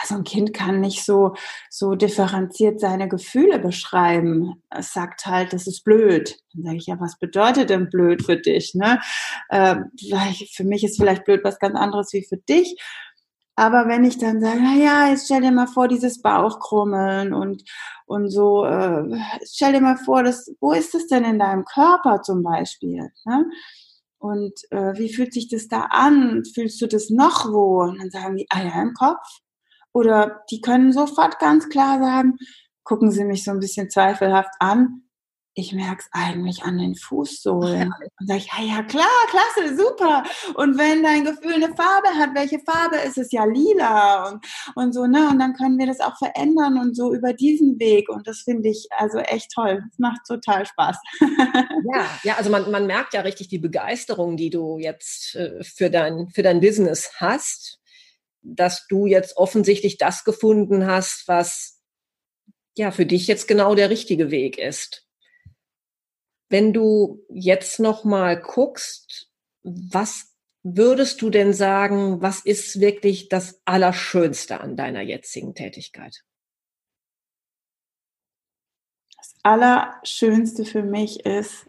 also 0.01 0.15
ein 0.15 0.25
Kind 0.25 0.53
kann 0.53 0.81
nicht 0.81 1.05
so, 1.05 1.35
so 1.71 1.95
differenziert 1.95 2.81
seine 2.81 3.09
Gefühle 3.09 3.59
beschreiben. 3.59 4.63
Es 4.71 4.93
sagt 4.93 5.27
halt, 5.27 5.53
das 5.53 5.67
ist 5.67 5.85
blöd. 5.85 6.39
Dann 6.53 6.65
sage 6.65 6.77
ich, 6.77 6.87
ja, 6.87 7.01
was 7.01 7.19
bedeutet 7.19 7.71
denn 7.71 7.89
blöd 7.91 8.25
für 8.25 8.37
dich? 8.37 8.75
Ne? 8.75 9.01
Äh, 9.49 9.77
für 10.55 10.65
mich 10.65 10.85
ist 10.85 10.99
vielleicht 10.99 11.25
blöd 11.25 11.43
was 11.43 11.59
ganz 11.59 11.77
anderes 11.77 12.13
wie 12.13 12.25
für 12.25 12.39
dich. 12.39 12.77
Aber 13.59 13.89
wenn 13.89 14.05
ich 14.05 14.19
dann 14.19 14.41
sage, 14.41 14.61
na 14.63 14.75
ja, 14.75 15.09
jetzt 15.09 15.25
stell 15.25 15.41
dir 15.41 15.51
mal 15.51 15.67
vor, 15.67 15.89
dieses 15.89 16.21
Bauchkrummeln 16.21 17.33
und, 17.33 17.65
und 18.05 18.29
so, 18.29 18.67
äh, 18.67 19.19
stell 19.45 19.73
dir 19.73 19.81
mal 19.81 19.97
vor, 19.97 20.23
das, 20.23 20.55
wo 20.61 20.73
ist 20.73 20.93
das 20.93 21.07
denn 21.07 21.25
in 21.25 21.39
deinem 21.39 21.65
Körper 21.65 22.21
zum 22.21 22.43
Beispiel? 22.43 23.11
Ne? 23.25 23.47
Und 24.19 24.53
äh, 24.71 24.93
wie 24.99 25.13
fühlt 25.13 25.33
sich 25.33 25.49
das 25.49 25.69
da 25.69 25.87
an? 25.91 26.43
Fühlst 26.55 26.81
du 26.83 26.87
das 26.87 27.09
noch 27.09 27.51
wo? 27.51 27.83
Und 27.83 27.99
dann 27.99 28.11
sagen 28.11 28.37
die, 28.37 28.47
ah 28.51 28.63
ja, 28.63 28.83
im 28.83 28.93
Kopf. 28.93 29.27
Oder 29.93 30.43
die 30.51 30.61
können 30.61 30.93
sofort 30.93 31.39
ganz 31.39 31.71
klar 31.71 31.99
sagen, 31.99 32.37
gucken 32.85 33.11
sie 33.11 33.25
mich 33.25 33.43
so 33.43 33.53
ein 33.53 33.61
bisschen 33.61 33.89
zweifelhaft 33.89 34.53
an, 34.61 35.06
ich 35.59 35.73
merke 35.73 36.03
es 36.03 36.09
eigentlich 36.13 36.65
an 36.65 36.77
den 36.77 36.95
Fußsohlen. 36.95 37.91
Und 38.21 38.27
sage 38.27 38.41
ich, 38.41 38.49
ja, 38.53 38.63
ja, 38.63 38.83
klar, 38.83 39.07
klasse, 39.31 39.75
super. 39.75 40.23
Und 40.55 40.79
wenn 40.79 41.03
dein 41.03 41.25
Gefühl 41.25 41.55
eine 41.55 41.75
Farbe 41.75 42.09
hat, 42.19 42.35
welche 42.35 42.61
Farbe 42.61 42.97
ist 42.97 43.17
es? 43.17 43.33
Ja, 43.33 43.45
lila 43.45 44.29
und, 44.29 44.47
und 44.75 44.93
so, 44.93 45.07
ne? 45.07 45.29
Und 45.31 45.39
dann 45.39 45.55
können 45.55 45.79
wir 45.79 45.87
das 45.87 46.01
auch 46.01 46.17
verändern 46.19 46.79
und 46.79 46.95
so 46.95 47.15
über 47.15 47.33
diesen 47.33 47.79
Weg. 47.79 48.11
Und 48.11 48.27
das 48.27 48.41
finde 48.41 48.69
ich 48.69 48.89
also 48.99 49.19
echt 49.19 49.51
toll. 49.53 49.83
Es 49.91 49.99
macht 49.99 50.21
total 50.29 50.67
Spaß. 50.67 50.99
ja, 51.21 52.07
ja, 52.23 52.35
also 52.37 52.51
man, 52.51 52.71
man 52.71 52.87
merkt 52.87 53.15
ja 53.15 53.23
richtig 53.23 53.49
die 53.49 53.59
Begeisterung, 53.59 54.37
die 54.37 54.51
du 54.51 54.79
jetzt 54.79 55.37
äh, 55.37 55.65
für, 55.65 55.89
dein, 55.89 56.29
für 56.29 56.43
dein 56.43 56.61
Business 56.61 57.13
hast, 57.17 57.81
dass 58.43 58.87
du 58.89 59.07
jetzt 59.07 59.39
offensichtlich 59.39 59.97
das 59.97 60.25
gefunden 60.25 60.87
hast, 60.87 61.27
was 61.29 61.81
ja 62.77 62.91
für 62.91 63.07
dich 63.07 63.27
jetzt 63.27 63.49
genau 63.49 63.75
der 63.75 63.89
richtige 63.89 64.31
Weg 64.31 64.59
ist. 64.59 65.06
Wenn 66.49 66.73
du 66.73 67.25
jetzt 67.29 67.81
noch 67.81 68.05
mal 68.05 68.41
guckst, 68.41 69.31
was 69.63 70.37
würdest 70.63 71.23
du 71.23 71.31
denn 71.31 71.53
sagen, 71.53 72.23
was 72.23 72.41
ist 72.41 72.81
wirklich 72.81 73.29
das 73.29 73.61
Allerschönste 73.65 74.61
an 74.61 74.77
deiner 74.77 75.01
jetzigen 75.01 75.55
Tätigkeit? 75.55 76.25
Das 79.17 79.35
Allerschönste 79.43 80.65
für 80.65 80.83
mich 80.83 81.25
ist, 81.25 81.67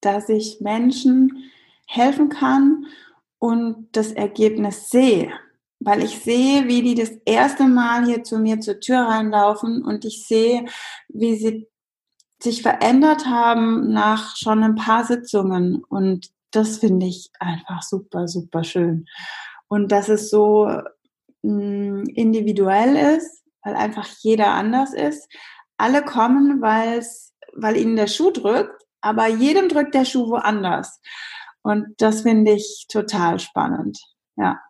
dass 0.00 0.28
ich 0.28 0.60
Menschen 0.60 1.50
helfen 1.86 2.28
kann 2.28 2.86
und 3.38 3.88
das 3.92 4.12
Ergebnis 4.12 4.90
sehe. 4.90 5.32
Weil 5.78 6.02
ich 6.02 6.18
sehe, 6.18 6.68
wie 6.68 6.82
die 6.82 6.94
das 6.94 7.10
erste 7.24 7.64
Mal 7.64 8.04
hier 8.04 8.22
zu 8.22 8.38
mir 8.38 8.60
zur 8.60 8.80
Tür 8.80 9.00
reinlaufen 9.00 9.82
und 9.82 10.04
ich 10.04 10.26
sehe, 10.26 10.66
wie 11.08 11.36
sie 11.36 11.69
sich 12.42 12.62
verändert 12.62 13.26
haben 13.26 13.92
nach 13.92 14.36
schon 14.36 14.62
ein 14.62 14.74
paar 14.74 15.04
Sitzungen. 15.04 15.84
Und 15.84 16.30
das 16.50 16.78
finde 16.78 17.06
ich 17.06 17.30
einfach 17.38 17.82
super, 17.82 18.28
super 18.28 18.64
schön. 18.64 19.06
Und 19.68 19.92
dass 19.92 20.08
es 20.08 20.30
so 20.30 20.66
mh, 21.42 21.52
mm, 21.52 22.04
individuell 22.14 23.16
ist, 23.16 23.44
weil 23.62 23.76
einfach 23.76 24.08
jeder 24.20 24.52
anders 24.52 24.94
ist. 24.94 25.28
Alle 25.76 26.04
kommen, 26.04 26.60
weil's, 26.60 27.34
weil 27.54 27.76
ihnen 27.76 27.96
der 27.96 28.06
Schuh 28.06 28.30
drückt, 28.30 28.84
aber 29.00 29.28
jedem 29.28 29.68
drückt 29.68 29.94
der 29.94 30.04
Schuh 30.04 30.30
woanders. 30.30 31.00
Und 31.62 32.00
das 32.00 32.22
finde 32.22 32.52
ich 32.52 32.86
total 32.88 33.38
spannend. 33.38 33.98
Ja. 34.36 34.60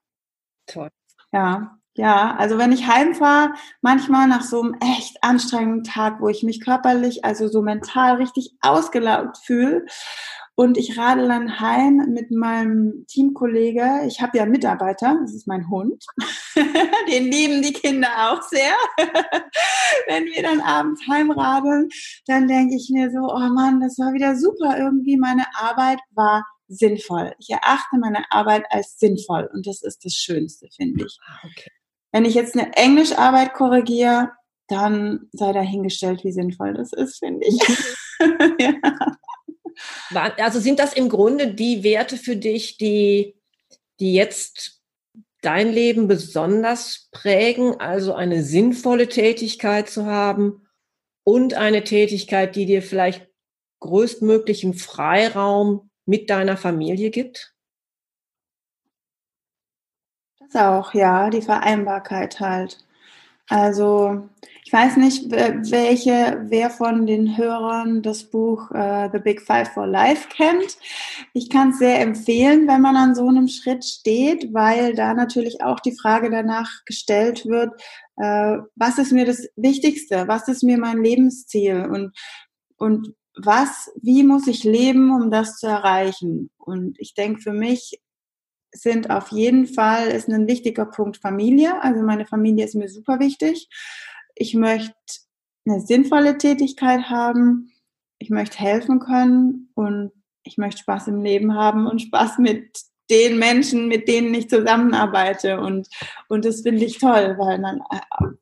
Toll. 0.67 0.91
Ja. 1.33 1.80
Ja, 1.97 2.37
also 2.37 2.57
wenn 2.57 2.71
ich 2.73 2.87
heimfahre, 2.87 3.53
manchmal 3.83 4.29
nach 4.29 4.43
so 4.43 4.63
einem 4.63 4.77
echt 4.81 5.23
anstrengenden 5.23 5.83
Tag, 5.83 6.21
wo 6.21 6.29
ich 6.29 6.45
mich 6.45 6.61
körperlich, 6.65 7.25
also 7.25 7.49
so 7.49 7.63
mental 7.63 8.17
richtig 8.17 8.53
ausgelaugt 8.61 9.39
fühle 9.39 9.85
und 10.55 10.77
ich 10.77 10.99
radel 10.99 11.27
dann 11.27 11.59
heim 11.59 12.07
mit 12.11 12.31
meinem 12.31 13.07
Teamkollege. 13.09 14.03
Ich 14.07 14.21
habe 14.21 14.37
ja 14.37 14.43
einen 14.43 14.53
Mitarbeiter, 14.53 15.17
das 15.23 15.35
ist 15.35 15.49
mein 15.49 15.71
Hund. 15.71 16.05
Den 17.11 17.33
lieben 17.33 17.63
die 17.63 17.73
Kinder 17.73 18.09
auch 18.31 18.43
sehr. 18.43 18.75
Wenn 20.07 20.27
wir 20.27 20.43
dann 20.43 20.61
abends 20.61 21.01
heimradeln, 21.09 21.89
dann 22.27 22.47
denke 22.47 22.77
ich 22.77 22.91
mir 22.93 23.11
so, 23.11 23.21
oh 23.21 23.53
Mann, 23.55 23.81
das 23.81 23.99
war 23.99 24.13
wieder 24.13 24.37
super. 24.37 24.79
Irgendwie 24.79 25.17
meine 25.17 25.47
Arbeit 25.55 26.01
war 26.11 26.45
sinnvoll. 26.69 27.33
Ich 27.39 27.49
erachte 27.51 27.99
meine 27.99 28.31
Arbeit 28.31 28.65
als 28.69 28.99
sinnvoll 28.99 29.49
und 29.53 29.67
das 29.67 29.83
ist 29.83 30.05
das 30.05 30.13
Schönste, 30.13 30.69
finde 30.77 31.07
ich. 31.07 31.19
Ah, 31.27 31.39
okay. 31.45 31.71
Wenn 32.13 32.25
ich 32.25 32.35
jetzt 32.35 32.57
eine 32.57 32.73
Englischarbeit 32.75 33.55
korrigiere, 33.55 34.33
dann 34.69 35.29
sei 35.33 35.53
dahingestellt, 35.53 36.25
wie 36.25 36.33
sinnvoll 36.33 36.75
das 36.75 36.93
ist, 36.93 37.19
finde 37.19 37.47
ich. 37.47 37.61
ja. 38.61 38.75
Also 40.39 40.61
sind 40.61 40.79
das 40.79 40.93
im 40.93 41.09
Grunde 41.09 41.55
die 41.55 41.83
Werte 41.83 42.17
für 42.17 42.37
dich, 42.37 42.77
die, 42.77 43.37
die 43.99 44.15
jetzt 44.15 44.81
dein 45.43 45.73
Leben 45.73 46.07
besonders 46.07 47.09
prägen, 47.13 47.81
also 47.81 48.13
eine 48.15 48.43
sinnvolle 48.43 49.09
Tätigkeit 49.09 49.89
zu 49.89 50.07
haben 50.07 50.67
und 51.25 51.55
eine 51.55 51.85
Tätigkeit, 51.85 52.57
die 52.57 52.67
dir 52.67 52.83
vielleicht 52.83 53.29
größtmöglichen 53.81 54.75
Freiraum 54.75 55.91
mit 56.05 56.29
deiner 56.31 56.57
Familie 56.57 57.11
gibt? 57.11 57.55
Auch, 60.57 60.95
ja, 60.95 61.31
die 61.31 61.43
Vereinbarkeit 61.43 62.41
halt. 62.41 62.79
Also 63.49 64.29
ich 64.65 64.73
weiß 64.73 64.99
nicht, 64.99 65.29
welche, 65.33 66.45
wer 66.45 66.71
von 66.71 67.05
den 67.05 67.37
Hörern 67.37 68.03
das 68.03 68.23
Buch 68.23 68.71
uh, 68.71 69.09
The 69.13 69.19
Big 69.19 69.43
Five 69.43 69.71
for 69.71 69.89
Life 69.89 70.29
kennt. 70.29 70.79
Ich 71.33 71.51
kann 71.51 71.71
es 71.71 71.79
sehr 71.79 72.01
empfehlen, 72.01 72.69
wenn 72.69 72.81
man 72.81 72.95
an 72.95 73.17
so 73.17 73.27
einem 73.27 73.49
Schritt 73.49 73.85
steht, 73.85 74.55
weil 74.55 74.95
da 74.95 75.15
natürlich 75.15 75.65
auch 75.65 75.81
die 75.81 75.97
Frage 76.01 76.31
danach 76.31 76.85
gestellt 76.85 77.47
wird, 77.47 77.73
uh, 78.19 78.63
was 78.77 78.99
ist 78.99 79.11
mir 79.11 79.25
das 79.25 79.49
Wichtigste? 79.57 80.29
Was 80.29 80.47
ist 80.47 80.63
mir 80.63 80.79
mein 80.79 81.03
Lebensziel? 81.03 81.87
Und, 81.87 82.17
und 82.77 83.13
was, 83.37 83.91
wie 84.01 84.23
muss 84.23 84.47
ich 84.47 84.63
leben, 84.63 85.11
um 85.11 85.33
das 85.33 85.57
zu 85.57 85.67
erreichen? 85.67 86.51
Und 86.59 86.95
ich 87.01 87.15
denke, 87.15 87.41
für 87.41 87.53
mich 87.53 87.99
sind 88.73 89.11
auf 89.11 89.29
jeden 89.29 89.67
Fall, 89.67 90.09
ist 90.09 90.29
ein 90.29 90.47
wichtiger 90.47 90.87
Punkt 90.87 91.17
Familie. 91.17 91.83
Also 91.83 92.03
meine 92.03 92.27
Familie 92.27 92.65
ist 92.65 92.75
mir 92.75 92.89
super 92.89 93.19
wichtig. 93.19 93.69
Ich 94.35 94.55
möchte 94.55 94.95
eine 95.67 95.81
sinnvolle 95.81 96.39
Tätigkeit 96.39 97.11
haben. 97.11 97.73
Ich 98.19 98.31
möchte 98.31 98.59
helfen 98.59 99.01
können 99.01 99.71
und 99.75 100.13
ich 100.43 100.59
möchte 100.59 100.83
Spaß 100.83 101.09
im 101.09 101.23
Leben 101.23 101.55
haben 101.55 101.87
und 101.87 102.03
Spaß 102.03 102.39
mit 102.39 102.81
den 103.11 103.39
Menschen, 103.39 103.89
mit 103.89 104.09
denen 104.09 104.33
ich 104.35 104.49
zusammenarbeite. 104.49 105.61
Und, 105.61 105.89
und 106.29 106.45
das 106.45 106.63
finde 106.63 106.85
ich 106.85 106.99
toll, 106.99 107.35
weil 107.39 107.59
man, 107.59 107.83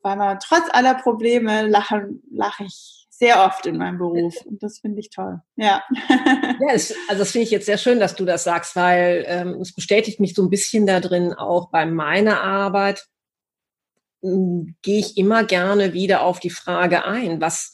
weil 0.01 0.15
man 0.15 0.37
trotz 0.39 0.69
aller 0.71 0.95
Probleme 0.95 1.67
lachen, 1.67 2.21
lache 2.31 2.65
ich 2.65 2.98
sehr 3.19 3.43
oft 3.43 3.65
in 3.65 3.77
meinem 3.77 3.97
Beruf 3.97 4.33
und 4.45 4.63
das 4.63 4.79
finde 4.79 5.01
ich 5.01 5.09
toll. 5.09 5.41
Ja. 5.57 5.83
ja 6.09 6.67
es, 6.73 6.95
also 7.09 7.19
das 7.19 7.31
finde 7.31 7.43
ich 7.43 7.51
jetzt 7.51 7.65
sehr 7.65 7.77
schön, 7.77 7.99
dass 7.99 8.15
du 8.15 8.23
das 8.23 8.45
sagst, 8.45 8.77
weil 8.77 9.25
ähm, 9.27 9.59
es 9.61 9.75
bestätigt 9.75 10.21
mich 10.21 10.33
so 10.33 10.41
ein 10.41 10.49
bisschen 10.49 10.87
da 10.87 11.01
drin, 11.01 11.33
auch 11.33 11.69
bei 11.69 11.85
meiner 11.85 12.41
Arbeit 12.41 13.05
hm, 14.21 14.75
gehe 14.81 14.99
ich 14.99 15.17
immer 15.17 15.43
gerne 15.43 15.91
wieder 15.91 16.21
auf 16.21 16.39
die 16.39 16.49
Frage 16.49 17.03
ein, 17.03 17.41
was, 17.41 17.73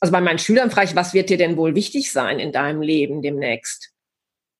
also 0.00 0.12
bei 0.12 0.20
meinen 0.20 0.38
Schülern 0.38 0.70
frage 0.70 0.90
ich, 0.90 0.96
was 0.96 1.14
wird 1.14 1.30
dir 1.30 1.38
denn 1.38 1.56
wohl 1.56 1.74
wichtig 1.74 2.12
sein 2.12 2.38
in 2.38 2.52
deinem 2.52 2.82
Leben 2.82 3.22
demnächst? 3.22 3.94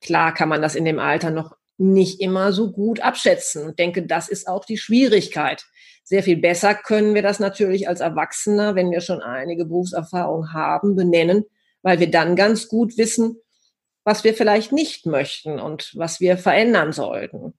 Klar 0.01 0.33
kann 0.33 0.49
man 0.49 0.63
das 0.63 0.73
in 0.73 0.85
dem 0.85 0.97
Alter 0.97 1.29
noch 1.29 1.56
nicht 1.77 2.19
immer 2.21 2.51
so 2.51 2.71
gut 2.71 2.99
abschätzen. 3.01 3.69
Ich 3.69 3.75
denke, 3.75 4.05
das 4.05 4.29
ist 4.29 4.47
auch 4.47 4.65
die 4.65 4.77
Schwierigkeit. 4.77 5.65
Sehr 6.03 6.23
viel 6.23 6.37
besser 6.37 6.73
können 6.73 7.13
wir 7.13 7.21
das 7.21 7.39
natürlich 7.39 7.87
als 7.87 7.99
Erwachsener, 7.99 8.75
wenn 8.75 8.91
wir 8.91 9.01
schon 9.01 9.21
einige 9.21 9.65
Berufserfahrung 9.65 10.53
haben, 10.53 10.95
benennen, 10.95 11.45
weil 11.83 11.99
wir 11.99 12.09
dann 12.09 12.35
ganz 12.35 12.67
gut 12.67 12.97
wissen, 12.97 13.37
was 14.03 14.23
wir 14.23 14.33
vielleicht 14.33 14.71
nicht 14.71 15.05
möchten 15.05 15.59
und 15.59 15.91
was 15.95 16.19
wir 16.19 16.37
verändern 16.37 16.93
sollten. 16.93 17.53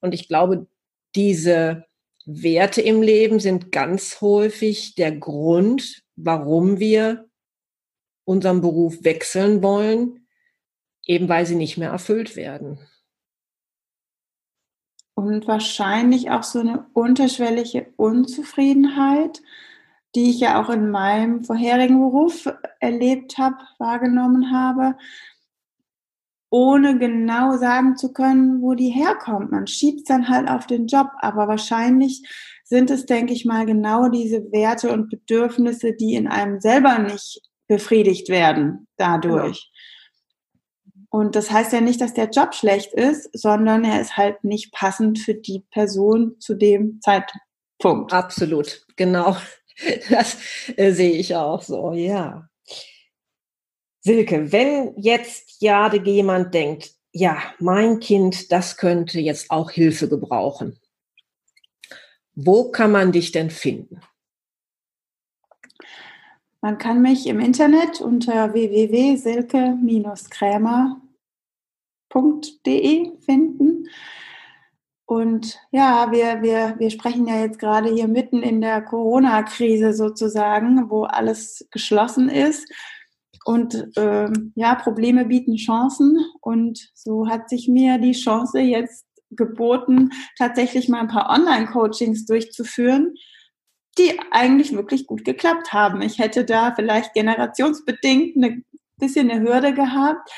Und 0.00 0.14
ich 0.14 0.28
glaube, 0.28 0.66
diese 1.14 1.86
Werte 2.26 2.82
im 2.82 3.02
Leben 3.02 3.40
sind 3.40 3.72
ganz 3.72 4.20
häufig 4.20 4.94
der 4.94 5.12
Grund, 5.12 6.02
warum 6.16 6.78
wir 6.78 7.28
unseren 8.24 8.60
Beruf 8.60 9.02
wechseln 9.02 9.62
wollen, 9.62 10.26
eben 11.06 11.28
weil 11.28 11.46
sie 11.46 11.56
nicht 11.56 11.76
mehr 11.78 11.90
erfüllt 11.90 12.36
werden 12.36 12.78
und 15.14 15.46
wahrscheinlich 15.46 16.30
auch 16.30 16.42
so 16.42 16.60
eine 16.60 16.86
unterschwellige 16.92 17.92
Unzufriedenheit, 17.96 19.42
die 20.14 20.30
ich 20.30 20.40
ja 20.40 20.62
auch 20.62 20.70
in 20.70 20.90
meinem 20.90 21.44
vorherigen 21.44 21.98
Beruf 21.98 22.48
erlebt 22.80 23.38
habe, 23.38 23.56
wahrgenommen 23.78 24.52
habe, 24.52 24.96
ohne 26.50 26.98
genau 26.98 27.56
sagen 27.56 27.96
zu 27.96 28.12
können, 28.12 28.62
wo 28.62 28.74
die 28.74 28.90
herkommt. 28.90 29.50
Man 29.50 29.66
schiebt 29.66 30.00
es 30.00 30.04
dann 30.04 30.28
halt 30.28 30.48
auf 30.48 30.66
den 30.66 30.86
Job, 30.86 31.08
aber 31.20 31.48
wahrscheinlich 31.48 32.22
sind 32.64 32.90
es, 32.90 33.06
denke 33.06 33.32
ich 33.32 33.44
mal, 33.44 33.66
genau 33.66 34.08
diese 34.08 34.52
Werte 34.52 34.92
und 34.92 35.10
Bedürfnisse, 35.10 35.94
die 35.94 36.14
in 36.14 36.28
einem 36.28 36.60
selber 36.60 36.98
nicht 36.98 37.40
befriedigt 37.66 38.28
werden 38.28 38.86
dadurch. 38.96 39.70
Und 41.14 41.36
das 41.36 41.52
heißt 41.52 41.72
ja 41.72 41.80
nicht, 41.80 42.00
dass 42.00 42.12
der 42.12 42.28
Job 42.28 42.56
schlecht 42.56 42.92
ist, 42.92 43.28
sondern 43.32 43.84
er 43.84 44.00
ist 44.00 44.16
halt 44.16 44.42
nicht 44.42 44.72
passend 44.72 45.20
für 45.20 45.34
die 45.34 45.60
Person 45.70 46.40
zu 46.40 46.56
dem 46.56 47.00
Zeitpunkt. 47.02 48.12
Absolut, 48.12 48.84
genau. 48.96 49.36
Das 50.10 50.36
äh, 50.76 50.90
sehe 50.90 51.12
ich 51.12 51.36
auch 51.36 51.62
so, 51.62 51.92
ja. 51.92 52.48
Silke, 54.00 54.50
wenn 54.50 54.92
jetzt 54.96 55.60
ja 55.60 55.94
jemand 55.94 56.52
denkt, 56.52 56.90
ja, 57.12 57.38
mein 57.60 58.00
Kind, 58.00 58.50
das 58.50 58.76
könnte 58.76 59.20
jetzt 59.20 59.52
auch 59.52 59.70
Hilfe 59.70 60.08
gebrauchen. 60.08 60.80
Wo 62.34 62.72
kann 62.72 62.90
man 62.90 63.12
dich 63.12 63.30
denn 63.30 63.50
finden? 63.50 64.00
Man 66.60 66.78
kann 66.78 67.02
mich 67.02 67.26
im 67.26 67.40
Internet 67.40 68.00
unter 68.00 68.52
www.silke-krämer.de 72.14 73.12
finden. 73.20 73.88
Und 75.06 75.58
ja, 75.70 76.10
wir, 76.12 76.42
wir, 76.42 76.76
wir 76.78 76.90
sprechen 76.90 77.26
ja 77.26 77.40
jetzt 77.40 77.58
gerade 77.58 77.92
hier 77.92 78.08
mitten 78.08 78.42
in 78.42 78.60
der 78.62 78.80
Corona-Krise 78.80 79.92
sozusagen, 79.92 80.88
wo 80.88 81.04
alles 81.04 81.66
geschlossen 81.70 82.30
ist. 82.30 82.66
Und 83.44 83.88
ähm, 83.96 84.52
ja, 84.54 84.74
Probleme 84.74 85.26
bieten 85.26 85.56
Chancen. 85.56 86.16
Und 86.40 86.90
so 86.94 87.28
hat 87.28 87.50
sich 87.50 87.68
mir 87.68 87.98
die 87.98 88.12
Chance 88.12 88.60
jetzt 88.60 89.04
geboten, 89.30 90.10
tatsächlich 90.38 90.88
mal 90.88 91.00
ein 91.00 91.08
paar 91.08 91.28
Online-Coachings 91.28 92.24
durchzuführen, 92.24 93.14
die 93.98 94.18
eigentlich 94.30 94.72
wirklich 94.72 95.06
gut 95.06 95.24
geklappt 95.24 95.74
haben. 95.74 96.00
Ich 96.00 96.18
hätte 96.18 96.46
da 96.46 96.72
vielleicht 96.74 97.12
generationsbedingt 97.12 98.36
ein 98.36 98.64
bisschen 98.96 99.30
eine 99.30 99.42
Hürde 99.42 99.74
gehabt, 99.74 100.30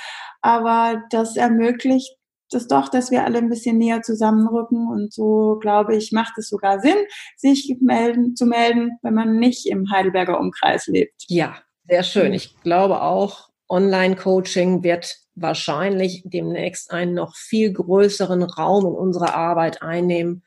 aber 0.47 1.03
das 1.11 1.37
ermöglicht 1.37 2.17
das 2.51 2.69
doch, 2.69 2.89
dass 2.89 3.11
wir 3.11 3.25
alle 3.25 3.39
ein 3.39 3.49
bisschen 3.49 3.77
näher 3.77 4.03
zusammenrücken 4.03 4.87
und 4.89 5.13
so, 5.13 5.59
glaube 5.61 5.97
ich, 5.97 6.13
macht 6.13 6.39
es 6.39 6.49
sogar 6.49 6.79
Sinn, 6.79 6.95
sich 7.37 7.77
melden, 7.81 8.37
zu 8.37 8.47
melden, 8.47 8.93
wenn 9.03 9.15
man 9.15 9.41
nicht 9.41 9.67
im 9.67 9.91
Heidelberger 9.91 10.39
Umkreis 10.39 10.87
lebt. 10.87 11.25
Ja, 11.27 11.57
sehr 11.89 12.05
schön. 12.05 12.33
Ich 12.33 12.61
glaube 12.63 13.03
auch, 13.03 13.49
Online-Coaching 13.69 14.85
wird 14.85 15.17
wahrscheinlich 15.35 16.23
demnächst 16.25 16.93
einen 16.93 17.15
noch 17.15 17.35
viel 17.35 17.73
größeren 17.73 18.45
Raum 18.45 18.87
in 18.87 18.93
unserer 18.93 19.35
Arbeit 19.35 19.83
einnehmen, 19.83 20.45